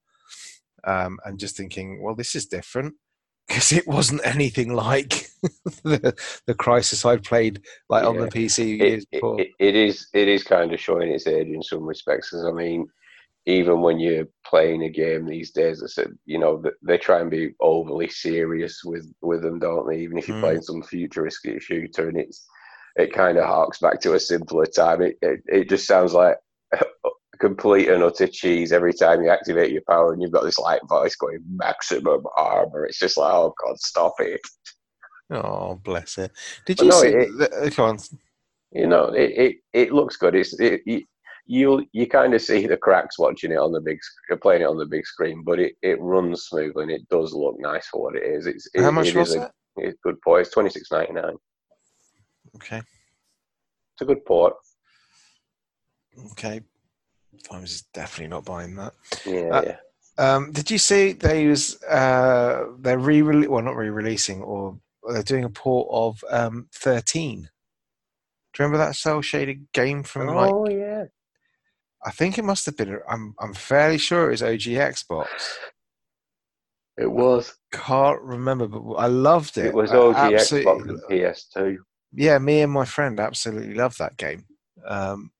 Um, 0.83 1.17
and 1.25 1.39
just 1.39 1.57
thinking, 1.57 2.01
well, 2.01 2.15
this 2.15 2.35
is 2.35 2.45
different 2.45 2.93
because 3.47 3.71
it 3.71 3.87
wasn't 3.87 4.21
anything 4.25 4.73
like 4.73 5.27
the, 5.83 6.15
the 6.45 6.53
Crysis 6.53 7.05
I'd 7.09 7.23
played 7.23 7.61
like 7.89 8.05
on 8.05 8.17
the 8.19 8.25
Yeah. 8.25 8.29
PC 8.29 8.77
years 8.79 9.05
It, 9.05 9.17
it, 9.17 9.21
before. 9.21 9.39
it, 9.39 9.49
it 9.59 9.75
is 9.75 10.07
it 10.13 10.27
is 10.27 10.43
kind 10.43 10.73
of 10.73 10.79
showing 10.79 11.11
its 11.11 11.27
age 11.27 11.47
in 11.47 11.61
some 11.63 11.83
respects. 11.83 12.29
'cause, 12.31 12.45
I 12.45 12.51
mean, 12.51 12.87
even 13.47 13.81
when 13.81 13.99
you're 13.99 14.27
playing 14.45 14.83
a 14.83 14.89
game 14.89 15.25
these 15.25 15.51
days, 15.51 15.83
I 15.83 15.87
said 15.87 16.11
you 16.25 16.39
know 16.39 16.63
they 16.81 16.97
try 16.97 17.19
and 17.21 17.29
be 17.29 17.53
overly 17.59 18.09
serious 18.09 18.81
with 18.83 19.11
with 19.21 19.41
them, 19.41 19.59
don't 19.59 19.87
they? 19.87 19.99
Even 19.99 20.17
if 20.17 20.27
you're 20.27 20.37
Mm. 20.37 20.41
playing 20.41 20.61
some 20.61 20.81
futuristic 20.83 21.61
shooter, 21.61 22.09
and 22.09 22.17
it's 22.17 22.45
it 22.95 23.13
kind 23.13 23.37
of 23.37 23.45
harks 23.45 23.79
back 23.79 23.99
to 24.01 24.13
a 24.13 24.19
simpler 24.19 24.65
time. 24.65 25.01
It 25.01 25.17
it, 25.21 25.41
it 25.47 25.69
just 25.69 25.87
sounds 25.87 26.13
like 26.13 26.37
complete 27.39 27.89
and 27.89 28.01
utter 28.03 28.27
cheese 28.27 28.71
every 28.71 28.93
time 28.93 29.21
you 29.21 29.29
activate 29.29 29.71
your 29.71 29.83
power, 29.89 30.13
and 30.13 30.21
you've 30.21 30.31
got 30.31 30.43
this 30.43 30.59
light 30.59 30.81
voice 30.87 31.15
going 31.15 31.39
maximum 31.49 32.23
armor. 32.37 32.85
It's 32.85 32.99
just 32.99 33.17
like, 33.17 33.33
oh 33.33 33.53
god, 33.63 33.79
stop 33.79 34.13
it. 34.19 34.41
oh, 35.31 35.75
bless 35.83 36.17
it. 36.17 36.31
Did 36.65 36.79
But 36.79 36.85
you 36.85 36.91
no, 36.91 37.01
see? 37.01 37.07
it- 37.09 37.37
the, 37.37 37.51
uh, 37.51 37.69
come 37.69 37.85
on. 37.89 37.97
You 38.71 38.87
know, 38.87 39.05
it, 39.13 39.31
it, 39.37 39.55
it 39.73 39.93
looks 39.93 40.17
good. 40.17 40.35
It's 40.35 40.59
it, 40.59 40.81
you 40.85 41.03
you, 41.45 41.85
you 41.91 42.07
kind 42.07 42.33
of 42.33 42.41
see 42.41 42.65
the 42.65 42.77
cracks 42.77 43.19
watching 43.19 43.51
it 43.51 43.57
on 43.57 43.71
the 43.71 43.81
big 43.81 43.99
playing 44.41 44.63
it 44.63 44.67
on 44.67 44.77
the 44.77 44.85
big 44.85 45.05
screen, 45.05 45.43
but 45.45 45.59
it, 45.59 45.73
it 45.81 45.99
runs 46.01 46.43
smoothly 46.45 46.83
and 46.83 46.91
it 46.91 47.07
does 47.09 47.33
look 47.33 47.55
nice 47.59 47.87
for 47.87 48.01
what 48.01 48.15
it 48.15 48.23
is. 48.23 48.47
It's 48.47 48.67
it, 48.73 48.81
How 48.81 48.91
much 48.91 49.07
it 49.07 49.15
was 49.15 49.29
is 49.29 49.35
it? 49.35 49.41
a, 49.41 49.51
It's 49.77 49.99
good 50.03 50.19
port. 50.21 50.41
It's 50.41 50.51
twenty 50.51 50.69
six 50.69 50.91
ninety 50.91 51.13
nine. 51.13 51.35
Okay. 52.55 52.77
It's 52.77 54.01
a 54.01 54.05
good 54.05 54.25
port. 54.25 54.53
Okay. 56.31 56.61
Times 57.49 57.71
is 57.71 57.81
definitely 57.93 58.29
not 58.29 58.45
buying 58.45 58.75
that. 58.75 58.93
Yeah, 59.25 59.49
Uh, 59.51 59.61
yeah. 59.65 59.77
Um, 60.17 60.51
did 60.53 60.71
you 60.71 60.77
see 60.77 61.11
they 61.11 61.47
was 61.47 61.81
uh, 61.83 62.67
they're 62.79 62.97
re 62.97 63.21
well 63.21 63.61
not 63.61 63.75
re-releasing 63.75 64.41
or 64.41 64.79
they're 65.09 65.23
doing 65.23 65.43
a 65.43 65.49
port 65.49 65.87
of 65.91 66.23
um, 66.31 66.67
13. 66.73 67.41
Do 67.41 67.43
you 67.43 67.49
remember 68.65 68.77
that 68.77 68.95
cell 68.95 69.21
shaded 69.21 69.67
game 69.73 70.03
from 70.03 70.27
like 70.33 70.53
Oh 70.53 70.69
yeah. 70.69 71.05
I 72.05 72.11
think 72.11 72.37
it 72.37 72.43
must 72.43 72.65
have 72.67 72.77
been 72.77 72.99
I'm 73.09 73.35
I'm 73.39 73.53
fairly 73.53 73.97
sure 73.97 74.27
it 74.27 74.31
was 74.31 74.43
OG 74.43 74.61
Xbox. 74.61 75.27
It 76.97 77.11
was. 77.11 77.53
Can't 77.73 78.21
remember, 78.21 78.67
but 78.67 78.93
I 78.93 79.07
loved 79.07 79.57
it. 79.57 79.65
It 79.65 79.73
was 79.73 79.91
I 79.91 79.97
OG 79.97 80.15
Xbox 80.15 80.89
and 80.89 81.01
PS2. 81.09 81.77
Yeah, 82.13 82.37
me 82.37 82.61
and 82.61 82.71
my 82.71 82.85
friend 82.85 83.19
absolutely 83.19 83.73
loved 83.73 83.99
that 83.99 84.15
game. 84.15 84.45
Um, 84.85 85.31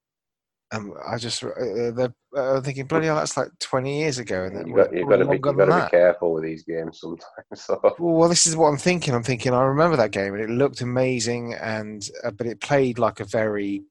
and 0.72 0.92
I 1.08 1.18
just 1.18 1.44
uh, 1.44 2.10
uh, 2.36 2.62
thinking, 2.62 2.88
bloody 2.88 3.06
hell, 3.06 3.16
that's 3.16 3.38
like 3.38 3.48
20 3.60 4.00
years 4.00 4.18
ago, 4.18 4.44
and 4.44 4.58
then 4.58 4.68
You 4.68 4.76
got, 4.76 4.94
you've 4.94 5.08
got 5.08 5.18
to 5.18 5.26
be, 5.26 5.36
you've 5.36 5.42
got 5.42 5.66
to 5.66 5.86
be 5.86 5.90
careful 5.90 6.34
with 6.34 6.44
these 6.44 6.64
games 6.64 7.00
sometimes. 7.00 7.26
So 7.56 7.80
Well, 7.82 8.16
well, 8.16 8.30
this 8.30 8.48
is 8.48 8.58
what 8.58 8.68
I'm 8.68 8.78
thinking. 8.78 9.14
I'm 9.14 9.24
thinking 9.24 9.54
I 9.54 9.62
remember 9.62 9.96
that 9.98 10.12
game 10.12 10.34
and 10.34 10.44
it 10.44 10.50
looked 10.50 10.82
amazing, 10.82 11.54
and 11.54 12.06
uh, 12.24 12.32
but 12.32 12.48
it 12.48 12.60
played 12.60 13.00
like 13.00 13.20
a 13.20 13.26
very 13.26 13.84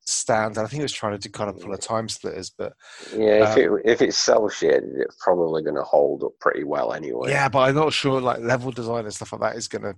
standard. 0.00 0.62
I 0.62 0.66
think 0.66 0.80
it 0.80 0.84
was 0.84 0.92
trying 0.92 1.12
to 1.12 1.18
do, 1.18 1.28
kind 1.30 1.50
of 1.50 1.60
pull 1.60 1.72
a 1.74 1.78
TimeSplitters, 1.78 2.52
but 2.56 2.72
yeah, 3.16 3.44
if 3.44 3.56
Um, 3.56 3.78
it 3.78 3.82
if 3.92 4.02
it's 4.02 4.16
cell 4.16 4.48
shaded, 4.48 4.84
it's 4.96 5.16
probably 5.20 5.62
going 5.62 5.76
to 5.76 5.82
hold 5.82 6.24
up 6.24 6.32
pretty 6.40 6.64
well 6.64 6.92
anyway. 6.92 7.30
yeah, 7.30 7.48
but 7.48 7.60
I'm 7.60 7.74
not 7.74 7.92
sure 7.92 8.20
like 8.20 8.40
level 8.40 8.70
design 8.70 9.04
and 9.04 9.14
stuff 9.14 9.32
like 9.32 9.40
that 9.42 9.56
is 9.56 9.68
gonna. 9.68 9.94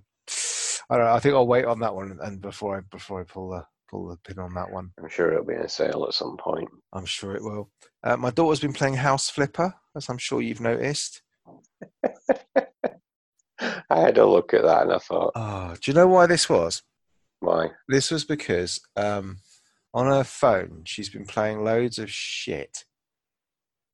I 0.89 0.97
don't 0.97 1.05
know. 1.05 1.13
I 1.13 1.19
think 1.19 1.35
I'll 1.35 1.47
wait 1.47 1.65
on 1.65 1.79
that 1.79 1.95
one 1.95 2.17
and 2.21 2.41
before 2.41 2.77
I 2.77 2.81
before 2.91 3.21
I 3.21 3.23
pull 3.23 3.49
the 3.51 3.65
pull 3.89 4.07
the 4.09 4.17
pin 4.17 4.39
on 4.39 4.53
that 4.55 4.71
one. 4.71 4.91
I'm 5.01 5.09
sure 5.09 5.31
it'll 5.31 5.45
be 5.45 5.55
on 5.55 5.67
sale 5.69 6.05
at 6.07 6.13
some 6.13 6.35
point. 6.37 6.69
I'm 6.93 7.05
sure 7.05 7.35
it 7.35 7.43
will. 7.43 7.69
Uh, 8.03 8.17
my 8.17 8.31
daughter's 8.31 8.59
been 8.59 8.73
playing 8.73 8.95
House 8.95 9.29
Flipper, 9.29 9.73
as 9.95 10.09
I'm 10.09 10.17
sure 10.17 10.41
you've 10.41 10.59
noticed. 10.61 11.21
I 13.89 13.99
had 13.99 14.17
a 14.17 14.25
look 14.25 14.53
at 14.53 14.63
that 14.63 14.83
and 14.83 14.93
I 14.93 14.97
thought, 14.97 15.31
Oh, 15.35 15.75
do 15.79 15.91
you 15.91 15.95
know 15.95 16.07
why 16.07 16.25
this 16.25 16.49
was? 16.49 16.81
why? 17.39 17.69
This 17.87 18.11
was 18.11 18.25
because 18.25 18.79
um, 18.95 19.37
on 19.93 20.07
her 20.07 20.23
phone, 20.23 20.81
she's 20.85 21.09
been 21.09 21.25
playing 21.25 21.63
loads 21.63 21.99
of 21.99 22.09
shit 22.09 22.85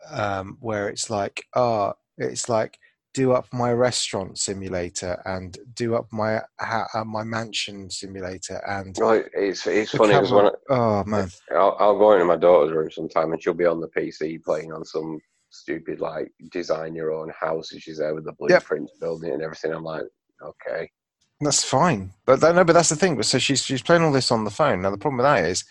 um, 0.10 0.58
where 0.60 0.88
it's 0.90 1.10
like, 1.10 1.44
oh, 1.56 1.94
it's 2.18 2.50
like 2.50 2.78
do 3.14 3.32
up 3.32 3.48
my 3.52 3.72
restaurant 3.74 4.38
simulator 4.38 5.22
and 5.26 5.58
do 5.74 5.96
up 5.96 6.08
my 6.12 6.42
ha- 6.60 6.88
uh, 6.94 7.04
my 7.04 7.24
mansion 7.24 7.90
simulator 7.90 8.62
and 8.68 8.96
Right, 9.00 9.26
it's 9.34 9.66
it's 9.66 9.92
funny 9.92 10.14
because 10.14 10.32
when 10.32 10.50
oh 10.70 11.04
man, 11.06 11.30
I, 11.52 11.56
I'll, 11.56 11.76
I'll 11.80 11.98
go 11.98 12.14
into 12.14 12.26
my 12.26 12.36
daughter's 12.36 12.72
room 12.74 12.92
sometime 12.92 13.32
and 13.32 13.42
she'll 13.42 13.54
be 13.54 13.66
on 13.66 13.82
the 13.82 13.88
PC 13.90 14.44
playing 14.44 14.72
on 14.72 14.86
some 14.86 15.20
stupid 15.50 16.00
like 16.00 16.32
design 16.52 16.94
your 16.94 17.12
own 17.12 17.32
house 17.40 17.72
and 17.72 17.82
she's 17.82 17.98
there 17.98 18.14
with 18.14 18.26
the 18.26 18.34
Yep. 18.48 18.64
blueprints 18.64 18.94
building 19.00 19.32
and 19.32 19.42
everything. 19.42 19.74
I'm 19.74 19.84
like, 19.84 20.04
okay, 20.44 20.90
that's 21.42 21.64
fine. 21.64 22.12
But 22.26 22.42
that, 22.42 22.56
no, 22.56 22.64
but 22.64 22.74
that's 22.74 22.90
the 22.90 22.96
thing. 22.96 23.16
But 23.16 23.26
so 23.26 23.40
she's 23.40 23.64
she's 23.64 23.82
playing 23.82 24.04
all 24.04 24.12
this 24.12 24.32
on 24.32 24.44
the 24.44 24.52
phone. 24.52 24.82
Now 24.82 24.92
the 24.92 24.98
problem 24.98 25.18
with 25.18 25.26
that 25.26 25.46
is. 25.46 25.64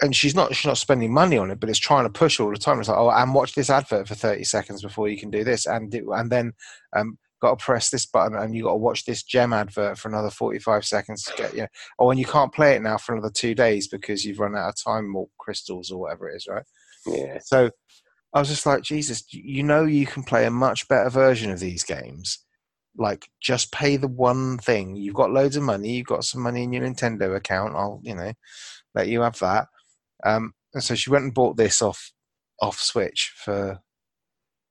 And 0.00 0.14
she's 0.14 0.34
not 0.34 0.54
she's 0.54 0.66
not 0.66 0.78
spending 0.78 1.12
money 1.12 1.38
on 1.38 1.50
it, 1.50 1.58
but 1.58 1.68
it's 1.68 1.78
trying 1.78 2.04
to 2.04 2.10
push 2.10 2.38
all 2.38 2.50
the 2.50 2.56
time. 2.56 2.78
It's 2.78 2.88
like, 2.88 2.96
oh, 2.96 3.10
and 3.10 3.34
watch 3.34 3.56
this 3.56 3.68
advert 3.68 4.06
for 4.06 4.14
thirty 4.14 4.44
seconds 4.44 4.80
before 4.80 5.08
you 5.08 5.18
can 5.18 5.28
do 5.28 5.42
this, 5.42 5.66
and 5.66 5.90
do, 5.90 6.12
and 6.12 6.30
then 6.30 6.52
um, 6.94 7.18
got 7.40 7.58
to 7.58 7.64
press 7.64 7.90
this 7.90 8.06
button, 8.06 8.36
and 8.36 8.54
you 8.54 8.62
got 8.62 8.70
to 8.70 8.76
watch 8.76 9.04
this 9.04 9.24
gem 9.24 9.52
advert 9.52 9.98
for 9.98 10.08
another 10.08 10.30
forty 10.30 10.60
five 10.60 10.84
seconds 10.84 11.24
to 11.24 11.34
get 11.36 11.52
you. 11.52 11.62
Know, 11.62 11.68
oh, 11.98 12.10
and 12.10 12.20
you 12.20 12.26
can't 12.26 12.54
play 12.54 12.76
it 12.76 12.82
now 12.82 12.96
for 12.96 13.12
another 13.12 13.32
two 13.34 13.56
days 13.56 13.88
because 13.88 14.24
you've 14.24 14.38
run 14.38 14.56
out 14.56 14.68
of 14.68 14.76
time 14.76 15.16
or 15.16 15.28
crystals 15.38 15.90
or 15.90 15.98
whatever 16.00 16.28
it 16.30 16.36
is, 16.36 16.46
right? 16.48 16.64
yeah, 17.06 17.38
So 17.42 17.70
I 18.32 18.38
was 18.38 18.48
just 18.48 18.66
like, 18.66 18.82
Jesus, 18.82 19.24
you 19.32 19.64
know, 19.64 19.84
you 19.84 20.06
can 20.06 20.22
play 20.22 20.46
a 20.46 20.50
much 20.50 20.86
better 20.86 21.10
version 21.10 21.50
of 21.50 21.58
these 21.58 21.82
games. 21.82 22.38
Like, 22.98 23.30
just 23.40 23.72
pay 23.72 23.96
the 23.96 24.08
one 24.08 24.58
thing. 24.58 24.96
You've 24.96 25.14
got 25.14 25.30
loads 25.30 25.56
of 25.56 25.62
money. 25.62 25.92
You've 25.92 26.06
got 26.06 26.24
some 26.24 26.42
money 26.42 26.64
in 26.64 26.72
your 26.72 26.82
Nintendo 26.82 27.34
account. 27.36 27.76
I'll, 27.76 28.00
you 28.02 28.14
know, 28.14 28.32
let 28.94 29.08
you 29.08 29.22
have 29.22 29.38
that. 29.38 29.68
Um, 30.24 30.52
and 30.74 30.82
so 30.82 30.94
she 30.94 31.10
went 31.10 31.24
and 31.24 31.34
bought 31.34 31.56
this 31.56 31.80
off 31.80 32.12
off 32.60 32.80
Switch 32.80 33.32
for 33.36 33.78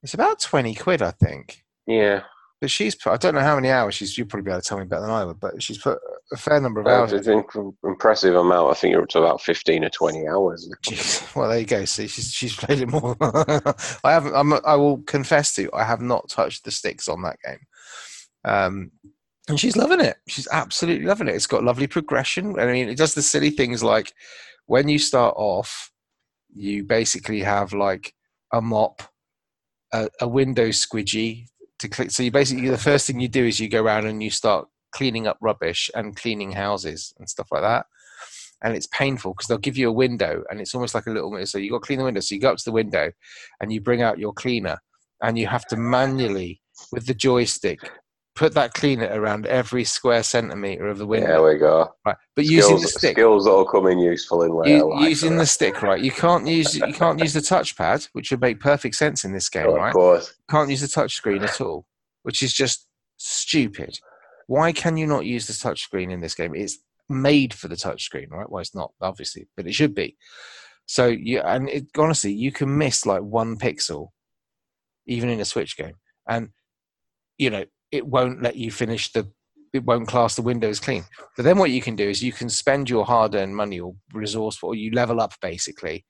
it's 0.04 0.14
about 0.14 0.40
twenty 0.40 0.76
quid, 0.76 1.02
I 1.02 1.12
think. 1.12 1.64
yeah. 1.88 2.24
But 2.60 2.72
she's 2.72 2.96
put, 2.96 3.12
I 3.14 3.18
don't 3.18 3.36
know 3.36 3.42
how 3.42 3.54
many 3.54 3.70
hours 3.70 3.94
she's. 3.94 4.18
You'd 4.18 4.30
probably 4.30 4.46
be 4.46 4.52
able 4.52 4.62
to 4.62 4.68
tell 4.68 4.80
me 4.80 4.86
better 4.86 5.04
than 5.04 5.12
I 5.12 5.26
would. 5.26 5.40
But 5.40 5.62
she's 5.62 5.78
put 5.78 6.00
a 6.34 6.38
fair 6.38 6.60
number 6.60 6.82
of 6.82 6.88
hours. 6.88 7.14
It's 7.14 7.28
an 7.28 7.44
impressive 7.84 8.36
amount. 8.36 8.72
I 8.72 8.74
think 8.74 8.94
you're 8.94 9.04
up 9.04 9.10
to 9.10 9.20
about 9.20 9.42
fifteen 9.42 9.86
or 9.86 9.90
twenty 9.90 10.28
hours. 10.28 10.68
Jeez. 10.88 11.36
Well, 11.36 11.50
there 11.50 11.60
you 11.60 11.68
go. 11.68 11.86
See, 11.86 12.08
she's 12.08 12.32
she's 12.32 12.56
played 12.56 12.82
it 12.82 12.90
more. 12.90 13.16
I 14.04 14.12
haven't. 14.12 14.34
I'm, 14.34 14.54
I 14.66 14.76
will 14.76 14.98
confess 15.04 15.54
to 15.56 15.64
you, 15.64 15.70
I 15.72 15.84
have 15.84 16.02
not 16.02 16.30
touched 16.30 16.64
the 16.64 16.72
sticks 16.72 17.08
on 17.08 17.22
that 17.22 17.38
game. 17.46 17.60
Um, 18.48 18.92
and 19.48 19.60
she's 19.60 19.78
loving 19.78 20.02
it. 20.02 20.18
She's 20.28 20.48
absolutely 20.52 21.06
loving 21.06 21.28
it. 21.28 21.36
It's 21.36 21.48
got 21.48 21.64
lovely 21.64 21.88
progression. 21.88 22.60
I 22.60 22.66
mean, 22.66 22.90
it 22.90 22.98
does 22.98 23.14
the 23.14 23.22
silly 23.22 23.50
things 23.50 23.84
like 23.84 24.14
when 24.66 24.90
you 24.90 25.00
start 25.00 25.36
off, 25.38 25.92
you 26.54 26.84
basically 26.84 27.42
have 27.42 27.74
like 27.74 28.14
a 28.54 28.62
mop, 28.62 29.04
a, 29.94 30.10
a 30.20 30.28
window 30.28 30.70
squidgy 30.70 31.46
to 31.80 31.88
click. 31.88 32.12
So 32.12 32.24
you 32.24 32.32
basically 32.32 32.70
the 32.70 32.78
first 32.78 33.08
thing 33.08 33.20
you 33.20 33.30
do 33.30 33.46
is 33.46 33.60
you 33.60 33.70
go 33.70 33.84
around 33.84 34.06
and 34.06 34.22
you 34.22 34.32
start 34.32 34.68
cleaning 34.92 35.28
up 35.28 35.38
rubbish 35.42 35.90
and 35.96 36.16
cleaning 36.16 36.52
houses 36.52 37.14
and 37.20 37.30
stuff 37.30 37.48
like 37.52 37.62
that 37.62 37.86
and 38.64 38.76
it's 38.76 38.88
painful 38.88 39.34
because 39.34 39.48
they'll 39.48 39.58
give 39.58 39.78
you 39.78 39.90
a 39.90 39.94
window 39.94 40.44
and 40.50 40.60
it's 40.60 40.74
almost 40.74 40.96
like 40.96 41.06
a 41.08 41.12
little 41.12 41.46
so 41.46 41.58
you 41.58 41.70
got 41.70 41.78
to 41.78 41.86
clean 41.86 42.00
the 42.00 42.06
window 42.06 42.22
so 42.22 42.34
you 42.34 42.42
go 42.42 42.52
up 42.52 42.58
to 42.58 42.66
the 42.66 42.72
window 42.72 43.12
and 43.60 43.72
you 43.72 43.82
bring 43.82 44.02
out 44.02 44.18
your 44.18 44.34
cleaner 44.34 44.78
and 45.22 45.38
you 45.38 45.48
have 45.48 45.66
to 45.68 45.78
manually 45.78 46.62
with 46.92 47.06
the 47.06 47.14
joystick 47.14 47.80
put 48.38 48.54
that 48.54 48.74
cleaner 48.74 49.10
around 49.12 49.46
every 49.48 49.84
square 49.84 50.24
centimeter 50.24 50.88
of 50.88 50.98
the 50.98 51.06
window. 51.08 51.28
There 51.28 51.44
we 51.44 51.58
go. 51.60 51.94
right 52.06 52.16
but 52.36 52.46
using 52.46 52.80
the 52.80 52.88
stick 52.88 53.14
skills 53.18 53.46
that'll 53.46 53.66
come 53.66 53.88
in 53.88 54.00
useful 54.00 54.44
in 54.44 54.52
later. 54.54 54.86
life, 54.86 55.10
using 55.10 55.32
right? 55.32 55.40
the 55.40 55.46
stick 55.46 55.82
right 55.82 56.02
you 56.02 56.12
can't 56.12 56.48
use 56.48 56.76
you 56.76 56.94
can't 56.94 57.20
use 57.20 57.34
the 57.34 57.40
touchpad 57.42 58.08
which 58.14 58.32
would 58.32 58.40
make 58.42 58.60
perfect 58.60 58.96
sense 58.96 59.26
in 59.26 59.34
this 59.34 59.50
game 59.50 59.66
Oh, 59.68 59.76
right 59.76 59.90
Of 59.90 59.94
course. 59.96 60.34
can't 60.50 60.70
use 60.70 60.82
the 60.82 60.88
touch 60.88 61.14
screen 61.16 61.44
at 61.44 61.60
all, 61.60 61.86
which 62.24 62.42
is 62.44 62.54
just 62.54 62.86
stupid. 63.18 64.00
Why 64.48 64.72
can 64.72 64.96
you 64.96 65.08
not 65.08 65.26
use 65.26 65.48
the 65.48 65.54
touchscreen 65.54 66.12
in 66.12 66.22
this 66.22 66.36
game? 66.36 66.54
It's 66.56 66.78
made 67.10 67.54
for 67.54 67.68
the 67.68 67.76
touchscreen, 67.76 68.30
right? 68.32 68.50
Well, 68.50 68.62
it's 68.62 68.76
not 68.76 68.92
obviously, 69.02 69.48
but 69.58 69.68
it 69.68 69.74
should 69.74 69.94
be. 69.96 70.16
So 70.86 71.08
you 71.08 71.40
and 71.42 71.68
it, 71.68 71.88
honestly, 71.98 72.32
you 72.32 72.52
can 72.54 72.78
miss 72.78 73.06
like 73.06 73.22
one 73.22 73.58
pixel, 73.58 74.10
even 75.06 75.28
in 75.30 75.40
a 75.42 75.46
Switch 75.46 75.76
game, 75.76 75.96
and 76.30 76.50
you 77.38 77.50
know 77.50 77.66
it 77.92 78.06
won't 78.06 78.42
let 78.42 78.56
you 78.56 78.72
finish 78.72 79.12
the. 79.12 79.30
It 79.74 79.84
won't 79.84 80.08
class 80.08 80.36
the 80.36 80.42
windows 80.42 80.80
clean. 80.80 81.04
But 81.36 81.44
then 81.44 81.58
what 81.58 81.72
you 81.72 81.82
can 81.82 81.96
do 81.96 82.08
is 82.08 82.24
you 82.24 82.32
can 82.32 82.50
spend 82.50 82.90
your 82.90 83.06
hard-earned 83.06 83.56
money 83.56 83.80
or 83.80 83.96
resource, 84.14 84.60
or 84.64 84.76
you 84.76 84.92
level 84.92 85.20
up 85.20 85.34
basically, 85.42 86.06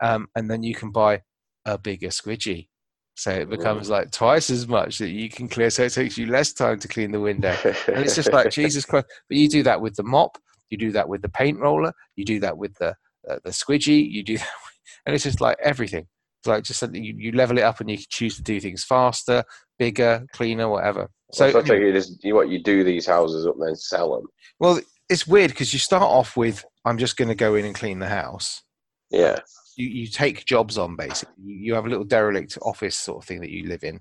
um, 0.00 0.28
and 0.34 0.50
then 0.50 0.62
you 0.62 0.74
can 0.74 0.90
buy 0.90 1.22
a 1.64 1.78
bigger 1.78 2.08
squidgy. 2.08 2.68
So 3.14 3.32
it 3.32 3.50
becomes 3.50 3.90
like 3.90 4.12
twice 4.12 4.48
as 4.48 4.68
much 4.68 4.98
that 4.98 5.10
you 5.10 5.28
can 5.28 5.48
clear. 5.48 5.70
So 5.70 5.82
it 5.82 5.92
takes 5.92 6.16
you 6.16 6.26
less 6.26 6.52
time 6.52 6.78
to 6.78 6.86
clean 6.88 7.10
the 7.10 7.18
window. 7.18 7.54
And 7.64 7.98
it's 7.98 8.14
just 8.14 8.32
like 8.32 8.50
Jesus 8.52 8.84
Christ. 8.84 9.06
But 9.28 9.38
you 9.38 9.48
do 9.48 9.64
that 9.64 9.80
with 9.80 9.96
the 9.96 10.04
mop. 10.04 10.38
You 10.70 10.78
do 10.78 10.92
that 10.92 11.08
with 11.08 11.22
the 11.22 11.28
paint 11.28 11.58
roller. 11.58 11.92
You 12.14 12.24
do 12.24 12.38
that 12.40 12.56
with 12.56 12.74
the 12.74 12.94
uh, 13.28 13.38
the 13.44 13.50
squidgy. 13.50 14.08
You 14.08 14.22
do 14.22 14.38
that, 14.38 14.48
and 15.06 15.14
it's 15.14 15.24
just 15.24 15.40
like 15.40 15.56
everything. 15.62 16.06
Like 16.46 16.64
just 16.64 16.80
something 16.80 17.02
you, 17.02 17.14
you 17.16 17.32
level 17.32 17.58
it 17.58 17.62
up 17.62 17.80
and 17.80 17.90
you 17.90 17.96
can 17.96 18.06
choose 18.08 18.36
to 18.36 18.42
do 18.42 18.60
things 18.60 18.84
faster, 18.84 19.44
bigger, 19.78 20.26
cleaner, 20.32 20.68
whatever. 20.68 21.10
So, 21.32 21.50
So 21.50 21.58
I 21.58 21.62
take 21.62 21.82
it 21.82 21.96
is 21.96 22.18
you 22.22 22.34
what 22.34 22.48
you 22.48 22.62
do 22.62 22.84
these 22.84 23.06
houses 23.06 23.46
up 23.46 23.56
and 23.56 23.68
then 23.68 23.76
sell 23.76 24.14
them. 24.16 24.26
well, 24.60 24.80
it's 25.08 25.26
weird 25.26 25.50
because 25.50 25.72
you 25.72 25.78
start 25.78 26.02
off 26.02 26.36
with 26.36 26.64
I'm 26.84 26.98
just 26.98 27.16
going 27.16 27.28
to 27.28 27.34
go 27.34 27.54
in 27.54 27.64
and 27.64 27.74
clean 27.74 27.98
the 27.98 28.08
house. 28.08 28.62
Yeah, 29.10 29.38
you, 29.76 29.88
you 29.88 30.06
take 30.06 30.44
jobs 30.44 30.76
on 30.76 30.96
basically. 30.96 31.34
You, 31.42 31.54
you 31.56 31.74
have 31.74 31.86
a 31.86 31.88
little 31.88 32.04
derelict 32.04 32.58
office 32.62 32.96
sort 32.96 33.22
of 33.22 33.28
thing 33.28 33.40
that 33.40 33.50
you 33.50 33.66
live 33.68 33.84
in, 33.84 34.00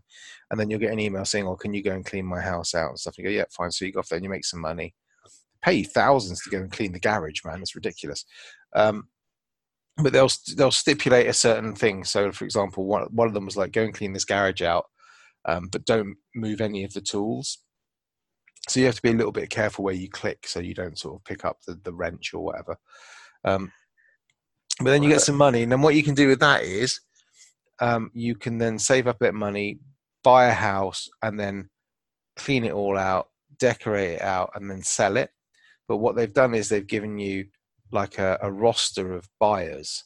and 0.51 0.59
then 0.59 0.69
you'll 0.69 0.79
get 0.79 0.91
an 0.91 0.99
email 0.99 1.25
saying, 1.25 1.47
"Oh, 1.47 1.55
can 1.55 1.73
you 1.73 1.83
go 1.83 1.91
and 1.91 2.05
clean 2.05 2.25
my 2.25 2.41
house 2.41 2.75
out 2.75 2.89
and 2.89 2.99
stuff?" 2.99 3.15
And 3.17 3.25
you 3.25 3.31
go, 3.31 3.35
"Yeah, 3.37 3.45
fine." 3.51 3.71
So 3.71 3.85
you 3.85 3.91
go 3.91 3.99
off 3.99 4.09
there 4.09 4.17
and 4.17 4.23
you 4.23 4.29
make 4.29 4.45
some 4.45 4.61
money. 4.61 4.93
Pay 5.61 5.83
thousands 5.83 6.41
to 6.43 6.49
go 6.49 6.59
and 6.59 6.71
clean 6.71 6.93
the 6.93 6.99
garage, 6.99 7.43
man. 7.45 7.61
It's 7.61 7.75
ridiculous. 7.75 8.25
Um, 8.75 9.07
but 9.97 10.13
they'll 10.13 10.29
they'll 10.55 10.71
stipulate 10.71 11.27
a 11.27 11.33
certain 11.33 11.75
thing. 11.75 12.03
So, 12.03 12.31
for 12.31 12.45
example, 12.45 12.85
one 12.85 13.07
one 13.11 13.27
of 13.27 13.33
them 13.33 13.45
was 13.45 13.57
like, 13.57 13.71
"Go 13.71 13.83
and 13.83 13.93
clean 13.93 14.13
this 14.13 14.25
garage 14.25 14.61
out, 14.61 14.85
um, 15.45 15.69
but 15.71 15.85
don't 15.85 16.15
move 16.35 16.61
any 16.61 16.83
of 16.83 16.93
the 16.93 17.01
tools." 17.01 17.59
So 18.69 18.79
you 18.79 18.85
have 18.85 18.95
to 18.95 19.01
be 19.01 19.11
a 19.11 19.15
little 19.15 19.31
bit 19.31 19.49
careful 19.49 19.85
where 19.85 19.93
you 19.93 20.09
click, 20.09 20.45
so 20.45 20.59
you 20.59 20.73
don't 20.73 20.99
sort 20.99 21.15
of 21.15 21.23
pick 21.23 21.45
up 21.45 21.57
the, 21.65 21.79
the 21.83 21.93
wrench 21.93 22.33
or 22.33 22.43
whatever. 22.43 22.75
Um, 23.45 23.71
but 24.79 24.91
then 24.91 25.03
you 25.03 25.09
get 25.09 25.21
some 25.21 25.37
money, 25.37 25.63
and 25.63 25.71
then 25.71 25.81
what 25.81 25.95
you 25.95 26.03
can 26.03 26.15
do 26.15 26.27
with 26.27 26.39
that 26.41 26.63
is 26.63 26.99
um, 27.79 28.11
you 28.13 28.35
can 28.35 28.57
then 28.57 28.77
save 28.77 29.07
up 29.07 29.15
a 29.17 29.19
bit 29.19 29.29
of 29.29 29.35
money, 29.35 29.79
buy 30.23 30.47
a 30.47 30.53
house, 30.53 31.09
and 31.23 31.39
then 31.39 31.69
clean 32.35 32.65
it 32.65 32.73
all 32.73 32.97
out, 32.97 33.29
decorate 33.57 34.17
it 34.17 34.21
out, 34.21 34.51
and 34.53 34.69
then 34.69 34.83
sell 34.83 35.17
it. 35.17 35.31
But 35.87 35.97
what 35.97 36.15
they've 36.15 36.33
done 36.33 36.53
is 36.53 36.69
they've 36.69 36.85
given 36.85 37.17
you 37.17 37.45
like 37.91 38.17
a, 38.17 38.37
a 38.41 38.51
roster 38.51 39.13
of 39.13 39.27
buyers, 39.39 40.03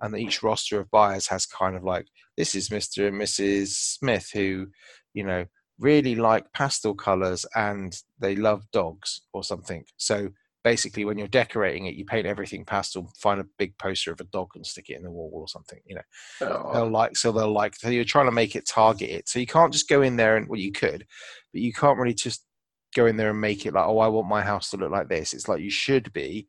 and 0.00 0.16
each 0.16 0.42
roster 0.42 0.80
of 0.80 0.90
buyers 0.90 1.28
has 1.28 1.46
kind 1.46 1.76
of 1.76 1.84
like 1.84 2.06
this 2.36 2.54
is 2.54 2.68
Mr. 2.68 3.08
and 3.08 3.20
Mrs. 3.20 3.68
Smith 3.68 4.30
who, 4.32 4.68
you 5.12 5.24
know, 5.24 5.44
really 5.78 6.14
like 6.14 6.52
pastel 6.52 6.94
colors 6.94 7.44
and 7.54 8.00
they 8.18 8.36
love 8.36 8.64
dogs 8.72 9.22
or 9.32 9.42
something. 9.42 9.84
So 9.96 10.30
basically 10.64 11.04
when 11.04 11.16
you're 11.16 11.28
decorating 11.28 11.86
it 11.86 11.94
you 11.94 12.04
paint 12.04 12.26
everything 12.26 12.64
pastel 12.64 13.10
find 13.16 13.40
a 13.40 13.46
big 13.58 13.76
poster 13.78 14.10
of 14.12 14.20
a 14.20 14.24
dog 14.24 14.48
and 14.54 14.66
stick 14.66 14.90
it 14.90 14.96
in 14.96 15.02
the 15.04 15.10
wall 15.10 15.30
or 15.32 15.48
something 15.48 15.78
you 15.86 15.94
know 15.94 16.02
oh. 16.42 16.72
they'll 16.72 16.90
like 16.90 17.16
so 17.16 17.30
they'll 17.30 17.52
like 17.52 17.76
so 17.76 17.88
you're 17.88 18.04
trying 18.04 18.26
to 18.26 18.32
make 18.32 18.56
it 18.56 18.66
target 18.66 19.08
it 19.08 19.28
so 19.28 19.38
you 19.38 19.46
can't 19.46 19.72
just 19.72 19.88
go 19.88 20.02
in 20.02 20.16
there 20.16 20.36
and 20.36 20.48
well 20.48 20.60
you 20.60 20.72
could 20.72 21.06
but 21.52 21.62
you 21.62 21.72
can't 21.72 21.98
really 21.98 22.12
just 22.12 22.44
go 22.94 23.06
in 23.06 23.16
there 23.16 23.30
and 23.30 23.40
make 23.40 23.66
it 23.66 23.72
like 23.72 23.86
oh 23.86 23.98
i 24.00 24.08
want 24.08 24.28
my 24.28 24.42
house 24.42 24.68
to 24.70 24.76
look 24.76 24.90
like 24.90 25.08
this 25.08 25.32
it's 25.32 25.48
like 25.48 25.60
you 25.60 25.70
should 25.70 26.12
be 26.12 26.46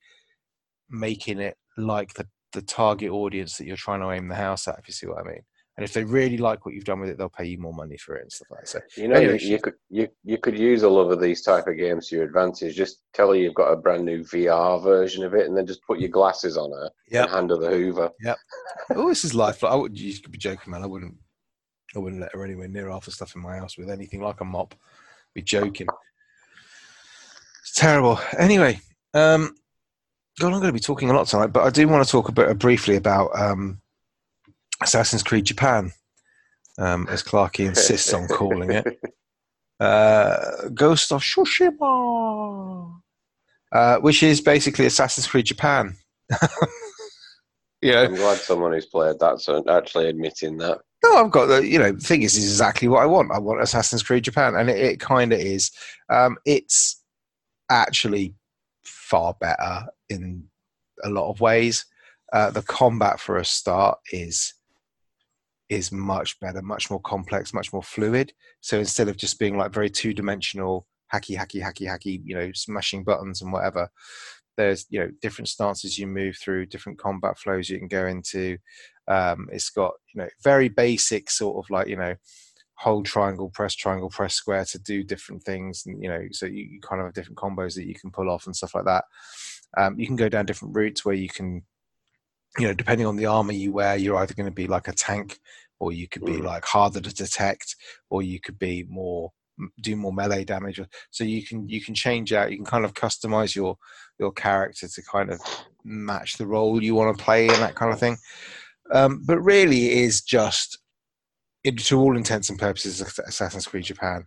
making 0.89 1.39
it 1.39 1.57
like 1.77 2.13
the 2.13 2.27
the 2.53 2.61
target 2.61 3.11
audience 3.11 3.57
that 3.57 3.65
you're 3.65 3.77
trying 3.77 4.01
to 4.01 4.11
aim 4.11 4.27
the 4.27 4.35
house 4.35 4.67
at 4.67 4.79
if 4.79 4.87
you 4.87 4.93
see 4.93 5.07
what 5.07 5.19
i 5.19 5.23
mean 5.23 5.41
and 5.79 5.85
if 5.85 5.93
they 5.93 6.03
really 6.03 6.37
like 6.37 6.65
what 6.65 6.75
you've 6.75 6.83
done 6.83 6.99
with 6.99 7.09
it, 7.09 7.17
they'll 7.17 7.29
pay 7.29 7.45
you 7.45 7.57
more 7.57 7.73
money 7.73 7.95
for 7.95 8.17
it 8.17 8.23
and 8.23 8.31
stuff 8.33 8.49
like 8.51 8.59
that. 8.65 8.67
So, 8.67 8.81
you 8.97 9.07
know, 9.07 9.15
anyway, 9.15 9.39
you, 9.39 9.51
you, 9.51 9.59
could 9.59 9.75
you 9.89 10.09
you 10.25 10.37
could 10.37 10.59
use 10.59 10.83
a 10.83 10.89
lot 10.89 11.09
of 11.09 11.21
these 11.21 11.41
type 11.41 11.67
of 11.67 11.77
games 11.77 12.09
to 12.09 12.17
your 12.17 12.25
advantage. 12.25 12.75
Just 12.75 13.03
tell 13.13 13.29
her 13.29 13.35
you've 13.35 13.53
got 13.53 13.71
a 13.71 13.77
brand 13.77 14.03
new 14.03 14.21
VR 14.25 14.83
version 14.83 15.23
of 15.23 15.33
it, 15.35 15.47
and 15.47 15.55
then 15.55 15.65
just 15.65 15.81
put 15.83 16.01
your 16.01 16.09
glasses 16.09 16.57
on 16.57 16.69
her 16.71 16.89
yep. 17.09 17.27
and 17.27 17.33
hand 17.33 17.49
her 17.51 17.55
the 17.55 17.69
Hoover. 17.69 18.11
Yep. 18.21 18.37
oh, 18.95 19.07
this 19.07 19.23
is 19.23 19.33
life. 19.33 19.63
I 19.63 19.73
would. 19.73 19.97
You 19.97 20.13
could 20.19 20.33
be 20.33 20.37
joking, 20.37 20.69
man. 20.69 20.83
I 20.83 20.85
wouldn't. 20.85 21.15
I 21.95 21.99
wouldn't 21.99 22.21
let 22.21 22.33
her 22.33 22.43
anywhere 22.43 22.67
near 22.67 22.89
half 22.89 23.05
the 23.05 23.11
stuff 23.11 23.33
in 23.37 23.41
my 23.41 23.55
house 23.55 23.77
with 23.77 23.89
anything 23.89 24.19
like 24.19 24.41
a 24.41 24.45
mop. 24.45 24.75
Be 25.33 25.41
joking. 25.41 25.87
It's 27.61 27.75
terrible. 27.75 28.19
Anyway, 28.37 28.81
um, 29.13 29.55
God, 30.39 30.53
I'm 30.53 30.59
going 30.61 30.67
to 30.67 30.73
be 30.73 30.79
talking 30.79 31.09
a 31.09 31.13
lot 31.13 31.27
tonight, 31.27 31.47
but 31.47 31.65
I 31.65 31.69
do 31.69 31.85
want 31.89 32.05
to 32.05 32.09
talk 32.09 32.29
a 32.29 32.31
bit 32.31 32.57
briefly 32.57 32.95
about 32.95 33.37
um, 33.37 33.81
Assassin's 34.81 35.21
Creed 35.21 35.43
Japan, 35.43 35.91
um, 36.77 37.07
as 37.09 37.21
Clarky 37.21 37.65
insists 37.65 38.13
on 38.13 38.27
calling 38.27 38.71
it. 38.71 38.85
Uh, 39.81 40.67
Ghost 40.73 41.09
of 41.13 41.21
Tsushima, 41.21 42.99
uh, 43.71 43.97
which 43.99 44.21
is 44.23 44.41
basically 44.41 44.85
Assassin's 44.85 45.25
Creed 45.25 45.45
Japan. 45.45 45.95
yeah, 47.81 48.01
I'm 48.01 48.15
glad 48.15 48.39
someone 48.39 48.73
who's 48.73 48.87
played 48.87 49.15
that's 49.21 49.47
actually 49.69 50.09
admitting 50.09 50.57
that. 50.57 50.79
No, 51.01 51.13
I've 51.15 51.31
got 51.31 51.45
the. 51.45 51.65
You 51.65 51.79
know, 51.79 51.93
the 51.93 52.01
thing 52.01 52.23
is, 52.23 52.35
is 52.35 52.43
exactly 52.43 52.89
what 52.89 53.03
I 53.03 53.05
want. 53.05 53.31
I 53.31 53.39
want 53.39 53.61
Assassin's 53.61 54.03
Creed 54.03 54.25
Japan, 54.25 54.53
and 54.53 54.69
it, 54.69 54.79
it 54.79 54.99
kind 54.99 55.31
of 55.31 55.39
is. 55.39 55.71
Um, 56.09 56.37
it's 56.43 57.01
actually 57.69 58.35
far 58.83 59.33
better 59.39 59.87
in 60.09 60.45
a 61.03 61.09
lot 61.09 61.29
of 61.29 61.41
ways. 61.41 61.85
Uh, 62.31 62.51
the 62.51 62.61
combat, 62.61 63.19
for 63.19 63.37
a 63.37 63.45
start, 63.45 63.99
is 64.11 64.53
is 65.69 65.91
much 65.91 66.39
better, 66.39 66.61
much 66.61 66.89
more 66.89 66.99
complex, 67.01 67.53
much 67.53 67.71
more 67.71 67.83
fluid. 67.83 68.33
So 68.61 68.79
instead 68.79 69.07
of 69.07 69.17
just 69.17 69.39
being 69.39 69.57
like 69.57 69.71
very 69.71 69.89
two 69.89 70.13
dimensional, 70.13 70.87
hacky, 71.13 71.37
hacky, 71.37 71.61
hacky, 71.61 71.87
hacky, 71.87 72.21
you 72.23 72.35
know, 72.35 72.51
smashing 72.53 73.03
buttons 73.03 73.41
and 73.41 73.53
whatever, 73.53 73.89
there's 74.57 74.85
you 74.89 74.99
know 74.99 75.09
different 75.21 75.47
stances 75.47 75.97
you 75.97 76.05
move 76.05 76.37
through, 76.37 76.65
different 76.65 76.99
combat 76.99 77.37
flows 77.37 77.69
you 77.69 77.79
can 77.79 77.87
go 77.87 78.05
into. 78.07 78.57
Um, 79.07 79.47
it's 79.51 79.69
got 79.69 79.93
you 80.13 80.21
know 80.21 80.29
very 80.43 80.69
basic 80.69 81.29
sort 81.31 81.63
of 81.63 81.69
like 81.69 81.87
you 81.87 81.95
know 81.95 82.15
hold 82.75 83.05
triangle, 83.05 83.49
press 83.49 83.73
triangle, 83.73 84.09
press 84.09 84.33
square 84.33 84.65
to 84.65 84.79
do 84.79 85.03
different 85.03 85.43
things, 85.43 85.85
and 85.85 86.03
you 86.03 86.09
know 86.09 86.23
so 86.31 86.45
you, 86.45 86.63
you 86.63 86.81
kind 86.81 86.99
of 86.99 87.07
have 87.07 87.13
different 87.13 87.37
combos 87.37 87.75
that 87.75 87.87
you 87.87 87.95
can 87.95 88.11
pull 88.11 88.29
off 88.29 88.47
and 88.47 88.55
stuff 88.55 88.75
like 88.75 88.85
that. 88.85 89.05
Um, 89.77 89.99
you 89.99 90.07
can 90.07 90.15
go 90.15 90.29
down 90.29 90.45
different 90.45 90.75
routes 90.75 91.05
where 91.05 91.15
you 91.15 91.29
can 91.29 91.63
you 92.57 92.67
know, 92.67 92.73
depending 92.73 93.05
on 93.05 93.15
the 93.15 93.27
armor 93.27 93.51
you 93.51 93.71
wear, 93.71 93.95
you're 93.95 94.17
either 94.17 94.33
going 94.33 94.47
to 94.47 94.51
be 94.51 94.67
like 94.67 94.87
a 94.87 94.93
tank, 94.93 95.39
or 95.79 95.91
you 95.91 96.07
could 96.07 96.25
be 96.25 96.37
mm. 96.37 96.43
like 96.43 96.65
harder 96.65 96.99
to 96.99 97.13
detect, 97.13 97.75
or 98.09 98.21
you 98.21 98.39
could 98.39 98.57
be 98.57 98.85
more 98.89 99.31
do 99.81 99.95
more 99.95 100.13
melee 100.13 100.45
damage. 100.45 100.81
So 101.11 101.23
you 101.23 101.45
can 101.45 101.67
you 101.67 101.81
can 101.81 101.93
change 101.93 102.33
out. 102.33 102.51
You 102.51 102.57
can 102.57 102.65
kind 102.65 102.85
of 102.85 102.93
customize 102.93 103.55
your 103.55 103.77
your 104.17 104.31
character 104.31 104.87
to 104.87 105.01
kind 105.03 105.31
of 105.31 105.39
match 105.83 106.37
the 106.37 106.47
role 106.47 106.81
you 106.81 106.95
want 106.95 107.17
to 107.17 107.23
play 107.23 107.47
and 107.47 107.57
that 107.57 107.75
kind 107.75 107.93
of 107.93 107.99
thing. 107.99 108.17
Um, 108.91 109.23
but 109.25 109.39
really, 109.39 109.87
it 109.87 109.97
is 109.99 110.21
just, 110.21 110.79
it, 111.63 111.77
to 111.77 111.99
all 111.99 112.17
intents 112.17 112.49
and 112.49 112.57
purposes, 112.57 113.01
Assassin's 113.01 113.67
Creed 113.67 113.83
Japan. 113.83 114.25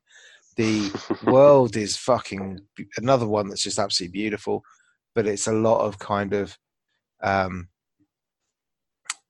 The 0.56 0.90
world 1.24 1.76
is 1.76 1.96
fucking 1.96 2.60
another 2.96 3.26
one 3.26 3.48
that's 3.48 3.64
just 3.64 3.78
absolutely 3.80 4.12
beautiful, 4.12 4.62
but 5.14 5.26
it's 5.26 5.46
a 5.46 5.52
lot 5.52 5.80
of 5.80 5.98
kind 5.98 6.32
of 6.32 6.58
um, 7.22 7.68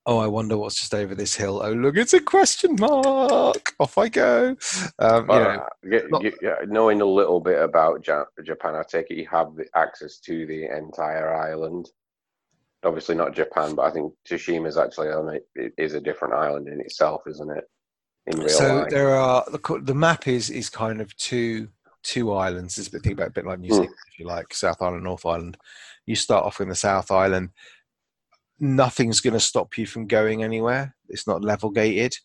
oh, 0.05 0.19
I 0.19 0.27
wonder 0.27 0.57
what's 0.57 0.79
just 0.79 0.93
over 0.93 1.15
this 1.15 1.35
hill. 1.35 1.61
Oh, 1.63 1.73
look, 1.73 1.97
it's 1.97 2.13
a 2.13 2.19
question 2.19 2.75
mark. 2.77 3.73
Off 3.79 3.97
I 3.97 4.09
go. 4.09 4.55
Um, 4.99 5.27
well, 5.27 5.67
you 5.83 6.33
know, 6.41 6.57
knowing 6.67 7.01
a 7.01 7.05
little 7.05 7.39
bit 7.39 7.61
about 7.61 8.03
Japan, 8.03 8.75
I 8.75 8.83
take 8.83 9.11
it 9.11 9.17
you 9.17 9.27
have 9.27 9.55
the 9.55 9.65
access 9.75 10.17
to 10.19 10.45
the 10.45 10.65
entire 10.65 11.33
island. 11.33 11.89
Obviously, 12.83 13.15
not 13.15 13.33
Japan, 13.33 13.75
but 13.75 13.83
I 13.83 13.91
think 13.91 14.13
Tsushima 14.27 14.67
is 14.67 14.77
actually 14.77 15.09
on 15.09 15.29
it. 15.29 15.47
It 15.55 15.73
is 15.77 15.93
a 15.93 16.01
different 16.01 16.33
island 16.33 16.67
in 16.67 16.81
itself, 16.81 17.21
isn't 17.27 17.49
it? 17.49 17.63
In 18.27 18.39
real 18.39 18.49
so 18.49 18.75
life. 18.75 18.89
there 18.89 19.15
are 19.15 19.45
the, 19.49 19.81
the 19.81 19.95
map 19.95 20.27
is 20.27 20.49
is 20.49 20.69
kind 20.69 21.01
of 21.01 21.15
two 21.15 21.69
two 22.03 22.33
islands. 22.33 22.77
It's 22.77 22.87
a 22.87 22.91
bit, 22.91 23.03
think 23.03 23.13
about 23.13 23.29
a 23.29 23.31
bit 23.31 23.45
like 23.45 23.59
New 23.59 23.69
hmm. 23.69 23.73
Zealand, 23.73 23.95
if 24.11 24.19
you 24.19 24.27
like, 24.27 24.53
South 24.53 24.81
Island, 24.81 25.03
North 25.03 25.25
Island. 25.25 25.57
You 26.05 26.15
start 26.15 26.45
off 26.45 26.61
in 26.61 26.69
the 26.69 26.75
South 26.75 27.11
Island 27.11 27.49
nothing's 28.63 29.19
going 29.19 29.33
to 29.33 29.39
stop 29.39 29.77
you 29.77 29.85
from 29.85 30.07
going 30.07 30.43
anywhere. 30.43 30.95
It's 31.09 31.27
not 31.27 31.43
level 31.43 31.69
gated. 31.69 32.15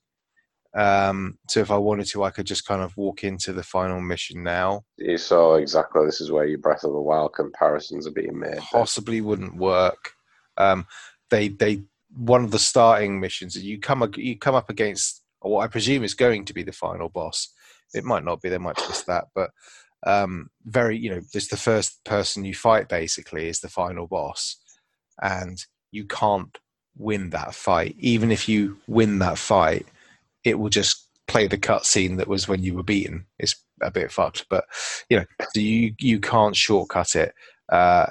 Um, 0.75 1.39
so 1.49 1.61
if 1.61 1.71
I 1.71 1.77
wanted 1.77 2.07
to, 2.09 2.23
I 2.23 2.31
could 2.31 2.47
just 2.47 2.67
kind 2.67 2.83
of 2.83 2.97
walk 2.97 3.25
into 3.25 3.53
the 3.53 3.63
final 3.63 4.01
mission 4.01 4.43
now. 4.43 4.85
So 5.17 5.55
exactly, 5.55 6.07
this 6.07 6.21
is 6.21 6.31
where 6.31 6.47
your 6.47 6.59
Breath 6.59 6.85
of 6.85 6.93
the 6.93 7.01
Wild 7.01 7.33
comparisons 7.35 8.07
are 8.07 8.13
being 8.13 8.39
made. 8.39 8.59
Possibly 8.59 9.21
wouldn't 9.21 9.57
work. 9.57 10.13
Um, 10.57 10.87
they 11.31 11.49
they 11.49 11.83
one 12.17 12.45
of 12.45 12.51
the 12.51 12.59
starting 12.59 13.21
missions 13.21 13.57
you 13.57 13.79
come 13.79 14.11
you 14.17 14.39
come 14.39 14.55
up 14.55 14.71
against 14.71 15.23
what 15.41 15.61
I 15.61 15.67
presume 15.67 16.05
is 16.05 16.15
going 16.15 16.45
to 16.47 16.55
be 16.55 16.63
the 16.63 16.73
final 16.73 17.09
boss. 17.09 17.49
It 17.95 18.05
might 18.05 18.25
not 18.25 18.41
be. 18.43 18.49
They 18.49 18.59
might 18.59 18.77
twist 18.77 19.07
that, 19.07 19.29
but 19.35 19.51
um, 20.07 20.51
very 20.65 20.97
you 20.97 21.11
know, 21.11 21.21
this 21.33 21.49
the 21.49 21.57
first 21.57 22.05
person 22.05 22.45
you 22.45 22.55
fight 22.55 22.89
basically 22.89 23.49
is 23.49 23.61
the 23.61 23.69
final 23.69 24.07
boss, 24.07 24.57
and 25.21 25.65
you 25.91 26.05
can't 26.05 26.57
win 26.97 27.31
that 27.31 27.55
fight. 27.55 27.97
Even 27.99 28.31
if 28.31 28.49
you 28.49 28.79
win 28.87 29.19
that 29.21 29.39
fight, 29.39 29.87
it 30.45 30.59
will 30.59 30.69
just 30.69 31.07
play 31.27 31.47
the 31.47 31.59
cutscene 31.59 32.17
that 32.17 32.29
was 32.29 32.49
when 32.49 32.63
you 32.63 32.75
were 32.75 32.83
beaten. 32.83 33.27
It's 33.39 33.57
a 33.83 33.91
bit 33.91 34.13
fucked, 34.13 34.47
but 34.49 34.65
you 35.09 35.19
know, 35.19 35.25
so 35.41 35.61
you 35.61 35.95
you 35.99 36.21
can't 36.21 36.57
shortcut 36.57 37.17
it. 37.17 37.35
Uh, 37.69 38.07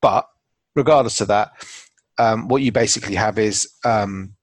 but 0.00 0.28
regardless 0.74 1.20
of 1.20 1.28
that, 1.28 1.52
um, 2.18 2.48
what 2.48 2.62
you 2.62 2.72
basically 2.72 3.14
have 3.14 3.38
is 3.38 3.68
um, 3.84 4.34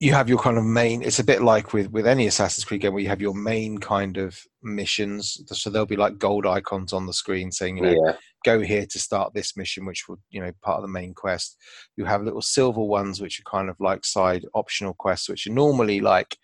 you 0.00 0.12
have 0.12 0.28
your 0.28 0.38
kind 0.38 0.56
of 0.56 0.64
main 0.64 1.02
it's 1.02 1.18
a 1.18 1.24
bit 1.24 1.42
like 1.42 1.72
with 1.72 1.90
with 1.90 2.06
any 2.06 2.26
assassin's 2.26 2.64
creed 2.64 2.80
game 2.80 2.92
where 2.92 3.02
you 3.02 3.08
have 3.08 3.20
your 3.20 3.34
main 3.34 3.78
kind 3.78 4.16
of 4.16 4.40
missions. 4.62 5.42
So 5.46 5.70
there'll 5.70 5.86
be 5.86 5.96
like 5.96 6.18
gold 6.18 6.46
icons 6.46 6.92
on 6.92 7.06
the 7.06 7.12
screen 7.12 7.50
saying 7.50 7.78
you 7.78 7.82
know 7.82 8.02
yeah. 8.06 8.12
go 8.44 8.60
here 8.60 8.86
to 8.86 8.98
start 8.98 9.34
this 9.34 9.56
mission 9.56 9.86
which 9.86 10.08
will 10.08 10.20
you 10.30 10.40
know 10.40 10.52
part 10.62 10.76
of 10.76 10.82
the 10.82 10.88
main 10.88 11.14
quest. 11.14 11.56
You 11.96 12.04
have 12.04 12.22
little 12.22 12.42
silver 12.42 12.82
ones 12.82 13.20
which 13.20 13.40
are 13.40 13.50
kind 13.50 13.68
of 13.68 13.76
like 13.80 14.04
side 14.04 14.44
optional 14.54 14.94
quests 14.94 15.28
which 15.28 15.46
are 15.48 15.52
normally 15.52 16.00
like 16.00 16.36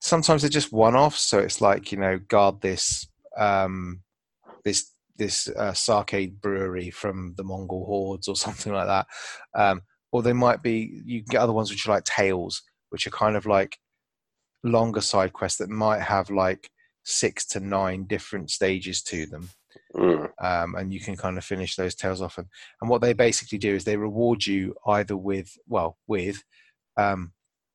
sometimes 0.00 0.42
they're 0.42 0.50
just 0.50 0.72
one-offs. 0.72 1.22
So 1.22 1.40
it's 1.40 1.60
like 1.60 1.90
you 1.90 1.98
know 1.98 2.18
guard 2.18 2.60
this 2.60 3.08
um 3.36 4.02
this 4.64 4.92
this 5.16 5.48
uh, 5.48 5.72
sake 5.72 6.40
brewery 6.40 6.90
from 6.90 7.34
the 7.36 7.42
mongol 7.42 7.86
hordes 7.86 8.28
or 8.28 8.36
something 8.46 8.72
like 8.72 8.86
that. 8.86 9.06
Um 9.56 9.82
or 10.12 10.22
they 10.22 10.32
might 10.32 10.62
be 10.62 11.02
you 11.04 11.22
get 11.22 11.40
other 11.40 11.52
ones 11.52 11.70
which 11.70 11.86
are 11.86 11.92
like 11.92 12.04
tales 12.04 12.62
which 12.90 13.06
are 13.06 13.10
kind 13.10 13.36
of 13.36 13.46
like 13.46 13.78
longer 14.64 15.00
side 15.00 15.32
quests 15.32 15.58
that 15.58 15.70
might 15.70 16.00
have 16.00 16.30
like 16.30 16.70
six 17.04 17.46
to 17.46 17.60
nine 17.60 18.04
different 18.04 18.50
stages 18.50 19.02
to 19.02 19.26
them. 19.26 19.48
Mm. 19.94 20.28
um, 20.40 20.74
and 20.74 20.92
you 20.92 21.00
can 21.00 21.16
kind 21.16 21.38
of 21.38 21.44
finish 21.44 21.76
those 21.76 21.94
tales 21.94 22.20
off. 22.20 22.36
And, 22.38 22.46
and 22.80 22.90
what 22.90 23.00
they 23.00 23.12
basically 23.12 23.58
do 23.58 23.74
is 23.74 23.84
they 23.84 23.96
reward 23.96 24.44
you 24.46 24.74
either 24.86 25.16
with 25.16 25.56
well 25.66 25.98
with 26.06 26.42
um, 26.96 27.32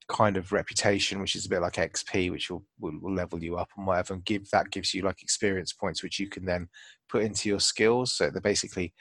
kind 0.10 0.38
of 0.38 0.52
reputation 0.52 1.20
which 1.22 1.36
is 1.36 1.46
a 1.46 1.50
bit 1.50 1.62
like 1.62 1.76
xp 1.76 2.30
which 2.30 2.52
will, 2.52 2.64
will, 2.80 3.00
will 3.02 3.14
level 3.14 3.42
you 3.42 3.56
up 3.56 3.70
and 3.78 3.88
whatever 3.88 4.14
and 4.14 4.26
give 4.26 4.50
that 4.50 4.70
gives 4.70 4.94
you 4.94 5.02
like 5.02 5.22
experience 5.24 5.72
points 5.72 6.04
which 6.04 6.20
you 6.20 6.28
can 6.28 6.44
then 6.46 6.68
put 7.14 7.24
into 7.24 7.48
your 7.48 7.60
skills. 7.60 8.14
So 8.14 8.30
they're 8.30 8.42
basically 8.42 8.94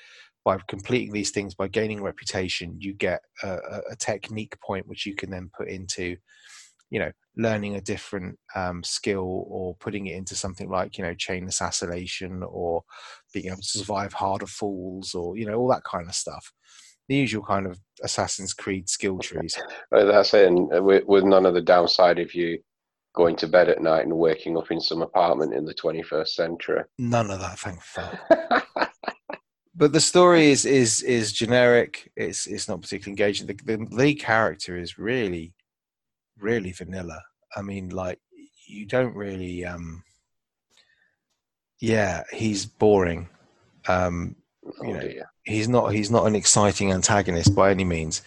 by 0.45 0.59
completing 0.69 1.13
these 1.13 1.31
things, 1.31 1.55
by 1.55 1.69
gaining 1.69 2.03
reputation, 2.03 2.77
you 2.79 2.95
get 2.95 3.23
a, 3.43 3.59
a, 3.91 3.97
technique 3.97 4.59
point 4.61 4.87
which 4.89 5.07
you 5.07 5.15
can 5.15 5.31
then 5.31 5.51
put 5.57 5.69
into 5.69 6.17
you 6.91 6.99
know 6.99 7.11
learning 7.37 7.77
a 7.77 7.81
different 7.81 8.39
um, 8.55 8.83
skill 8.83 9.47
or 9.49 9.75
putting 9.77 10.07
it 10.07 10.17
into 10.17 10.35
something 10.35 10.69
like 10.69 10.99
you 10.99 11.05
know 11.05 11.15
chain 11.15 11.49
assassination 11.49 12.43
or 12.43 12.83
being 13.33 13.47
able 13.47 13.57
to 13.57 13.63
survive 13.63 14.13
harder 14.13 14.47
falls 14.47 15.15
or 15.15 15.37
you 15.37 15.47
know 15.47 15.55
all 15.55 15.69
that 15.69 15.85
kind 15.85 16.09
of 16.09 16.15
stuff. 16.15 16.53
The 17.09 17.17
usual 17.17 17.43
kind 17.45 17.67
of 17.67 17.79
assassin's 18.03 18.53
creed 18.53 18.89
skill 18.89 19.19
trees. 19.21 19.57
That's 19.91 20.35
it 20.35 20.47
and 20.49 20.73
uh, 20.75 20.83
with, 20.83 21.05
with 21.07 21.25
none 21.25 21.47
of 21.47 21.55
the 21.55 21.63
downside 21.63 22.19
of 22.19 22.35
you 22.35 22.59
going 23.15 23.37
to 23.37 23.47
bed 23.47 23.69
at 23.69 23.83
night 23.83 24.05
and 24.05 24.17
waking 24.17 24.57
up 24.57 24.71
in 24.71 24.81
some 24.81 25.03
apartment 25.03 25.55
in 25.55 25.65
the 25.65 25.75
21st 25.75 26.29
century. 26.29 26.83
None 26.99 27.31
of 27.31 27.41
that 27.41 27.59
thank 27.59 27.83
fuck 27.83 28.19
but 29.83 29.93
the 29.93 30.01
story 30.01 30.45
is 30.53 30.65
is 30.65 31.03
is 31.03 31.33
generic 31.33 32.11
it's 32.15 32.47
it's 32.47 32.69
not 32.69 32.81
particularly 32.81 33.13
engaging 33.13 33.47
the, 33.49 33.57
the 33.65 33.77
lead 33.91 34.15
character 34.15 34.77
is 34.77 34.99
really 34.99 35.53
really 36.43 36.73
vanilla. 36.73 37.23
I 37.57 37.63
mean, 37.63 37.91
like 37.91 38.19
you 38.67 38.87
don't 38.87 39.15
really. 39.15 39.65
um 39.65 40.03
Yeah, 41.81 42.25
he's 42.33 42.67
boring. 42.67 43.29
Um, 43.89 44.37
oh, 44.67 44.87
you 44.87 44.95
know, 44.95 45.01
dear. 45.01 45.31
he's 45.45 45.69
not. 45.69 45.93
He's 45.93 46.11
not 46.11 46.27
an 46.27 46.35
exciting 46.35 46.93
antagonist 46.93 47.55
by 47.55 47.71
any 47.71 47.85
means. 47.85 48.23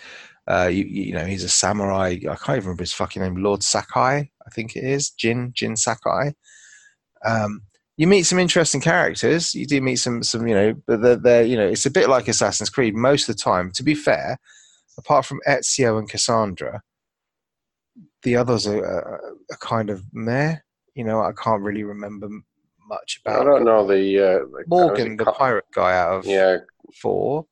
Uh, 0.48 0.70
you, 0.72 0.84
you 0.84 1.14
know, 1.14 1.26
he's 1.26 1.44
a 1.44 1.50
samurai. 1.50 2.18
I 2.30 2.36
can't 2.36 2.58
even 2.58 2.66
remember 2.66 2.84
his 2.84 2.94
fucking 2.94 3.22
name. 3.22 3.38
Lord 3.38 3.64
Sakai, 3.64 4.32
I 4.46 4.50
think 4.54 4.76
it 4.76 4.84
is. 4.84 5.10
Jin 5.12 5.52
Jin 5.56 5.76
Sakai. 5.76 6.34
Um, 7.26 7.62
you 7.98 8.08
meet 8.08 8.24
some 8.24 8.40
interesting 8.40 8.82
characters. 8.82 9.56
You 9.56 9.66
do 9.66 9.82
meet 9.82 9.98
some, 9.98 10.22
some, 10.24 10.48
you 10.48 10.54
know, 10.54 10.74
but 10.86 11.02
they're, 11.02 11.16
they're, 11.16 11.44
you 11.44 11.56
know, 11.56 11.68
it's 11.68 11.86
a 11.86 11.92
bit 11.92 12.10
like 12.10 12.28
Assassin's 12.28 12.70
Creed 12.70 12.96
most 12.96 13.30
of 13.30 13.36
the 13.36 13.42
time. 13.42 13.72
To 13.72 13.84
be 13.84 13.96
fair, 13.96 14.38
apart 14.98 15.26
from 15.26 15.40
Ezio 15.48 15.98
and 15.98 16.10
Cassandra, 16.10 16.82
the 18.24 18.36
others 18.36 18.68
are, 18.68 18.84
are, 18.84 19.36
are 19.52 19.58
kind 19.60 19.90
of 19.90 20.04
meh. 20.12 20.58
You 20.94 21.04
know, 21.04 21.22
I 21.22 21.32
can't 21.32 21.62
really 21.62 21.84
remember 21.84 22.28
much 22.88 23.22
about. 23.24 23.42
I 23.42 23.44
don't 23.44 23.66
know 23.66 23.88
the, 23.88 24.20
uh, 24.20 24.40
the 24.40 24.64
Morgan, 24.68 25.18
the 25.18 25.26
pirate 25.26 25.66
guy 25.74 25.98
out 25.98 26.20
of 26.20 26.26
yeah 26.26 26.58
four, 27.02 27.46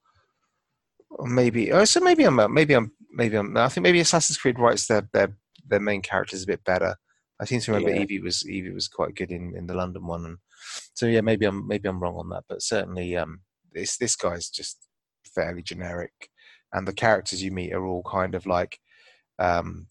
or 1.09 1.27
maybe. 1.27 1.71
Oh, 1.71 1.85
so 1.85 1.99
maybe 1.99 2.23
I'm 2.23 2.53
maybe 2.53 2.73
I'm 2.73 2.91
maybe 3.11 3.35
I'm. 3.37 3.55
I 3.57 3.69
think 3.69 3.83
maybe 3.83 3.99
Assassin's 3.99 4.37
Creed 4.37 4.59
writes 4.59 4.87
their 4.87 5.07
their 5.13 5.35
their 5.67 5.79
main 5.79 6.01
characters 6.01 6.43
a 6.43 6.47
bit 6.47 6.63
better. 6.63 6.95
I 7.43 7.45
seem 7.45 7.59
to 7.59 7.73
remember 7.73 7.93
yeah. 7.93 8.03
Evie 8.03 8.21
was 8.21 8.47
Evie 8.47 8.71
was 8.71 8.87
quite 8.87 9.15
good 9.15 9.29
in, 9.29 9.53
in 9.53 9.67
the 9.67 9.73
London 9.73 10.07
one, 10.07 10.25
and 10.25 10.37
so 10.93 11.07
yeah, 11.07 11.19
maybe 11.19 11.45
I'm 11.45 11.67
maybe 11.67 11.89
I'm 11.89 11.99
wrong 11.99 12.15
on 12.15 12.29
that, 12.29 12.45
but 12.47 12.61
certainly 12.61 13.17
um, 13.17 13.41
this 13.73 13.97
this 13.97 14.15
guy's 14.15 14.49
just 14.49 14.77
fairly 15.35 15.61
generic, 15.61 16.29
and 16.71 16.87
the 16.87 16.93
characters 16.93 17.43
you 17.43 17.51
meet 17.51 17.73
are 17.73 17.85
all 17.85 18.03
kind 18.03 18.33
of 18.33 18.45
like 18.45 18.79
um, 19.39 19.87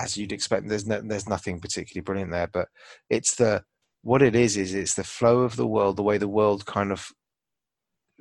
as 0.00 0.16
you'd 0.16 0.32
expect. 0.32 0.68
There's 0.68 0.88
no, 0.88 1.00
there's 1.00 1.28
nothing 1.28 1.60
particularly 1.60 2.02
brilliant 2.02 2.32
there, 2.32 2.48
but 2.48 2.66
it's 3.08 3.36
the 3.36 3.62
what 4.02 4.20
it 4.20 4.34
is 4.34 4.56
is 4.56 4.74
it's 4.74 4.94
the 4.94 5.04
flow 5.04 5.42
of 5.42 5.54
the 5.54 5.68
world, 5.68 5.96
the 5.96 6.02
way 6.02 6.18
the 6.18 6.26
world 6.26 6.66
kind 6.66 6.90
of 6.90 7.06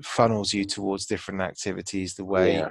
funnels 0.04 0.54
you 0.54 0.66
towards 0.66 1.08
different 1.08 1.42
activities, 1.42 2.14
the 2.14 2.26
way 2.26 2.58
yeah. 2.58 2.70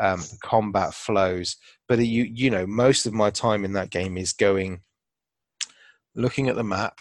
um, 0.00 0.20
combat 0.42 0.92
flows. 0.92 1.56
But 1.86 2.00
you 2.00 2.24
you 2.24 2.50
know 2.50 2.66
most 2.66 3.06
of 3.06 3.12
my 3.12 3.30
time 3.30 3.64
in 3.64 3.74
that 3.74 3.90
game 3.90 4.16
is 4.16 4.32
going, 4.32 4.80
looking 6.16 6.48
at 6.48 6.56
the 6.56 6.64
map, 6.64 7.00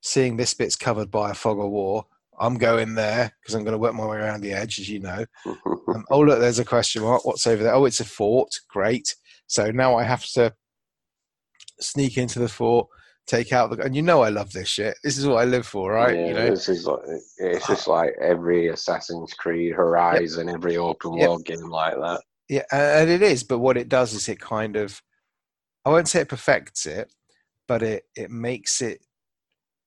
seeing 0.00 0.36
this 0.36 0.54
bit's 0.54 0.76
covered 0.76 1.10
by 1.10 1.30
a 1.30 1.34
fog 1.34 1.58
of 1.58 1.70
war. 1.70 2.06
I'm 2.38 2.58
going 2.58 2.94
there 2.94 3.32
because 3.40 3.54
I'm 3.54 3.64
going 3.64 3.72
to 3.72 3.78
work 3.78 3.94
my 3.94 4.06
way 4.06 4.18
around 4.18 4.42
the 4.42 4.52
edge, 4.52 4.78
as 4.78 4.88
you 4.88 5.00
know. 5.00 5.24
um, 5.46 6.04
oh 6.10 6.20
look, 6.20 6.40
there's 6.40 6.58
a 6.58 6.64
question 6.64 7.02
mark. 7.02 7.24
What's 7.24 7.46
over 7.46 7.62
there? 7.62 7.74
Oh, 7.74 7.84
it's 7.84 8.00
a 8.00 8.04
fort. 8.04 8.50
Great. 8.68 9.14
So 9.46 9.70
now 9.70 9.96
I 9.96 10.02
have 10.02 10.24
to 10.32 10.52
sneak 11.80 12.18
into 12.18 12.38
the 12.38 12.48
fort, 12.48 12.88
take 13.26 13.52
out 13.52 13.70
the. 13.70 13.82
And 13.82 13.96
you 13.96 14.02
know 14.02 14.22
I 14.22 14.28
love 14.28 14.52
this 14.52 14.68
shit. 14.68 14.96
This 15.02 15.16
is 15.16 15.26
what 15.26 15.38
I 15.38 15.44
live 15.44 15.66
for, 15.66 15.92
right? 15.92 16.14
Yeah, 16.14 16.26
you 16.26 16.34
know, 16.34 16.50
this 16.50 16.68
is 16.68 16.86
like 16.86 17.00
it's 17.38 17.66
just 17.66 17.88
like 17.88 18.14
every 18.20 18.68
Assassin's 18.68 19.32
Creed 19.34 19.74
Horizon, 19.74 20.48
yep. 20.48 20.56
every 20.56 20.76
open 20.76 21.12
world 21.12 21.48
yep. 21.48 21.58
game 21.58 21.70
like 21.70 21.94
that. 21.94 22.20
Yeah, 22.48 22.62
and 22.70 23.10
it 23.10 23.22
is. 23.22 23.42
But 23.44 23.58
what 23.58 23.76
it 23.76 23.88
does 23.88 24.12
is 24.12 24.28
it 24.28 24.40
kind 24.40 24.76
of, 24.76 25.00
I 25.84 25.90
won't 25.90 26.08
say 26.08 26.20
it 26.20 26.28
perfects 26.28 26.86
it, 26.86 27.10
but 27.68 27.82
it 27.82 28.04
it 28.16 28.30
makes 28.30 28.80
it, 28.80 29.00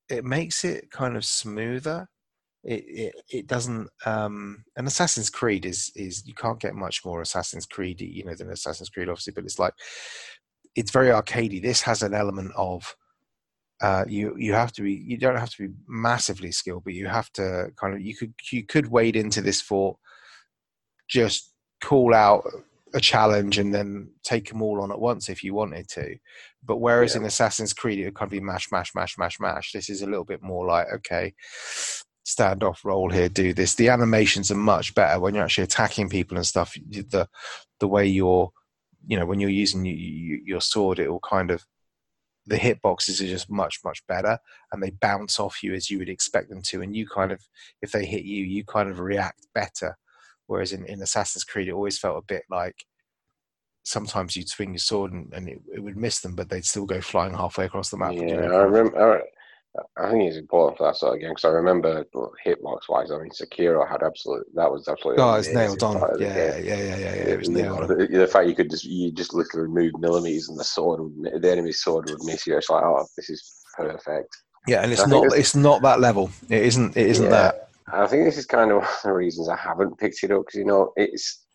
it 0.09 0.25
makes 0.25 0.63
it 0.63 0.91
kind 0.91 1.15
of 1.15 1.25
smoother. 1.25 2.07
It, 2.63 2.83
it 2.87 3.15
it 3.29 3.47
doesn't 3.47 3.87
um 4.05 4.65
and 4.75 4.85
assassin's 4.85 5.29
creed 5.29 5.65
is 5.65 5.93
is 5.95 6.27
you 6.27 6.33
can't 6.33 6.59
get 6.59 6.75
much 6.75 7.05
more 7.05 7.21
assassin's 7.21 7.65
creed 7.65 8.01
you 8.01 8.25
know 8.25 8.35
than 8.35 8.49
assassin's 8.49 8.89
creed 8.89 9.07
obviously 9.07 9.31
but 9.31 9.45
it's 9.45 9.59
like 9.59 9.73
it's 10.75 10.91
very 10.91 11.09
arcadey. 11.09 11.61
This 11.61 11.81
has 11.81 12.03
an 12.03 12.13
element 12.13 12.51
of 12.55 12.95
uh, 13.81 14.05
you 14.07 14.35
you 14.37 14.53
have 14.53 14.71
to 14.73 14.81
be 14.81 14.93
you 14.93 15.17
don't 15.17 15.37
have 15.37 15.49
to 15.51 15.67
be 15.67 15.73
massively 15.87 16.51
skilled, 16.51 16.83
but 16.83 16.93
you 16.93 17.07
have 17.07 17.31
to 17.33 17.71
kind 17.75 17.93
of 17.93 18.01
you 18.01 18.15
could 18.15 18.33
you 18.51 18.65
could 18.65 18.87
wade 18.87 19.15
into 19.15 19.41
this 19.41 19.61
fort, 19.61 19.97
just 21.07 21.53
call 21.81 22.13
out 22.13 22.43
a 22.93 22.99
challenge 22.99 23.57
and 23.57 23.73
then 23.73 24.09
take 24.23 24.49
them 24.49 24.61
all 24.61 24.81
on 24.81 24.91
at 24.91 24.99
once 24.99 25.29
if 25.29 25.43
you 25.43 25.53
wanted 25.53 25.87
to. 25.87 26.15
But 26.63 26.77
whereas 26.77 27.15
yeah. 27.15 27.21
in 27.21 27.27
Assassin's 27.27 27.73
Creed 27.73 27.99
it 27.99 28.05
would 28.05 28.15
kind 28.15 28.27
of 28.27 28.31
be 28.31 28.39
mash, 28.39 28.71
mash, 28.71 28.93
mash, 28.95 29.17
mash, 29.17 29.39
mash. 29.39 29.71
This 29.71 29.89
is 29.89 30.01
a 30.01 30.07
little 30.07 30.25
bit 30.25 30.41
more 30.41 30.65
like 30.65 30.87
okay, 30.95 31.33
stand 32.23 32.63
off, 32.63 32.85
roll 32.85 33.09
here, 33.09 33.29
do 33.29 33.53
this. 33.53 33.75
The 33.75 33.89
animations 33.89 34.51
are 34.51 34.55
much 34.55 34.93
better 34.93 35.19
when 35.19 35.35
you're 35.35 35.43
actually 35.43 35.63
attacking 35.65 36.09
people 36.09 36.37
and 36.37 36.45
stuff. 36.45 36.73
The 36.73 37.27
the 37.79 37.87
way 37.87 38.05
you're 38.05 38.51
you 39.07 39.17
know 39.17 39.25
when 39.25 39.39
you're 39.39 39.49
using 39.49 39.85
your 39.85 40.61
sword, 40.61 40.99
it 40.99 41.09
will 41.09 41.19
kind 41.21 41.51
of 41.51 41.65
the 42.45 42.57
hitboxes 42.57 43.21
are 43.21 43.27
just 43.27 43.49
much 43.49 43.79
much 43.83 44.05
better, 44.07 44.37
and 44.71 44.81
they 44.81 44.91
bounce 44.91 45.39
off 45.39 45.63
you 45.63 45.73
as 45.73 45.89
you 45.89 45.99
would 45.99 46.09
expect 46.09 46.49
them 46.49 46.61
to, 46.63 46.81
and 46.81 46.95
you 46.95 47.07
kind 47.07 47.31
of 47.31 47.41
if 47.81 47.91
they 47.91 48.05
hit 48.05 48.23
you, 48.23 48.43
you 48.43 48.63
kind 48.63 48.89
of 48.89 48.99
react 48.99 49.47
better. 49.53 49.97
Whereas 50.47 50.73
in, 50.73 50.83
in 50.85 51.01
Assassin's 51.01 51.43
Creed, 51.43 51.67
it 51.67 51.73
always 51.73 51.99
felt 51.99 52.17
a 52.17 52.25
bit 52.25 52.43
like 52.49 52.83
sometimes 53.89 54.35
you'd 54.35 54.49
swing 54.49 54.71
your 54.71 54.79
sword 54.79 55.11
and, 55.11 55.33
and 55.33 55.49
it, 55.49 55.59
it, 55.73 55.79
would 55.79 55.97
miss 55.97 56.19
them, 56.19 56.35
but 56.35 56.49
they'd 56.49 56.65
still 56.65 56.85
go 56.85 57.01
flying 57.01 57.33
halfway 57.33 57.65
across 57.65 57.89
the 57.89 57.97
map. 57.97 58.13
Yeah, 58.13 58.35
I 58.35 58.63
remember. 58.63 59.23
I 59.97 60.09
think 60.09 60.23
it's 60.23 60.37
important 60.37 60.77
for 60.77 60.87
that 60.87 60.97
sort 60.97 61.13
of 61.13 61.21
game 61.21 61.29
because 61.29 61.45
I 61.45 61.49
remember 61.49 62.03
hitbox 62.45 62.89
wise. 62.89 63.11
I 63.11 63.17
mean, 63.17 63.29
Sekiro 63.29 63.87
had 63.87 64.01
absolute. 64.03 64.45
That 64.55 64.71
was 64.71 64.87
absolutely. 64.87 65.23
Oh, 65.23 65.35
it's 65.35 65.53
nailed 65.53 65.83
on. 65.83 65.99
Yeah, 66.19 66.27
yeah, 66.27 66.57
yeah, 66.57 66.75
yeah, 66.75 66.97
yeah, 66.97 67.33
It 67.33 67.39
was 67.39 67.49
nailed 67.49 67.81
on. 67.81 67.87
The, 67.87 68.07
the, 68.07 68.27
fact 68.27 68.47
you 68.47 68.55
could 68.55 68.71
just 68.71 68.83
you 68.83 69.11
just 69.11 69.33
literally 69.33 69.67
remove 69.67 69.99
millimeters 69.99 70.49
and 70.49 70.59
the 70.59 70.63
sword, 70.63 71.01
would, 71.01 71.41
the 71.41 71.51
enemy's 71.51 71.81
sword 71.81 72.09
would 72.09 72.23
miss 72.23 72.47
you. 72.47 72.57
It's 72.57 72.69
like, 72.69 72.83
oh, 72.83 73.05
this 73.15 73.29
is 73.29 73.63
perfect. 73.75 74.35
Yeah, 74.67 74.81
and 74.81 74.91
it's 74.91 75.01
and 75.01 75.11
not. 75.11 75.37
It's 75.37 75.55
not 75.55 75.81
that 75.83 75.99
level. 75.99 76.31
It 76.49 76.63
isn't. 76.63 76.97
It 76.97 77.07
isn't 77.07 77.25
yeah, 77.25 77.31
that. 77.31 77.69
I 77.93 78.07
think 78.07 78.25
this 78.25 78.37
is 78.37 78.45
kind 78.45 78.71
of 78.71 78.77
one 78.77 78.85
of 78.85 79.03
the 79.03 79.13
reasons 79.13 79.49
I 79.49 79.55
haven't 79.55 79.97
picked 79.99 80.23
it 80.23 80.31
up 80.31 80.41
because 80.45 80.57
you 80.57 80.65
know 80.65 80.93
it's 80.95 81.45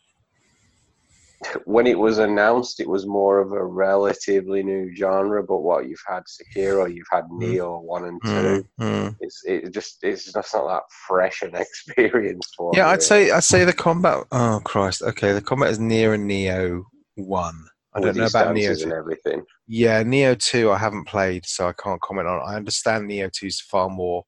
when 1.65 1.87
it 1.87 1.99
was 1.99 2.19
announced, 2.19 2.81
it 2.81 2.89
was 2.89 3.07
more 3.07 3.41
of 3.41 3.53
a 3.53 3.65
relatively 3.65 4.63
new 4.63 4.95
genre. 4.95 5.43
But 5.43 5.61
what 5.61 5.89
you've 5.89 6.03
had 6.07 6.23
Sekiro, 6.25 6.93
you've 6.93 7.07
had 7.11 7.25
mm. 7.25 7.43
Nioh 7.43 7.83
one 7.83 8.05
and 8.05 8.21
2 8.25 8.67
mm. 8.81 9.17
It's 9.21 9.43
it 9.45 9.73
just 9.73 9.99
it's 10.03 10.33
just 10.33 10.55
not 10.55 10.67
that 10.67 10.83
fresh 11.07 11.43
an 11.43 11.55
experience 11.55 12.51
for. 12.57 12.73
Yeah, 12.75 12.85
me. 12.85 12.91
I'd 12.91 13.03
say 13.03 13.31
I'd 13.31 13.45
say 13.45 13.65
the 13.65 13.73
combat. 13.73 14.25
Oh 14.33 14.61
Christ! 14.65 15.03
Okay, 15.03 15.33
the 15.33 15.43
combat 15.43 15.71
is 15.71 15.79
near 15.79 16.15
and 16.15 16.29
Nioh 16.29 16.83
one. 17.17 17.67
I 17.97 18.01
don't 18.01 18.17
know 18.17 18.27
about 18.27 18.55
Nioh 18.55 18.77
two. 18.77 18.85
and 18.85 18.93
everything. 18.93 19.45
Yeah, 19.69 20.03
Nioh 20.03 20.39
two 20.39 20.71
I 20.71 20.79
haven't 20.79 21.07
played, 21.07 21.47
so 21.47 21.69
I 21.69 21.73
can't 21.73 22.01
comment 22.01 22.29
on. 22.29 22.41
it. 22.41 22.53
I 22.53 22.57
understand 22.57 23.09
Nioh 23.09 23.33
two 23.33 23.47
is 23.47 23.61
far 23.61 23.89
more 23.89 24.25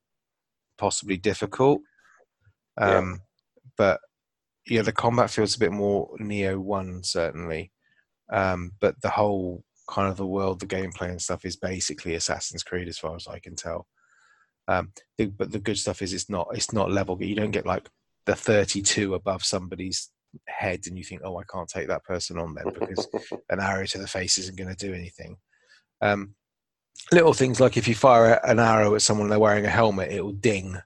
possibly 0.79 1.17
difficult. 1.17 1.81
Um, 2.79 3.11
yeah. 3.11 3.17
but 3.77 4.01
yeah, 4.67 4.83
the 4.83 4.93
combat 4.93 5.31
feels 5.31 5.57
a 5.57 5.61
bit 5.61 5.73
more 5.73 6.11
Nioh 6.21 6.59
One 6.59 7.03
certainly, 7.03 7.73
um, 8.33 8.73
but 8.81 9.01
the 9.01 9.11
whole 9.11 9.65
kind 9.89 10.09
of 10.09 10.17
the 10.17 10.27
world, 10.27 10.61
the 10.61 10.67
gameplay 10.67 11.11
and 11.11 11.23
stuff 11.23 11.45
is 11.45 11.57
basically 11.57 12.15
Assassin's 12.15 12.63
Creed 12.63 12.89
as 12.89 12.99
far 12.99 13.15
as 13.15 13.29
I 13.29 13.39
can 13.39 13.55
tell. 13.55 13.87
Um, 14.69 14.93
the, 15.17 15.27
but 15.27 15.53
the 15.53 15.61
good 15.61 15.79
stuff 15.79 16.03
is 16.03 16.13
it's 16.13 16.29
not 16.29 16.49
it's 16.53 16.73
not 16.73 16.91
level. 16.91 17.23
You 17.23 17.37
don't 17.37 17.53
get 17.53 17.67
like 17.67 17.89
the 18.27 18.35
32 18.35 19.15
above 19.15 19.45
somebody's 19.45 20.11
head 20.49 20.81
and 20.87 20.99
you 20.99 21.05
think, 21.05 21.23
oh, 21.25 21.39
I 21.39 21.45
can't 21.45 21.69
take 21.69 21.89
that 21.89 22.05
person 22.05 22.39
on 22.39 22.55
then 22.55 22.73
because 22.75 23.09
an 23.51 23.61
arrow 23.61 23.87
to 23.87 23.99
the 23.99 24.09
face 24.09 24.39
isn't 24.39 24.59
going 24.59 24.75
to 24.75 24.87
do 24.87 24.93
anything. 24.93 25.37
Um, 26.01 26.35
little 27.13 27.33
things 27.33 27.61
like 27.61 27.77
if 27.77 27.87
you 27.87 27.95
fire 27.95 28.41
an 28.45 28.59
arrow 28.59 28.95
at 28.95 29.03
someone 29.03 29.29
they're 29.29 29.39
wearing 29.39 29.65
a 29.65 29.71
helmet, 29.71 30.11
it 30.11 30.25
will 30.25 30.33
ding 30.33 30.77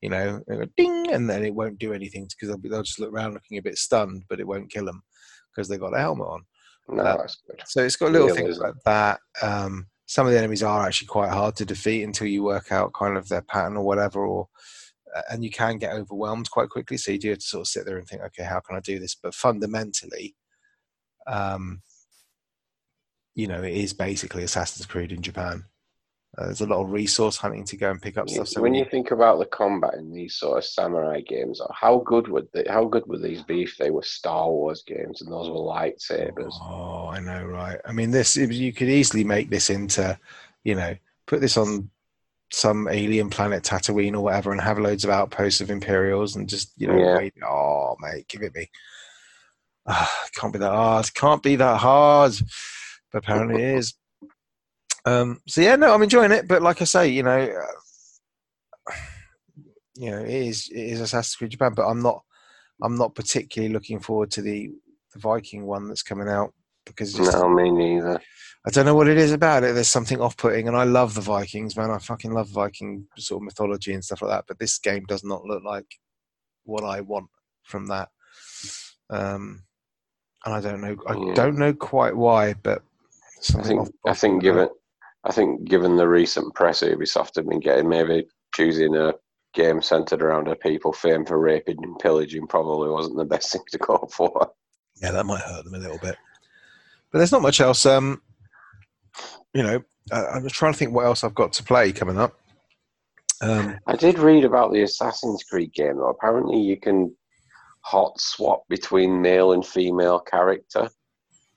you 0.00 0.10
know, 0.10 0.40
go 0.48 0.64
ding, 0.76 1.12
and 1.12 1.28
then 1.28 1.44
it 1.44 1.54
won't 1.54 1.78
do 1.78 1.92
anything 1.92 2.28
because 2.28 2.48
they'll, 2.48 2.70
they'll 2.70 2.82
just 2.82 3.00
look 3.00 3.12
around 3.12 3.34
looking 3.34 3.58
a 3.58 3.62
bit 3.62 3.78
stunned, 3.78 4.24
but 4.28 4.40
it 4.40 4.46
won't 4.46 4.70
kill 4.70 4.84
them 4.84 5.02
because 5.50 5.68
they've 5.68 5.80
got 5.80 5.94
a 5.94 5.98
helmet 5.98 6.28
on. 6.28 6.42
No, 6.88 7.02
uh, 7.02 7.16
that's 7.16 7.36
good. 7.46 7.62
So 7.66 7.84
it's 7.84 7.96
got 7.96 8.12
little 8.12 8.34
things 8.34 8.58
like 8.58 8.74
that. 8.84 9.20
Um, 9.42 9.86
some 10.06 10.26
of 10.26 10.32
the 10.32 10.38
enemies 10.38 10.62
are 10.62 10.86
actually 10.86 11.08
quite 11.08 11.30
hard 11.30 11.54
to 11.56 11.66
defeat 11.66 12.02
until 12.02 12.28
you 12.28 12.42
work 12.42 12.72
out 12.72 12.94
kind 12.94 13.16
of 13.16 13.28
their 13.28 13.42
pattern 13.42 13.76
or 13.76 13.84
whatever, 13.84 14.26
or 14.26 14.48
uh, 15.14 15.22
and 15.30 15.44
you 15.44 15.50
can 15.50 15.78
get 15.78 15.92
overwhelmed 15.92 16.50
quite 16.50 16.70
quickly. 16.70 16.96
So 16.96 17.12
you 17.12 17.18
do 17.18 17.30
have 17.30 17.38
to 17.38 17.44
sort 17.44 17.62
of 17.62 17.68
sit 17.68 17.84
there 17.84 17.98
and 17.98 18.06
think, 18.06 18.22
okay, 18.22 18.44
how 18.44 18.60
can 18.60 18.76
I 18.76 18.80
do 18.80 18.98
this? 18.98 19.14
But 19.14 19.34
fundamentally, 19.34 20.34
um, 21.26 21.82
you 23.34 23.46
know, 23.46 23.62
it 23.62 23.74
is 23.74 23.92
basically 23.92 24.42
Assassin's 24.44 24.86
Creed 24.86 25.12
in 25.12 25.22
Japan. 25.22 25.64
Uh, 26.36 26.44
there's 26.44 26.60
a 26.60 26.66
lot 26.66 26.82
of 26.82 26.92
resource 26.92 27.36
hunting 27.36 27.64
to 27.64 27.76
go 27.76 27.90
and 27.90 28.02
pick 28.02 28.18
up 28.18 28.28
stuff. 28.28 28.48
So 28.48 28.60
when 28.60 28.74
you 28.74 28.84
think 28.84 29.10
about 29.12 29.38
the 29.38 29.46
combat 29.46 29.94
in 29.94 30.12
these 30.12 30.34
sort 30.34 30.58
of 30.58 30.64
samurai 30.64 31.20
games, 31.20 31.60
how 31.72 32.02
good 32.04 32.28
would 32.28 32.48
they, 32.52 32.64
how 32.68 32.84
good 32.84 33.06
would 33.06 33.22
these 33.22 33.42
be 33.42 33.62
if 33.62 33.76
they 33.78 33.90
were 33.90 34.02
Star 34.02 34.48
Wars 34.48 34.84
games 34.86 35.22
and 35.22 35.32
those 35.32 35.48
were 35.48 35.56
lightsabers? 35.56 36.52
Oh, 36.60 37.08
I 37.08 37.20
know, 37.20 37.44
right? 37.44 37.80
I 37.86 37.92
mean, 37.92 38.10
this 38.10 38.36
you 38.36 38.72
could 38.72 38.90
easily 38.90 39.24
make 39.24 39.48
this 39.48 39.70
into, 39.70 40.18
you 40.64 40.74
know, 40.74 40.94
put 41.26 41.40
this 41.40 41.56
on 41.56 41.90
some 42.50 42.88
alien 42.88 43.30
planet 43.30 43.62
Tatooine 43.62 44.14
or 44.14 44.20
whatever, 44.20 44.52
and 44.52 44.60
have 44.60 44.78
loads 44.78 45.04
of 45.04 45.10
outposts 45.10 45.60
of 45.60 45.70
Imperials, 45.70 46.36
and 46.36 46.48
just 46.48 46.72
you 46.76 46.86
know, 46.86 46.98
Yeah. 46.98 47.16
wait, 47.18 47.34
oh 47.44 47.96
mate, 48.00 48.28
give 48.28 48.42
it 48.42 48.54
me. 48.54 48.70
It 49.88 50.32
can't 50.34 50.52
be 50.52 50.58
that 50.58 50.70
hard. 50.70 51.14
Can't 51.14 51.42
be 51.42 51.56
that 51.56 51.78
hard, 51.78 52.32
but 53.10 53.18
apparently 53.18 53.62
it 53.62 53.78
is. 53.78 53.94
Um, 55.08 55.40
so 55.46 55.60
yeah, 55.60 55.76
no, 55.76 55.94
I'm 55.94 56.02
enjoying 56.02 56.32
it, 56.32 56.46
but 56.48 56.60
like 56.62 56.82
I 56.82 56.84
say, 56.84 57.08
you 57.08 57.22
know, 57.22 57.40
uh, 58.88 58.92
you 59.94 60.10
know, 60.10 60.18
it 60.18 60.28
is 60.30 60.68
it 60.70 60.80
is 60.80 61.00
Assassin's 61.00 61.34
Creed 61.36 61.50
Japan, 61.50 61.72
but 61.74 61.86
I'm 61.86 62.02
not 62.02 62.22
I'm 62.82 62.96
not 62.96 63.14
particularly 63.14 63.72
looking 63.72 64.00
forward 64.00 64.30
to 64.32 64.42
the 64.42 64.70
the 65.12 65.18
Viking 65.18 65.64
one 65.66 65.88
that's 65.88 66.02
coming 66.02 66.28
out 66.28 66.52
because 66.84 67.08
it's 67.14 67.18
just, 67.24 67.38
No, 67.38 67.48
me 67.48 67.70
neither. 67.70 68.20
I 68.66 68.70
don't 68.70 68.84
know 68.84 68.94
what 68.94 69.08
it 69.08 69.16
is 69.16 69.32
about 69.32 69.64
it. 69.64 69.72
There's 69.74 69.88
something 69.88 70.20
off-putting, 70.20 70.68
and 70.68 70.76
I 70.76 70.84
love 70.84 71.14
the 71.14 71.20
Vikings, 71.22 71.76
man. 71.76 71.90
I 71.90 71.98
fucking 71.98 72.32
love 72.32 72.48
Viking 72.48 73.06
sort 73.16 73.40
of 73.40 73.44
mythology 73.46 73.94
and 73.94 74.04
stuff 74.04 74.20
like 74.20 74.30
that. 74.32 74.44
But 74.46 74.58
this 74.58 74.78
game 74.78 75.04
does 75.06 75.24
not 75.24 75.44
look 75.44 75.62
like 75.64 75.86
what 76.64 76.84
I 76.84 77.00
want 77.00 77.28
from 77.62 77.86
that. 77.86 78.08
Um, 79.08 79.62
and 80.44 80.54
I 80.54 80.60
don't 80.60 80.80
know. 80.82 80.96
I 81.06 81.14
Yeah. 81.14 81.34
don't 81.34 81.56
know 81.56 81.72
quite 81.72 82.14
why, 82.16 82.52
but 82.54 82.82
I 82.82 83.40
something. 83.40 83.68
think 83.68 83.80
off- 83.80 84.10
I 84.10 84.14
think 84.14 84.42
given 84.42 84.68
I 85.24 85.32
think 85.32 85.68
given 85.68 85.96
the 85.96 86.08
recent 86.08 86.54
press 86.54 86.82
Ubisoft 86.82 87.36
have 87.36 87.48
been 87.48 87.60
getting, 87.60 87.88
maybe 87.88 88.26
choosing 88.54 88.96
a 88.96 89.14
game 89.54 89.82
centered 89.82 90.22
around 90.22 90.48
a 90.48 90.54
people 90.54 90.92
famed 90.92 91.28
for 91.28 91.38
raping 91.38 91.82
and 91.82 91.98
pillaging 91.98 92.46
probably 92.46 92.88
wasn't 92.88 93.16
the 93.16 93.24
best 93.24 93.52
thing 93.52 93.62
to 93.72 93.78
go 93.78 94.08
for. 94.12 94.50
yeah, 95.00 95.10
that 95.10 95.26
might 95.26 95.40
hurt 95.40 95.64
them 95.64 95.74
a 95.74 95.78
little 95.78 95.98
bit. 95.98 96.16
But 97.10 97.18
there's 97.18 97.32
not 97.32 97.42
much 97.42 97.60
else. 97.60 97.86
Um, 97.86 98.22
you 99.54 99.62
know, 99.62 99.82
uh, 100.12 100.24
I'm 100.34 100.42
just 100.42 100.54
trying 100.54 100.72
to 100.72 100.78
think 100.78 100.92
what 100.92 101.06
else 101.06 101.24
I've 101.24 101.34
got 101.34 101.52
to 101.54 101.62
play 101.62 101.92
coming 101.92 102.18
up. 102.18 102.38
Um, 103.40 103.78
I 103.86 103.96
did 103.96 104.18
read 104.18 104.44
about 104.44 104.72
the 104.72 104.82
Assassin's 104.82 105.44
Creed 105.44 105.72
game 105.72 105.96
though. 105.96 106.08
Apparently, 106.08 106.60
you 106.60 106.78
can 106.78 107.14
hot 107.82 108.20
swap 108.20 108.64
between 108.68 109.22
male 109.22 109.52
and 109.52 109.64
female 109.64 110.18
character. 110.18 110.88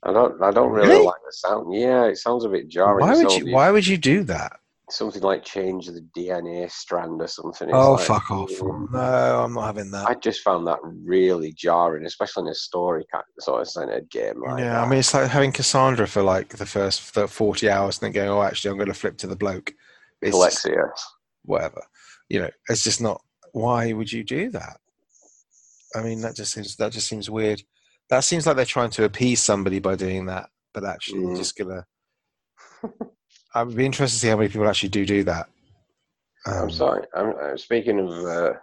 I 0.04 0.12
don't. 0.14 0.42
I 0.42 0.52
don't 0.52 0.72
really, 0.72 0.88
Really? 0.90 1.06
like 1.06 1.22
the 1.26 1.32
sound. 1.34 1.74
Yeah, 1.74 2.06
it 2.06 2.18
sounds 2.18 2.44
a 2.46 2.50
bit 2.50 2.68
jarring. 2.68 3.06
why 3.06 3.16
would 3.16 3.32
you? 3.34 3.54
Why 3.54 3.72
would 3.72 3.86
you 3.86 3.98
do 3.98 4.24
that? 4.26 4.54
Something 4.90 5.22
like 5.22 5.46
change 5.46 5.88
the 5.88 6.06
DNA 6.18 6.70
strand 6.70 7.22
or 7.22 7.28
something. 7.28 7.70
It's 7.70 7.76
Oh, 7.78 7.94
like, 7.94 8.06
fuck 8.06 8.30
off! 8.30 8.50
No, 8.92 9.44
I'm 9.46 9.54
not 9.54 9.66
having 9.68 9.90
that. 9.92 10.10
I 10.10 10.16
just 10.16 10.42
found 10.42 10.68
that 10.68 10.80
really 10.84 11.54
jarring, 11.54 12.06
especially 12.06 12.42
in 12.44 12.48
a 12.50 12.56
story 12.56 13.06
kind 13.10 13.24
of 13.38 13.44
sort 13.44 13.62
of 13.62 13.70
centered 13.70 14.10
game 14.10 14.42
like 14.46 14.60
yeah, 14.60 14.74
that. 14.74 14.84
I 14.84 14.90
mean, 14.90 15.00
it's 15.00 15.14
like 15.14 15.30
having 15.30 15.54
Cassandra 15.54 16.08
for 16.08 16.22
like 16.24 16.50
the 16.50 16.66
first 16.66 17.02
40 17.02 17.70
hours 17.70 18.00
and 18.02 18.08
then 18.08 18.12
going, 18.12 18.30
oh, 18.38 18.42
actually, 18.42 18.72
I'm 18.72 18.78
going 18.78 18.90
to 18.90 18.94
flip 18.94 19.18
to 19.20 19.28
the 19.28 19.36
bloke. 19.38 19.72
It's 20.22 20.38
just, 20.38 20.66
Alexios. 20.66 21.00
whatever. 21.46 21.82
You 22.28 22.42
know, 22.42 22.50
it's 22.68 22.84
just 22.84 23.00
not. 23.00 23.22
Why 23.54 23.94
would 23.94 24.12
you 24.12 24.26
do 24.26 24.50
that? 24.50 24.78
I 25.96 26.02
mean, 26.02 26.20
that 26.22 26.36
just 26.36 26.54
seems 26.54 26.76
that 26.78 26.92
just 26.92 27.08
seems 27.08 27.30
weird. 27.30 27.64
That 28.12 28.26
seems 28.26 28.46
like 28.46 28.58
they're 28.58 28.66
trying 28.66 28.90
to 28.92 29.06
appease 29.06 29.42
somebody 29.42 29.80
by 29.80 29.96
doing 29.96 30.26
that, 30.28 30.50
but 30.74 30.84
actually, 30.84 31.22
Mm. 31.22 31.38
just 31.38 31.56
gonna. 31.58 31.86
I 33.56 33.64
would 33.64 33.76
be 33.76 33.86
interested 33.86 34.16
to 34.18 34.20
see 34.20 34.28
how 34.28 34.36
many 34.38 34.50
people 34.50 34.68
actually 34.68 34.90
do 34.90 35.06
do 35.06 35.24
that. 35.24 35.48
I'm 36.46 36.64
Um, 36.64 36.72
sorry. 36.72 37.08
I'm 37.16 37.34
uh, 37.42 37.56
speaking 37.58 38.00
of 38.00 38.10
uh, 38.26 38.54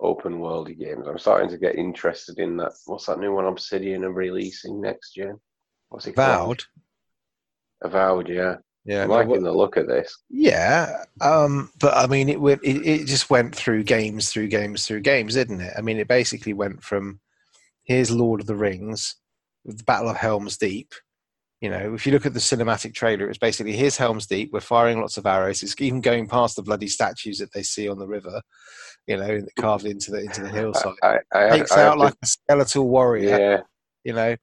open 0.00 0.38
worldy 0.38 0.78
games. 0.78 1.06
I'm 1.08 1.18
starting 1.18 1.48
to 1.50 1.58
get 1.58 1.76
interested 1.76 2.38
in 2.38 2.56
that. 2.58 2.72
What's 2.86 3.06
that 3.06 3.18
new 3.18 3.32
one 3.34 3.46
Obsidian 3.46 4.04
are 4.04 4.12
releasing 4.12 4.80
next 4.80 5.14
gen? 5.14 5.40
What's 5.88 6.06
it 6.06 6.14
called? 6.14 6.62
Vowed. 7.82 7.90
Avowed, 7.90 8.28
yeah. 8.28 8.56
Yeah, 8.84 9.04
I'm 9.04 9.10
liking 9.10 9.42
the 9.42 9.52
look 9.52 9.76
of 9.76 9.86
this. 9.86 10.14
Yeah, 10.30 11.04
um, 11.20 11.70
but 11.78 11.94
I 11.96 12.06
mean, 12.06 12.28
it, 12.30 12.40
went, 12.40 12.60
it 12.64 12.86
it 12.86 13.06
just 13.06 13.28
went 13.30 13.54
through 13.54 13.84
games, 13.84 14.30
through 14.30 14.48
games, 14.48 14.86
through 14.86 15.00
games, 15.00 15.34
didn't 15.34 15.60
it? 15.60 15.74
I 15.76 15.80
mean, 15.82 15.98
it 15.98 16.08
basically 16.08 16.54
went 16.54 16.82
from 16.82 17.20
here's 17.90 18.12
Lord 18.12 18.40
of 18.40 18.46
the 18.46 18.54
Rings, 18.54 19.16
with 19.64 19.78
the 19.78 19.84
Battle 19.84 20.10
of 20.10 20.16
Helm's 20.16 20.56
Deep. 20.56 20.92
You 21.60 21.70
know, 21.70 21.92
if 21.92 22.06
you 22.06 22.12
look 22.12 22.24
at 22.24 22.34
the 22.34 22.38
cinematic 22.40 22.94
trailer, 22.94 23.28
it's 23.28 23.36
basically 23.36 23.72
here's 23.72 23.96
Helm's 23.96 24.28
Deep. 24.28 24.50
We're 24.52 24.60
firing 24.60 25.00
lots 25.00 25.18
of 25.18 25.26
arrows. 25.26 25.60
It's 25.64 25.74
even 25.80 26.00
going 26.00 26.28
past 26.28 26.54
the 26.54 26.62
bloody 26.62 26.86
statues 26.86 27.38
that 27.38 27.52
they 27.52 27.64
see 27.64 27.88
on 27.88 27.98
the 27.98 28.06
river. 28.06 28.40
You 29.08 29.16
know, 29.16 29.40
carved 29.58 29.86
into 29.86 30.12
the 30.12 30.20
into 30.20 30.42
the 30.42 30.50
hillside. 30.50 30.94
I, 31.02 31.18
I, 31.34 31.46
I, 31.46 31.50
Takes 31.50 31.72
I 31.72 31.82
out 31.82 31.94
to- 31.94 32.00
like 32.00 32.14
a 32.22 32.26
skeletal 32.26 32.88
warrior. 32.88 33.38
yeah, 33.38 33.60
You 34.04 34.12
know, 34.12 34.36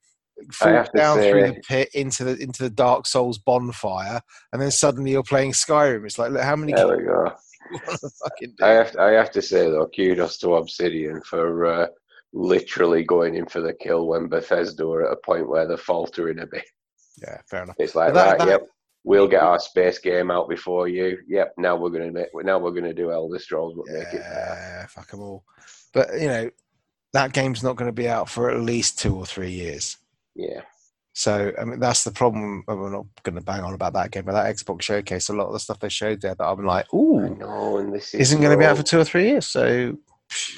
falls 0.52 0.90
to 0.90 0.98
down 0.98 1.18
through 1.20 1.48
the 1.48 1.62
pit 1.66 1.90
into 1.94 2.26
the 2.26 2.36
into 2.36 2.64
the 2.64 2.70
Dark 2.70 3.08
Souls 3.08 3.38
bonfire, 3.38 4.20
and 4.52 4.62
then 4.62 4.72
suddenly 4.72 5.12
you're 5.12 5.24
playing 5.24 5.54
Skyrim. 5.54 6.06
It's 6.06 6.20
like, 6.20 6.32
look, 6.32 6.44
how 6.44 6.58
many 6.58 6.74
there 6.74 6.90
we 6.98 7.04
go. 7.04 7.32
you 7.72 7.80
want 7.88 8.00
to 8.02 8.10
fucking 8.24 8.56
do? 8.58 8.66
I 8.66 8.70
have, 8.72 8.96
I 8.98 9.12
have 9.12 9.32
to 9.32 9.42
say 9.42 9.70
though, 9.72 9.88
kudos 9.96 10.38
to 10.40 10.56
Obsidian 10.56 11.22
for 11.22 11.66
uh, 11.66 11.88
literally 12.34 13.04
going 13.04 13.36
in 13.36 13.46
for 13.46 13.62
the 13.62 13.74
kill 13.74 14.08
when 14.08 14.28
Bethesda 14.28 14.86
were 14.86 15.06
at 15.08 15.14
a 15.14 15.18
point 15.26 15.48
where 15.50 15.68
they're 15.68 15.78
faltering 15.78 16.40
a 16.40 16.48
bit. 16.48 16.66
yeah, 17.22 17.40
fair 17.50 17.64
enough. 17.64 17.76
It's 17.80 17.96
like 17.96 18.14
that- 18.14 18.28
right, 18.28 18.40
that- 18.40 18.48
yep. 18.48 18.68
We'll 19.04 19.28
get 19.28 19.42
our 19.42 19.58
space 19.58 20.00
game 20.00 20.30
out 20.30 20.50
before 20.50 20.90
you. 20.90 21.20
Yep. 21.30 21.54
Now 21.58 21.78
we're 21.78 21.92
gonna 21.92 22.12
make. 22.12 22.28
Now 22.34 22.60
we're 22.60 22.72
gonna 22.72 22.94
do 22.94 23.10
Elder 23.10 23.40
Scrolls, 23.40 23.74
but 23.78 23.86
make 23.88 24.14
it. 24.14 24.20
Yeah, 24.20 24.86
fuck 24.88 25.10
them 25.10 25.22
all. 25.22 25.46
But 25.94 26.20
you 26.20 26.28
know, 26.28 26.50
that 27.14 27.32
game's 27.32 27.64
not 27.64 27.76
going 27.78 27.88
to 27.88 27.94
be 27.94 28.10
out 28.10 28.30
for 28.30 28.50
at 28.52 28.60
least 28.60 29.00
two 29.00 29.16
or 29.16 29.26
three 29.26 29.52
years. 29.52 29.98
Yeah. 30.36 30.62
So 31.14 31.52
I 31.60 31.64
mean, 31.64 31.80
that's 31.80 32.04
the 32.04 32.12
problem. 32.12 32.64
We're 32.68 32.90
not 32.92 33.06
going 33.24 33.36
to 33.36 33.42
bang 33.42 33.62
on 33.62 33.74
about 33.74 33.94
that 33.94 34.12
game, 34.12 34.26
but 34.26 34.34
that 34.34 34.54
Xbox 34.54 34.84
showcase, 34.84 35.30
a 35.30 35.34
lot 35.34 35.48
of 35.48 35.54
the 35.54 35.60
stuff 35.60 35.80
they 35.80 35.90
showed 35.90 36.22
there 36.22 36.36
that 36.36 36.44
I'm 36.46 36.66
like, 36.66 36.86
I 36.94 36.98
ooh, 36.98 37.36
know, 37.36 37.78
and 37.78 37.94
this 37.94 38.14
is 38.14 38.20
isn't 38.20 38.42
going 38.42 38.52
to 38.52 38.58
be 38.58 38.66
out 38.66 38.78
for 38.78 38.84
two 38.84 39.00
or 39.00 39.06
three 39.06 39.30
years. 39.30 39.48
So 39.48 39.98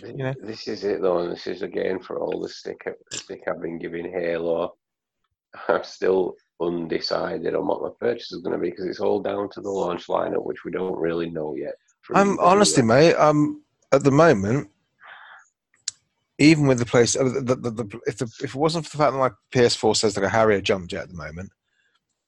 you 0.04 0.14
know, 0.14 0.34
This 0.42 0.68
is 0.68 0.84
it 0.84 1.02
though, 1.02 1.20
and 1.20 1.32
this 1.32 1.48
is 1.48 1.62
again 1.62 2.00
for 2.00 2.20
all 2.20 2.40
the 2.42 2.50
stick 2.50 2.82
stick 3.14 3.42
I've 3.48 3.62
been 3.62 3.80
giving 3.80 4.12
Halo. 4.12 4.76
I'm 5.68 5.84
still 5.84 6.36
undecided 6.62 7.56
on 7.56 7.66
what 7.68 7.82
my 7.82 7.90
purchase 8.00 8.32
is 8.32 8.42
going 8.42 8.54
to 8.54 8.62
be 8.62 8.70
because 8.70 8.86
it's 8.86 9.00
all 9.00 9.22
down 9.22 9.50
to 9.52 9.62
the 9.62 9.70
launch 9.70 10.08
lineup, 10.08 10.46
which 10.46 10.64
we 10.66 10.72
don't 10.72 10.98
really 10.98 11.30
know 11.30 11.56
yet. 11.56 11.74
I'm 12.14 12.40
honestly, 12.40 12.84
mate. 12.84 13.16
Um, 13.16 13.64
at 13.92 14.04
the 14.04 14.12
moment, 14.12 14.70
even 16.38 16.68
with 16.68 16.80
the 16.80 16.86
place, 16.86 17.16
uh, 17.16 17.24
the, 17.24 17.56
the, 17.56 17.72
the, 17.72 18.00
if 18.08 18.18
the, 18.18 18.26
if 18.44 18.56
it 18.56 18.56
wasn't 18.56 18.86
for 18.86 18.96
the 18.98 19.04
fact 19.04 19.14
that 19.14 19.20
my 19.20 19.32
PS4 19.54 19.96
says 19.96 20.16
like 20.16 20.26
a 20.26 20.30
Harrier 20.30 20.62
jump 20.62 20.88
jet 20.88 21.04
at 21.04 21.10
the 21.10 21.16
moment, 21.16 21.52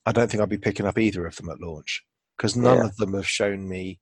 I 0.04 0.12
don't 0.12 0.30
think 0.30 0.42
I'd 0.42 0.48
be 0.48 0.58
picking 0.58 0.86
up 0.86 0.98
either 0.98 1.26
of 1.26 1.36
them 1.36 1.48
at 1.48 1.60
launch 1.60 2.04
because 2.36 2.56
none 2.56 2.78
Yeah. 2.78 2.84
of 2.86 2.96
them 2.96 3.14
have 3.14 3.28
shown 3.28 3.68
me. 3.68 4.00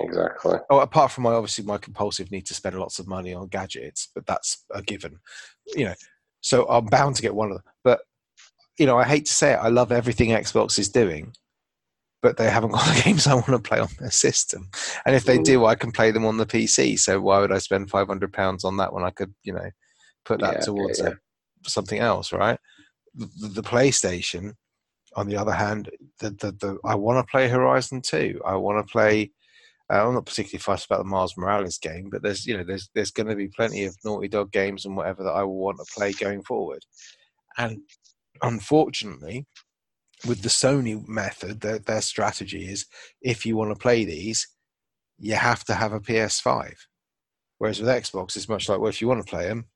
Exactly. 0.00 0.58
Oh, 0.70 0.80
apart 0.80 1.12
from 1.12 1.24
my 1.24 1.32
obviously 1.32 1.64
my 1.64 1.78
compulsive 1.78 2.30
need 2.30 2.46
to 2.46 2.54
spend 2.54 2.78
lots 2.78 2.98
of 2.98 3.06
money 3.06 3.34
on 3.34 3.48
gadgets, 3.48 4.08
but 4.14 4.26
that's 4.26 4.64
a 4.72 4.82
given, 4.82 5.18
you 5.76 5.86
know. 5.86 5.94
So 6.40 6.66
I'm 6.68 6.86
bound 6.86 7.16
to 7.16 7.22
get 7.22 7.34
one 7.34 7.50
of 7.50 7.56
them. 7.58 7.64
But 7.84 8.00
you 8.78 8.86
know, 8.86 8.96
I 8.96 9.04
hate 9.04 9.26
to 9.26 9.32
say 9.32 9.52
it, 9.52 9.56
I 9.56 9.68
love 9.68 9.92
everything 9.92 10.30
Xbox 10.30 10.78
is 10.78 10.88
doing, 10.88 11.34
but 12.22 12.36
they 12.36 12.48
haven't 12.50 12.70
got 12.70 12.86
the 12.94 13.02
games 13.02 13.26
I 13.26 13.34
want 13.34 13.46
to 13.48 13.58
play 13.58 13.78
on 13.78 13.88
their 13.98 14.10
system. 14.10 14.70
And 15.04 15.14
if 15.14 15.24
they 15.24 15.38
Mm. 15.38 15.44
do, 15.44 15.64
I 15.66 15.74
can 15.74 15.92
play 15.92 16.10
them 16.10 16.24
on 16.24 16.36
the 16.38 16.46
PC. 16.46 16.98
So 16.98 17.20
why 17.20 17.40
would 17.40 17.52
I 17.52 17.58
spend 17.58 17.90
five 17.90 18.06
hundred 18.08 18.32
pounds 18.32 18.64
on 18.64 18.76
that 18.78 18.92
when 18.92 19.04
I 19.04 19.10
could, 19.10 19.34
you 19.42 19.52
know, 19.52 19.70
put 20.24 20.40
that 20.40 20.54
Yeah, 20.54 20.64
towards 20.64 21.00
yeah, 21.00 21.10
A, 21.10 21.68
something 21.68 21.98
else, 21.98 22.32
right? 22.32 22.58
The, 23.14 23.28
the, 23.40 23.48
the 23.48 23.62
PlayStation, 23.62 24.54
on 25.16 25.28
the 25.28 25.36
other 25.36 25.52
hand, 25.52 25.90
the, 26.20 26.30
the, 26.30 26.52
the 26.52 26.78
I 26.84 26.94
want 26.94 27.18
to 27.24 27.30
play 27.30 27.48
Horizon 27.48 28.00
Two. 28.02 28.40
I 28.46 28.54
want 28.56 28.86
to 28.86 28.90
play. 28.90 29.32
Uh, 29.90 30.06
I'm 30.06 30.14
not 30.14 30.26
particularly 30.26 30.60
fussed 30.60 30.86
about 30.86 30.98
the 30.98 31.04
Miles 31.04 31.36
Morales 31.36 31.78
game, 31.78 32.10
but 32.10 32.22
there's 32.22 32.46
you 32.46 32.56
know 32.56 32.64
there's 32.64 32.90
there's 32.94 33.10
going 33.10 33.28
to 33.28 33.34
be 33.34 33.48
plenty 33.48 33.84
of 33.84 33.96
Naughty 34.04 34.28
Dog 34.28 34.52
games 34.52 34.84
and 34.84 34.96
whatever 34.96 35.24
that 35.24 35.30
I 35.32 35.42
will 35.42 35.58
want 35.58 35.78
to 35.78 35.92
play 35.94 36.12
going 36.12 36.42
forward. 36.42 36.84
And 37.58 37.80
unfortunately, 38.42 39.46
with 40.26 40.42
the 40.42 40.48
Sony 40.48 41.06
method, 41.08 41.60
their, 41.60 41.78
their 41.78 42.00
strategy 42.00 42.68
is 42.68 42.86
if 43.22 43.44
you 43.44 43.56
want 43.56 43.70
to 43.70 43.80
play 43.80 44.04
these, 44.04 44.46
you 45.18 45.34
have 45.34 45.64
to 45.64 45.74
have 45.74 45.92
a 45.92 46.00
PS5. 46.00 46.74
Whereas 47.58 47.80
with 47.80 47.88
Xbox, 47.88 48.36
it's 48.36 48.48
much 48.48 48.68
like, 48.68 48.78
well, 48.78 48.88
if 48.88 49.00
you 49.00 49.08
want 49.08 49.24
to 49.24 49.30
play 49.30 49.48
them, 49.48 49.66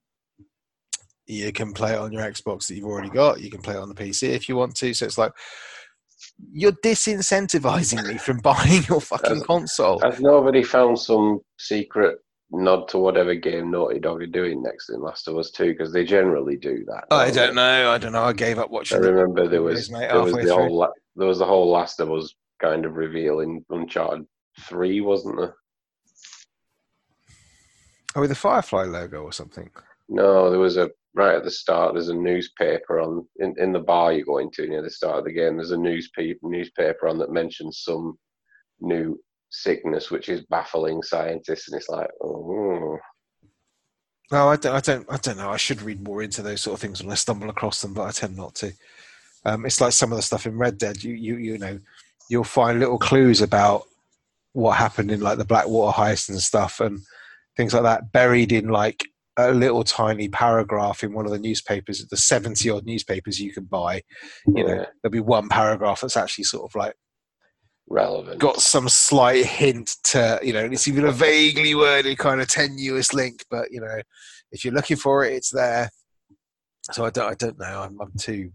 you 1.26 1.52
can 1.52 1.72
play 1.72 1.94
it 1.94 1.98
on 1.98 2.12
your 2.12 2.22
Xbox 2.22 2.66
that 2.66 2.76
you've 2.76 2.86
already 2.86 3.10
got. 3.10 3.40
You 3.40 3.50
can 3.50 3.62
play 3.62 3.74
it 3.74 3.80
on 3.80 3.88
the 3.88 3.94
PC 3.94 4.28
if 4.30 4.48
you 4.48 4.56
want 4.56 4.74
to. 4.76 4.94
So 4.94 5.06
it's 5.06 5.18
like 5.18 5.32
you're 6.52 6.72
disincentivizing 6.72 8.06
me 8.08 8.18
from 8.18 8.38
buying 8.38 8.82
your 8.88 9.00
fucking 9.00 9.36
Has- 9.36 9.42
console. 9.44 9.98
Has 10.00 10.20
nobody 10.20 10.62
found 10.62 10.98
some 10.98 11.40
secret 11.58 12.18
nod 12.50 12.86
to 12.88 12.98
whatever 12.98 13.34
game 13.34 13.70
Naughty 13.70 13.98
Dog 13.98 14.22
are 14.22 14.26
doing 14.26 14.62
next 14.62 14.90
in 14.90 15.00
Last 15.00 15.28
of 15.28 15.36
Us 15.38 15.50
Two? 15.50 15.72
Because 15.72 15.92
they 15.92 16.04
generally 16.04 16.56
do 16.56 16.84
that. 16.86 17.04
I 17.10 17.30
don't 17.30 17.54
know. 17.54 17.90
I 17.90 17.98
don't 17.98 18.12
know. 18.12 18.24
I 18.24 18.32
gave 18.32 18.58
up 18.58 18.70
watching. 18.70 18.98
I 18.98 19.06
remember 19.06 19.48
there 19.48 19.62
was 19.62 19.90
mate, 19.90 20.08
there 20.08 20.22
was 20.22 20.32
the 20.34 20.42
through. 20.42 20.54
whole 20.54 20.76
la- 20.78 20.90
there 21.16 21.28
was 21.28 21.38
the 21.38 21.46
whole 21.46 21.70
Last 21.70 22.00
of 22.00 22.10
Us 22.12 22.34
kind 22.60 22.84
of 22.84 22.94
reveal 22.96 23.40
in 23.40 23.64
Uncharted 23.70 24.26
Three, 24.60 25.00
wasn't 25.00 25.36
there? 25.38 25.54
Oh, 28.16 28.20
with 28.20 28.30
the 28.30 28.36
Firefly 28.36 28.84
logo 28.84 29.22
or 29.22 29.32
something. 29.32 29.70
No, 30.08 30.50
there 30.50 30.60
was 30.60 30.76
a 30.76 30.90
right 31.14 31.36
at 31.36 31.44
the 31.44 31.50
start. 31.50 31.94
There's 31.94 32.08
a 32.08 32.14
newspaper 32.14 33.00
on 33.00 33.26
in, 33.38 33.54
in 33.58 33.72
the 33.72 33.80
bar 33.80 34.12
you 34.12 34.24
go 34.24 34.38
into 34.38 34.66
near 34.66 34.82
the 34.82 34.90
start 34.90 35.18
of 35.18 35.24
the 35.24 35.32
game. 35.32 35.56
There's 35.56 35.70
a 35.70 35.76
newspaper 35.76 36.40
newspaper 36.42 37.08
on 37.08 37.18
that 37.18 37.32
mentions 37.32 37.82
some 37.84 38.18
new 38.80 39.18
sickness 39.50 40.10
which 40.10 40.28
is 40.28 40.44
baffling 40.50 41.02
scientists, 41.02 41.68
and 41.68 41.80
it's 41.80 41.88
like, 41.88 42.08
oh, 42.22 42.98
No, 44.32 44.48
I 44.48 44.56
don't. 44.56 44.74
I 44.74 44.80
don't. 44.80 45.06
I 45.10 45.16
don't 45.16 45.38
know. 45.38 45.50
I 45.50 45.56
should 45.56 45.82
read 45.82 46.02
more 46.02 46.22
into 46.22 46.42
those 46.42 46.62
sort 46.62 46.74
of 46.74 46.80
things 46.80 47.02
when 47.02 47.12
I 47.12 47.14
stumble 47.14 47.50
across 47.50 47.80
them, 47.80 47.94
but 47.94 48.02
I 48.02 48.10
tend 48.10 48.36
not 48.36 48.54
to. 48.56 48.72
Um, 49.44 49.66
it's 49.66 49.80
like 49.80 49.92
some 49.92 50.10
of 50.10 50.16
the 50.16 50.22
stuff 50.22 50.46
in 50.46 50.58
Red 50.58 50.78
Dead. 50.78 51.04
You, 51.04 51.12
you, 51.12 51.36
you 51.36 51.58
know, 51.58 51.78
you'll 52.28 52.44
find 52.44 52.80
little 52.80 52.98
clues 52.98 53.42
about 53.42 53.84
what 54.52 54.76
happened 54.76 55.10
in 55.10 55.20
like 55.20 55.36
the 55.38 55.44
Blackwater 55.44 55.96
heist 55.96 56.30
and 56.30 56.40
stuff, 56.40 56.80
and 56.80 57.00
things 57.56 57.74
like 57.74 57.82
that, 57.84 58.10
buried 58.12 58.50
in 58.50 58.68
like 58.68 59.04
a 59.36 59.52
little 59.52 59.84
tiny 59.84 60.28
paragraph 60.28 61.02
in 61.02 61.12
one 61.12 61.24
of 61.26 61.32
the 61.32 61.38
newspapers, 61.38 62.06
the 62.06 62.16
seventy 62.16 62.70
odd 62.70 62.86
newspapers 62.86 63.40
you 63.40 63.52
can 63.52 63.64
buy. 63.64 64.02
You 64.46 64.64
know, 64.64 64.86
there'll 65.02 65.12
be 65.12 65.20
one 65.20 65.48
paragraph 65.48 66.00
that's 66.00 66.16
actually 66.16 66.44
sort 66.44 66.70
of 66.70 66.74
like 66.74 66.94
relevant. 67.88 68.38
got 68.38 68.60
some 68.60 68.88
slight 68.88 69.44
hint 69.44 69.96
to 70.04 70.38
you 70.42 70.52
know 70.52 70.64
it's 70.64 70.88
even 70.88 71.04
a 71.04 71.12
vaguely 71.12 71.74
worded 71.74 72.16
kind 72.16 72.40
of 72.40 72.48
tenuous 72.48 73.12
link 73.12 73.44
but 73.50 73.70
you 73.70 73.80
know 73.80 74.00
if 74.52 74.64
you're 74.64 74.72
looking 74.72 74.96
for 74.96 75.24
it 75.24 75.34
it's 75.34 75.50
there 75.50 75.90
so 76.92 77.04
i 77.04 77.10
don't 77.10 77.30
i 77.30 77.34
don't 77.34 77.58
know 77.58 77.82
i'm, 77.82 78.00
I'm 78.00 78.12
too 78.18 78.50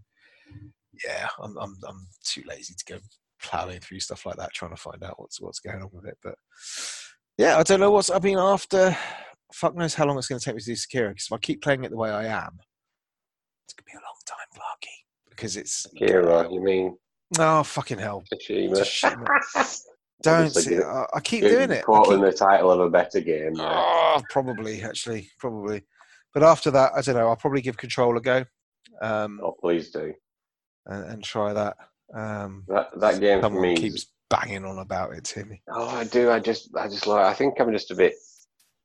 yeah 1.04 1.28
I'm, 1.40 1.56
I'm 1.58 1.76
i'm 1.88 2.08
too 2.24 2.42
lazy 2.46 2.74
to 2.74 2.94
go 2.94 2.98
plowing 3.40 3.80
through 3.80 4.00
stuff 4.00 4.26
like 4.26 4.36
that 4.36 4.52
trying 4.52 4.72
to 4.72 4.76
find 4.76 5.02
out 5.04 5.18
what's 5.20 5.40
what's 5.40 5.60
going 5.60 5.80
on 5.80 5.90
with 5.92 6.06
it 6.06 6.18
but 6.22 6.34
yeah 7.38 7.56
i 7.56 7.62
don't 7.62 7.80
know 7.80 7.90
what's 7.92 8.10
i 8.10 8.18
mean 8.18 8.36
after 8.38 8.96
fuck 9.52 9.74
knows 9.76 9.94
how 9.94 10.06
long 10.06 10.18
it's 10.18 10.28
going 10.28 10.38
to 10.38 10.44
take 10.44 10.54
me 10.54 10.60
to 10.60 10.66
do 10.66 10.72
Sekiro 10.72 11.08
because 11.08 11.26
if 11.26 11.32
i 11.32 11.38
keep 11.38 11.62
playing 11.62 11.84
it 11.84 11.90
the 11.90 11.96
way 11.96 12.10
i 12.10 12.24
am 12.24 12.58
it's 13.64 13.74
going 13.74 13.84
to 13.84 13.84
be 13.84 13.92
a 13.92 13.96
long 13.96 14.16
time 14.26 14.46
Clarky, 14.54 15.30
because 15.30 15.56
it's 15.56 15.86
Kira, 16.00 16.52
you 16.52 16.62
mean 16.62 16.96
oh 17.38 17.62
fucking 17.62 17.98
hell 17.98 18.24
Tsushima? 18.32 19.26
Don't. 20.22 20.50
See, 20.50 20.76
I, 20.78 21.06
I 21.14 21.20
keep 21.20 21.42
doing 21.44 21.70
it. 21.70 21.82
Quoting 21.84 22.20
keep- 22.22 22.30
the 22.30 22.32
title 22.36 22.70
of 22.70 22.80
a 22.80 22.90
better 22.90 23.20
game. 23.20 23.54
yeah. 23.54 23.72
oh, 23.74 24.20
probably, 24.28 24.82
actually, 24.82 25.30
probably. 25.38 25.82
But 26.34 26.42
after 26.42 26.70
that, 26.72 26.92
I 26.94 27.00
don't 27.00 27.14
know. 27.14 27.28
I'll 27.28 27.36
probably 27.36 27.62
give 27.62 27.78
Control 27.78 28.16
a 28.18 28.20
go 28.20 28.44
um, 29.00 29.40
Oh, 29.42 29.56
please 29.58 29.90
do. 29.90 30.12
and, 30.86 31.04
and 31.12 31.24
try 31.24 31.54
that. 31.54 31.76
Um, 32.14 32.64
That 32.68 32.88
that 33.00 33.20
game 33.20 33.40
for 33.40 33.48
me. 33.48 33.74
keeps 33.76 34.12
banging 34.28 34.66
on 34.66 34.78
about 34.78 35.14
it 35.14 35.24
to 35.24 35.44
me. 35.46 35.62
Oh, 35.72 35.88
I 35.88 36.04
do. 36.04 36.30
I 36.30 36.38
just, 36.38 36.68
I 36.76 36.86
just 36.86 37.06
like. 37.06 37.24
I 37.24 37.32
think 37.32 37.58
I'm 37.58 37.72
just 37.72 37.90
a 37.90 37.94
bit 37.94 38.12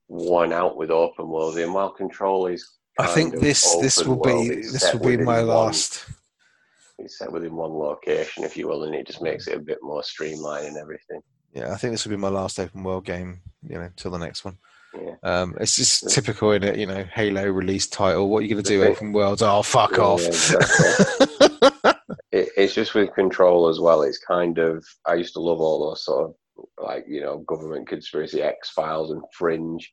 worn 0.07 0.53
out 0.53 0.77
with 0.77 0.91
open 0.91 1.27
world. 1.29 1.57
And 1.57 1.73
while 1.73 1.89
Control 1.91 2.47
is, 2.47 2.67
I 2.99 3.07
think 3.07 3.39
this 3.39 3.75
this 3.77 4.03
will 4.03 4.15
world, 4.19 4.47
be 4.49 4.55
this 4.55 4.93
will 4.93 4.99
be 5.01 5.17
my 5.17 5.39
one- 5.39 5.47
last. 5.47 6.05
It's 6.97 7.17
set 7.17 7.29
within 7.31 7.55
one 7.55 7.73
location, 7.73 8.45
if 8.45 8.55
you 8.55 8.69
will, 8.69 8.83
and 8.85 8.95
it 8.95 9.05
just 9.05 9.21
makes 9.21 9.47
it 9.47 9.57
a 9.57 9.59
bit 9.59 9.79
more 9.81 10.01
streamlined 10.01 10.67
and 10.67 10.77
everything. 10.77 11.19
Yeah, 11.53 11.73
I 11.73 11.75
think 11.75 11.91
this 11.93 12.05
will 12.05 12.11
be 12.11 12.15
my 12.17 12.29
last 12.29 12.57
open 12.57 12.83
world 12.83 13.03
game. 13.05 13.41
You 13.67 13.75
know, 13.79 13.89
till 13.97 14.11
the 14.11 14.17
next 14.17 14.45
one. 14.45 14.57
Yeah. 14.97 15.15
Um, 15.23 15.55
it's 15.59 15.75
just 15.75 16.09
typical 16.09 16.53
in 16.53 16.63
it. 16.63 16.77
You 16.77 16.85
know, 16.85 17.03
Halo 17.13 17.47
release 17.47 17.87
title. 17.87 18.29
What 18.29 18.39
are 18.39 18.41
you 18.43 18.49
going 18.55 18.63
to 18.63 18.69
do? 18.69 18.83
Open 18.83 19.11
worlds? 19.11 19.41
Oh, 19.41 19.61
fuck 19.61 19.97
Yeah, 19.97 20.03
off. 20.03 20.21
It, 22.31 22.49
it's 22.57 22.73
just 22.73 22.95
with 22.95 23.13
Control 23.13 23.69
as 23.69 23.79
well. 23.79 24.01
It's 24.01 24.17
kind 24.19 24.57
of. 24.57 24.85
I 25.07 25.13
used 25.13 25.33
to 25.35 25.39
love 25.39 25.61
all 25.61 25.87
those 25.89 26.03
sort 26.03 26.25
of 26.29 26.35
like 26.77 27.05
you 27.07 27.21
know 27.21 27.39
government 27.39 27.87
conspiracy, 27.87 28.41
X 28.41 28.69
Files, 28.69 29.11
and 29.11 29.21
Fringe. 29.33 29.91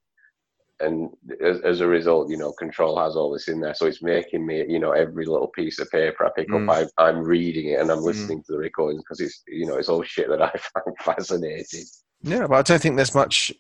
And 0.81 1.11
as, 1.41 1.61
as 1.61 1.81
a 1.81 1.87
result, 1.87 2.29
you 2.29 2.37
know, 2.37 2.51
Control 2.53 2.99
has 2.99 3.15
all 3.15 3.33
this 3.33 3.47
in 3.47 3.61
there, 3.61 3.75
so 3.75 3.87
it's 3.87 4.03
making 4.03 4.45
me, 4.45 4.65
you 4.69 4.81
know, 4.81 4.91
every 4.91 5.27
little 5.27 5.47
piece 5.49 5.79
of 5.79 5.89
paper 5.91 6.27
I 6.27 6.31
pick 6.35 6.49
Mm. 6.49 6.69
up, 6.69 6.91
I, 6.99 7.05
I'm 7.05 7.19
reading 7.23 7.69
it 7.69 7.81
and 7.81 7.89
I'm 7.93 8.03
listening 8.03 8.43
to 8.47 8.53
the 8.53 8.59
recordings 8.59 9.03
because 9.05 9.21
it's, 9.21 9.45
you 9.47 9.65
know, 9.65 9.77
it's 9.77 9.89
all 9.89 10.03
shit 10.03 10.29
that 10.29 10.43
I 10.43 10.51
find 10.75 10.97
fascinating. 11.01 11.85
Yeah, 12.23 12.49
but 12.49 12.57
I 12.57 12.63
don't 12.63 12.83
think 12.83 12.97
there's 12.97 13.15
much 13.15 13.53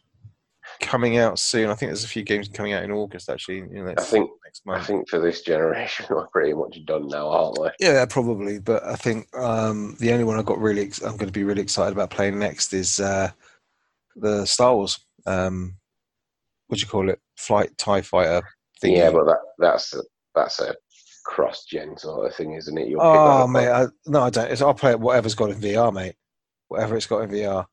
coming 0.83 1.17
out 1.17 1.39
soon. 1.39 1.71
I 1.71 1.75
think 1.75 1.89
there's 1.89 2.05
a 2.05 2.09
few 2.09 2.23
games 2.23 2.49
coming 2.49 2.75
out 2.75 2.83
in 2.83 2.91
August 2.91 3.31
actually. 3.31 3.59
You 3.59 3.85
know, 3.85 3.95
I 3.97 4.03
think, 4.03 4.31
next 4.45 4.63
I 4.69 4.81
think 4.81 5.09
for 5.09 5.19
this 5.19 5.41
generation, 5.41 6.07
we're 6.11 6.27
pretty 6.27 6.53
much 6.53 6.85
done 6.85 7.09
now, 7.09 7.29
aren't 7.29 7.61
we? 7.61 7.71
Yeah, 7.81 8.05
probably. 8.05 8.59
But 8.59 8.85
I 8.85 8.97
think 8.97 9.27
um, 9.37 9.97
the 10.01 10.13
only 10.13 10.25
one 10.25 10.39
I 10.39 10.43
got 10.43 10.59
really, 10.59 10.83
ex- 10.83 11.01
I'm 11.01 11.17
going 11.17 11.29
to 11.29 11.33
be 11.33 11.45
really 11.45 11.63
excited 11.63 11.93
about 11.93 12.11
playing 12.11 12.39
next 12.39 12.75
is 12.75 13.01
uh, 13.01 13.31
the 14.17 14.45
Star 14.45 14.75
Wars. 14.75 14.99
Um, 15.25 15.77
what 16.67 16.79
do 16.79 16.83
you 16.83 16.89
call 16.89 17.09
it? 17.09 17.21
Flight 17.37 17.77
Tie 17.79 18.03
Fighter. 18.03 18.43
Thing. 18.81 18.97
Yeah, 18.97 19.11
but 19.11 19.25
that 19.25 19.39
that's 19.59 19.95
a, 19.95 20.03
that's 20.35 20.61
a 20.61 20.75
cross-gen 21.25 21.97
sort 21.97 22.27
of 22.27 22.35
thing, 22.35 22.55
isn't 22.55 22.77
it? 22.77 22.89
You'll 22.89 23.01
oh 23.01 23.47
mate, 23.47 23.69
I, 23.69 23.87
no, 24.07 24.23
I 24.23 24.31
don't. 24.31 24.51
It's, 24.51 24.61
I'll 24.61 24.75
play 24.75 24.91
it 24.91 25.01
whatever's 25.01 25.37
got 25.37 25.51
in 25.51 25.61
VR, 25.61 25.93
mate. 25.93 26.17
Whatever 26.69 26.97
it's 26.97 27.07
got 27.07 27.21
in 27.21 27.31
VR. 27.31 27.67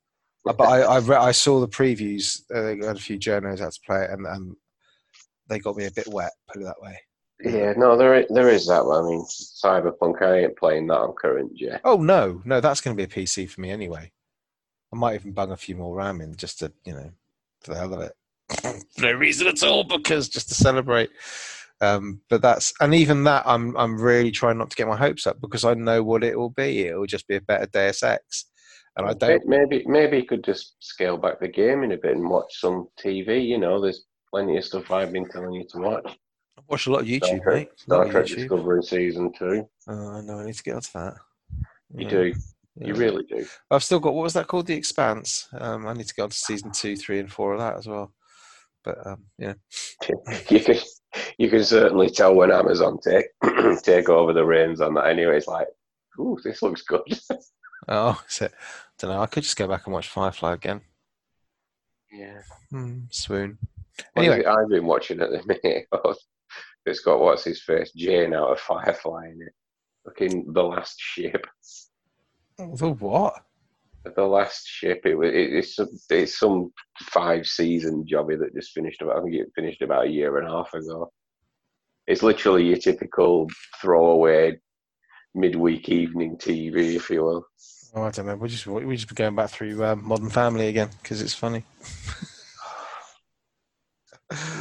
Uh, 0.50 0.54
but 0.54 0.68
I, 0.68 0.82
I, 0.82 0.98
re- 0.98 1.16
I 1.16 1.32
saw 1.32 1.60
the 1.60 1.68
previews. 1.68 2.42
Uh, 2.54 2.62
they 2.82 2.88
had 2.88 2.98
a 2.98 3.00
few 3.00 3.20
journos 3.20 3.62
out 3.62 3.72
to 3.72 3.80
play 3.86 4.04
it, 4.04 4.10
and, 4.10 4.26
and 4.26 4.56
they 5.48 5.60
got 5.60 5.76
me 5.76 5.86
a 5.86 5.92
bit 5.92 6.08
wet. 6.08 6.32
Put 6.52 6.64
it 6.64 6.66
that 6.66 6.82
way. 6.82 7.00
Yeah, 7.42 7.74
no, 7.78 7.96
there 7.96 8.16
is, 8.16 8.26
there 8.30 8.50
is 8.50 8.66
that. 8.68 8.84
One. 8.84 9.06
I 9.06 9.10
mean, 9.10 9.26
Cyberpunk, 9.30 10.24
I 10.24 10.40
ain't 10.40 10.58
playing 10.58 10.88
that 10.88 10.98
on 10.98 11.14
current 11.14 11.56
gen. 11.56 11.80
Oh 11.84 11.98
no, 11.98 12.42
no, 12.46 12.60
that's 12.60 12.82
going 12.82 12.98
to 12.98 13.08
be 13.08 13.12
a 13.12 13.24
PC 13.26 13.48
for 13.48 13.62
me 13.62 13.70
anyway. 13.70 14.12
I 14.92 14.96
might 14.96 15.14
even 15.16 15.34
bung 15.34 15.52
a 15.52 15.58
few 15.58 15.76
more 15.76 15.96
RAM 15.96 16.20
in 16.20 16.36
just 16.36 16.60
to, 16.60 16.74
you 16.84 16.94
know, 16.94 17.12
for 17.62 17.74
the 17.74 17.80
hell 17.80 17.94
of 17.94 18.02
it. 18.02 18.84
no 18.98 19.12
reason 19.12 19.46
at 19.46 19.62
all, 19.62 19.84
because 19.84 20.30
just 20.30 20.50
to 20.50 20.56
celebrate. 20.56 21.12
Um, 21.80 22.22
but 22.28 22.42
that's 22.42 22.74
and 22.82 22.96
even 22.96 23.24
that, 23.26 23.44
I'm 23.46 23.78
I'm 23.78 24.02
really 24.02 24.32
trying 24.32 24.58
not 24.58 24.72
to 24.72 24.76
get 24.76 24.88
my 24.88 24.98
hopes 24.98 25.28
up 25.28 25.40
because 25.40 25.64
I 25.64 25.76
know 25.76 26.04
what 26.04 26.24
it 26.24 26.38
will 26.38 26.50
be. 26.50 26.88
It 26.88 26.98
will 26.98 27.06
just 27.06 27.28
be 27.28 27.36
a 27.36 27.42
better 27.42 27.68
Deus 27.68 28.02
Ex, 28.02 28.46
and 29.00 29.10
I 29.10 29.14
don't. 29.14 29.46
Maybe 29.46 29.84
maybe 29.88 30.18
you 30.18 30.26
could 30.26 30.44
just 30.44 30.76
scale 30.80 31.18
back 31.18 31.40
the 31.40 31.48
gaming 31.48 31.94
a 31.94 31.98
bit 31.98 32.16
and 32.16 32.30
watch 32.30 32.60
some 32.60 32.88
TV. 33.00 33.46
You 33.46 33.58
know, 33.58 33.82
there's 33.82 34.06
plenty 34.30 34.58
of 34.58 34.66
stuff 34.66 34.92
I've 34.92 35.12
been 35.12 35.28
telling 35.30 35.54
you 35.54 35.66
to 35.72 35.78
watch. 35.80 36.18
I 36.58 36.62
watch 36.68 36.88
a 36.88 36.92
lot 36.92 37.02
of 37.02 37.08
Star 37.08 37.20
YouTube, 37.20 37.44
Trek, 37.44 37.56
mate. 37.56 37.70
Star 37.78 38.06
Trek 38.06 38.26
YouTube. 38.26 38.36
Discovery 38.36 38.84
season 38.84 39.32
two. 39.38 39.68
Oh, 39.88 40.10
I 40.12 40.22
know. 40.22 40.40
I 40.40 40.46
need 40.46 40.56
to 40.56 40.64
get 40.64 40.76
onto 40.76 40.90
that. 40.94 41.16
You 41.96 42.06
Yeah, 42.06 42.10
do, 42.10 42.34
yeah. 42.76 42.88
you 42.88 42.94
really 42.96 43.24
do. 43.24 43.46
I've 43.72 43.84
still 43.84 44.00
got 44.00 44.14
what 44.14 44.24
was 44.24 44.34
that 44.34 44.48
called? 44.48 44.68
The 44.68 44.76
Expanse. 44.76 45.48
Um, 45.54 45.88
I 45.88 45.94
need 45.94 46.08
to 46.08 46.14
get 46.14 46.24
on 46.24 46.30
to 46.30 46.38
season 46.38 46.72
two, 46.72 46.96
three, 46.96 47.20
and 47.20 47.32
four 47.32 47.54
of 47.54 47.60
that 47.60 47.78
as 47.78 47.88
well. 47.88 48.14
But 48.84 49.06
um, 49.06 49.26
yeah, 49.38 49.54
you 50.50 50.60
can 50.62 50.78
you 51.38 51.50
can 51.50 51.64
certainly 51.64 52.10
tell 52.10 52.36
when 52.36 52.52
Amazon 52.52 52.98
take 53.04 53.26
take 53.84 54.10
over 54.10 54.34
the 54.34 54.46
reins 54.46 54.82
on 54.82 54.94
that. 54.96 55.08
Anyway, 55.08 55.38
it's 55.38 55.48
like, 55.48 55.68
ooh, 56.20 56.38
this 56.44 56.62
looks 56.62 56.84
good. 56.84 57.02
oh, 57.88 58.22
is 58.30 58.42
it? 58.42 58.54
Don't 59.00 59.12
know. 59.12 59.22
I 59.22 59.28
could 59.28 59.44
just 59.44 59.58
go 59.58 59.68
back 59.68 59.86
and 59.86 59.94
watch 59.94 60.10
Firefly 60.10 60.54
again. 60.54 60.82
Yeah. 62.12 62.42
Hmm, 62.70 63.00
swoon. 63.12 63.58
Anyway. 64.16 64.42
it 64.42 64.48
I've 64.48 64.70
been 64.70 64.86
watching 64.86 65.22
at 65.22 65.30
the 65.30 65.44
minute. 65.64 65.88
it's 66.86 67.00
got 67.00 67.20
what's 67.20 67.46
his 67.46 67.62
face, 67.62 67.92
Jane 67.94 68.34
out 68.34 68.52
of 68.52 68.60
Firefly 68.60 69.28
in 69.28 69.42
it. 69.42 69.54
Looking 70.06 70.52
the 70.54 70.64
last 70.64 71.00
ship. 71.00 71.46
The 72.58 72.90
what? 72.90 73.36
The 74.16 74.26
last 74.26 74.68
ship. 74.68 75.02
It 75.06 75.16
was. 75.16 75.30
It, 75.30 75.54
it's 75.54 75.76
some. 75.76 75.90
It's 76.10 76.40
some 76.40 76.72
five 77.02 77.46
season 77.46 78.06
jobby 78.06 78.40
that 78.40 78.56
just 78.56 78.72
finished 78.72 79.02
about. 79.02 79.18
I 79.18 79.22
think 79.22 79.36
it 79.36 79.52
finished 79.56 79.82
about 79.82 80.08
a 80.08 80.10
year 80.10 80.38
and 80.38 80.48
a 80.48 80.52
half 80.52 80.74
ago. 80.74 81.12
It's 82.08 82.24
literally 82.24 82.66
your 82.66 82.78
typical 82.78 83.48
throwaway 83.82 84.58
midweek 85.36 85.90
evening 85.90 86.38
TV, 86.38 86.96
if 86.96 87.10
you 87.10 87.24
will. 87.24 87.46
Oh, 87.96 88.04
I 88.04 88.12
don't 88.12 88.28
know. 88.28 88.36
We 88.36 88.50
just 88.50 88.68
we 88.68 88.96
just 88.96 89.10
be 89.10 89.16
going 89.16 89.36
back 89.36 89.50
through 89.50 89.84
um, 89.84 90.08
Modern 90.08 90.30
Family 90.30 90.68
again 90.68 90.90
because 91.02 91.22
it's 91.22 91.34
funny. 91.34 91.64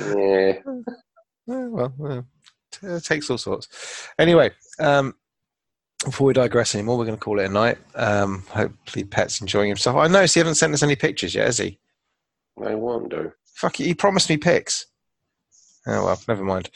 Yeah. 0.06 0.54
Yeah, 1.50 1.66
well, 1.68 1.94
yeah. 1.98 2.96
It 2.96 3.04
takes 3.04 3.30
all 3.30 3.38
sorts. 3.38 4.06
Anyway, 4.18 4.50
um, 4.78 5.14
before 6.04 6.26
we 6.26 6.34
digress 6.34 6.74
anymore, 6.74 6.98
we're 6.98 7.06
going 7.06 7.16
to 7.16 7.24
call 7.24 7.40
it 7.40 7.46
a 7.46 7.48
night. 7.48 7.78
Um, 7.94 8.44
hopefully, 8.50 9.04
Pet's 9.04 9.40
enjoying 9.40 9.68
himself. 9.68 9.96
I 9.96 10.08
noticed 10.08 10.34
he 10.34 10.40
hasn't 10.40 10.58
sent 10.58 10.74
us 10.74 10.82
any 10.82 10.94
pictures 10.94 11.34
yet, 11.34 11.46
has 11.46 11.56
he? 11.56 11.78
I 12.62 12.74
won't 12.74 13.08
do. 13.08 13.32
Fuck 13.54 13.80
it, 13.80 13.84
he 13.84 13.94
promised 13.94 14.28
me 14.28 14.36
pics. 14.36 14.86
Oh 15.86 16.04
well, 16.04 16.20
never 16.28 16.44
mind. 16.44 16.68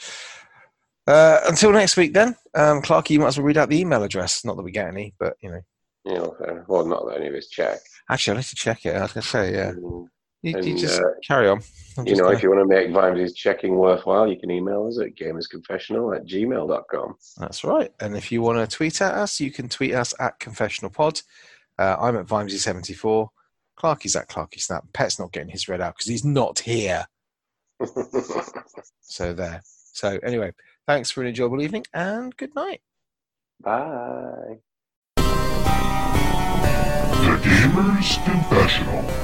Uh, 1.05 1.39
until 1.45 1.71
next 1.71 1.95
week, 1.95 2.13
then, 2.13 2.35
um, 2.55 2.81
Clarky, 2.81 3.11
you 3.11 3.19
might 3.19 3.27
as 3.27 3.37
well 3.37 3.45
read 3.45 3.57
out 3.57 3.69
the 3.69 3.79
email 3.79 4.01
address. 4.01 4.43
Not 4.43 4.57
that 4.57 4.63
we 4.63 4.71
get 4.71 4.87
any, 4.87 5.13
but 5.19 5.37
you 5.39 5.51
know. 5.51 5.61
You 6.05 6.15
know, 6.15 6.35
enough. 6.47 6.65
well, 6.67 6.85
not 6.85 7.05
that 7.07 7.17
any 7.17 7.27
of 7.27 7.35
us 7.35 7.47
check. 7.47 7.79
Actually, 8.09 8.33
I 8.35 8.37
need 8.37 8.45
to 8.47 8.55
check 8.55 8.85
it. 8.85 8.95
I 8.95 9.01
was 9.03 9.13
going 9.13 9.21
to 9.21 9.27
say, 9.27 9.53
yeah. 9.53 9.71
Mm. 9.71 10.05
You, 10.41 10.59
you 10.61 10.77
just 10.77 10.99
uh, 10.99 11.05
carry 11.25 11.47
on. 11.47 11.61
I'm 11.97 12.05
You 12.05 12.17
know, 12.17 12.23
gonna- 12.25 12.35
if 12.35 12.43
you 12.43 12.49
want 12.49 12.61
to 12.69 12.75
make 12.75 12.91
Vimes' 12.91 13.33
checking 13.33 13.75
worthwhile, 13.77 14.27
you 14.27 14.37
can 14.37 14.51
email 14.51 14.85
us 14.87 14.99
at 14.99 15.15
gamersconfessional 15.15 16.13
at 16.17 16.25
gmail.com. 16.25 17.15
That's 17.37 17.63
right. 17.63 17.93
And 18.01 18.17
if 18.17 18.29
you 18.29 18.41
want 18.41 18.57
to 18.69 18.75
tweet 18.75 19.01
at 19.01 19.13
us, 19.13 19.39
you 19.39 19.51
can 19.51 19.69
tweet 19.69 19.93
us 19.93 20.13
at 20.19 20.39
confessionalpod. 20.41 21.23
Uh, 21.79 21.95
I'm 21.97 22.17
at 22.17 22.25
Vimesy74. 22.25 23.29
Clarky's 23.79 24.17
at 24.17 24.27
Clarky 24.27 24.59
Snap. 24.59 24.83
Pet's 24.91 25.17
not 25.17 25.31
getting 25.31 25.49
his 25.49 25.69
read 25.69 25.79
out 25.79 25.95
because 25.95 26.07
he's 26.07 26.25
not 26.25 26.59
here. 26.59 27.05
So 29.01 29.31
there. 29.33 29.61
So 29.93 30.17
anyway, 30.23 30.53
thanks 30.87 31.11
for 31.11 31.21
an 31.21 31.27
enjoyable 31.27 31.61
evening 31.61 31.85
and 31.93 32.35
good 32.35 32.55
night. 32.55 32.81
Bye. 33.61 34.57
The 37.23 37.37
Gamer's 37.37 38.17
Confessional. 38.25 39.23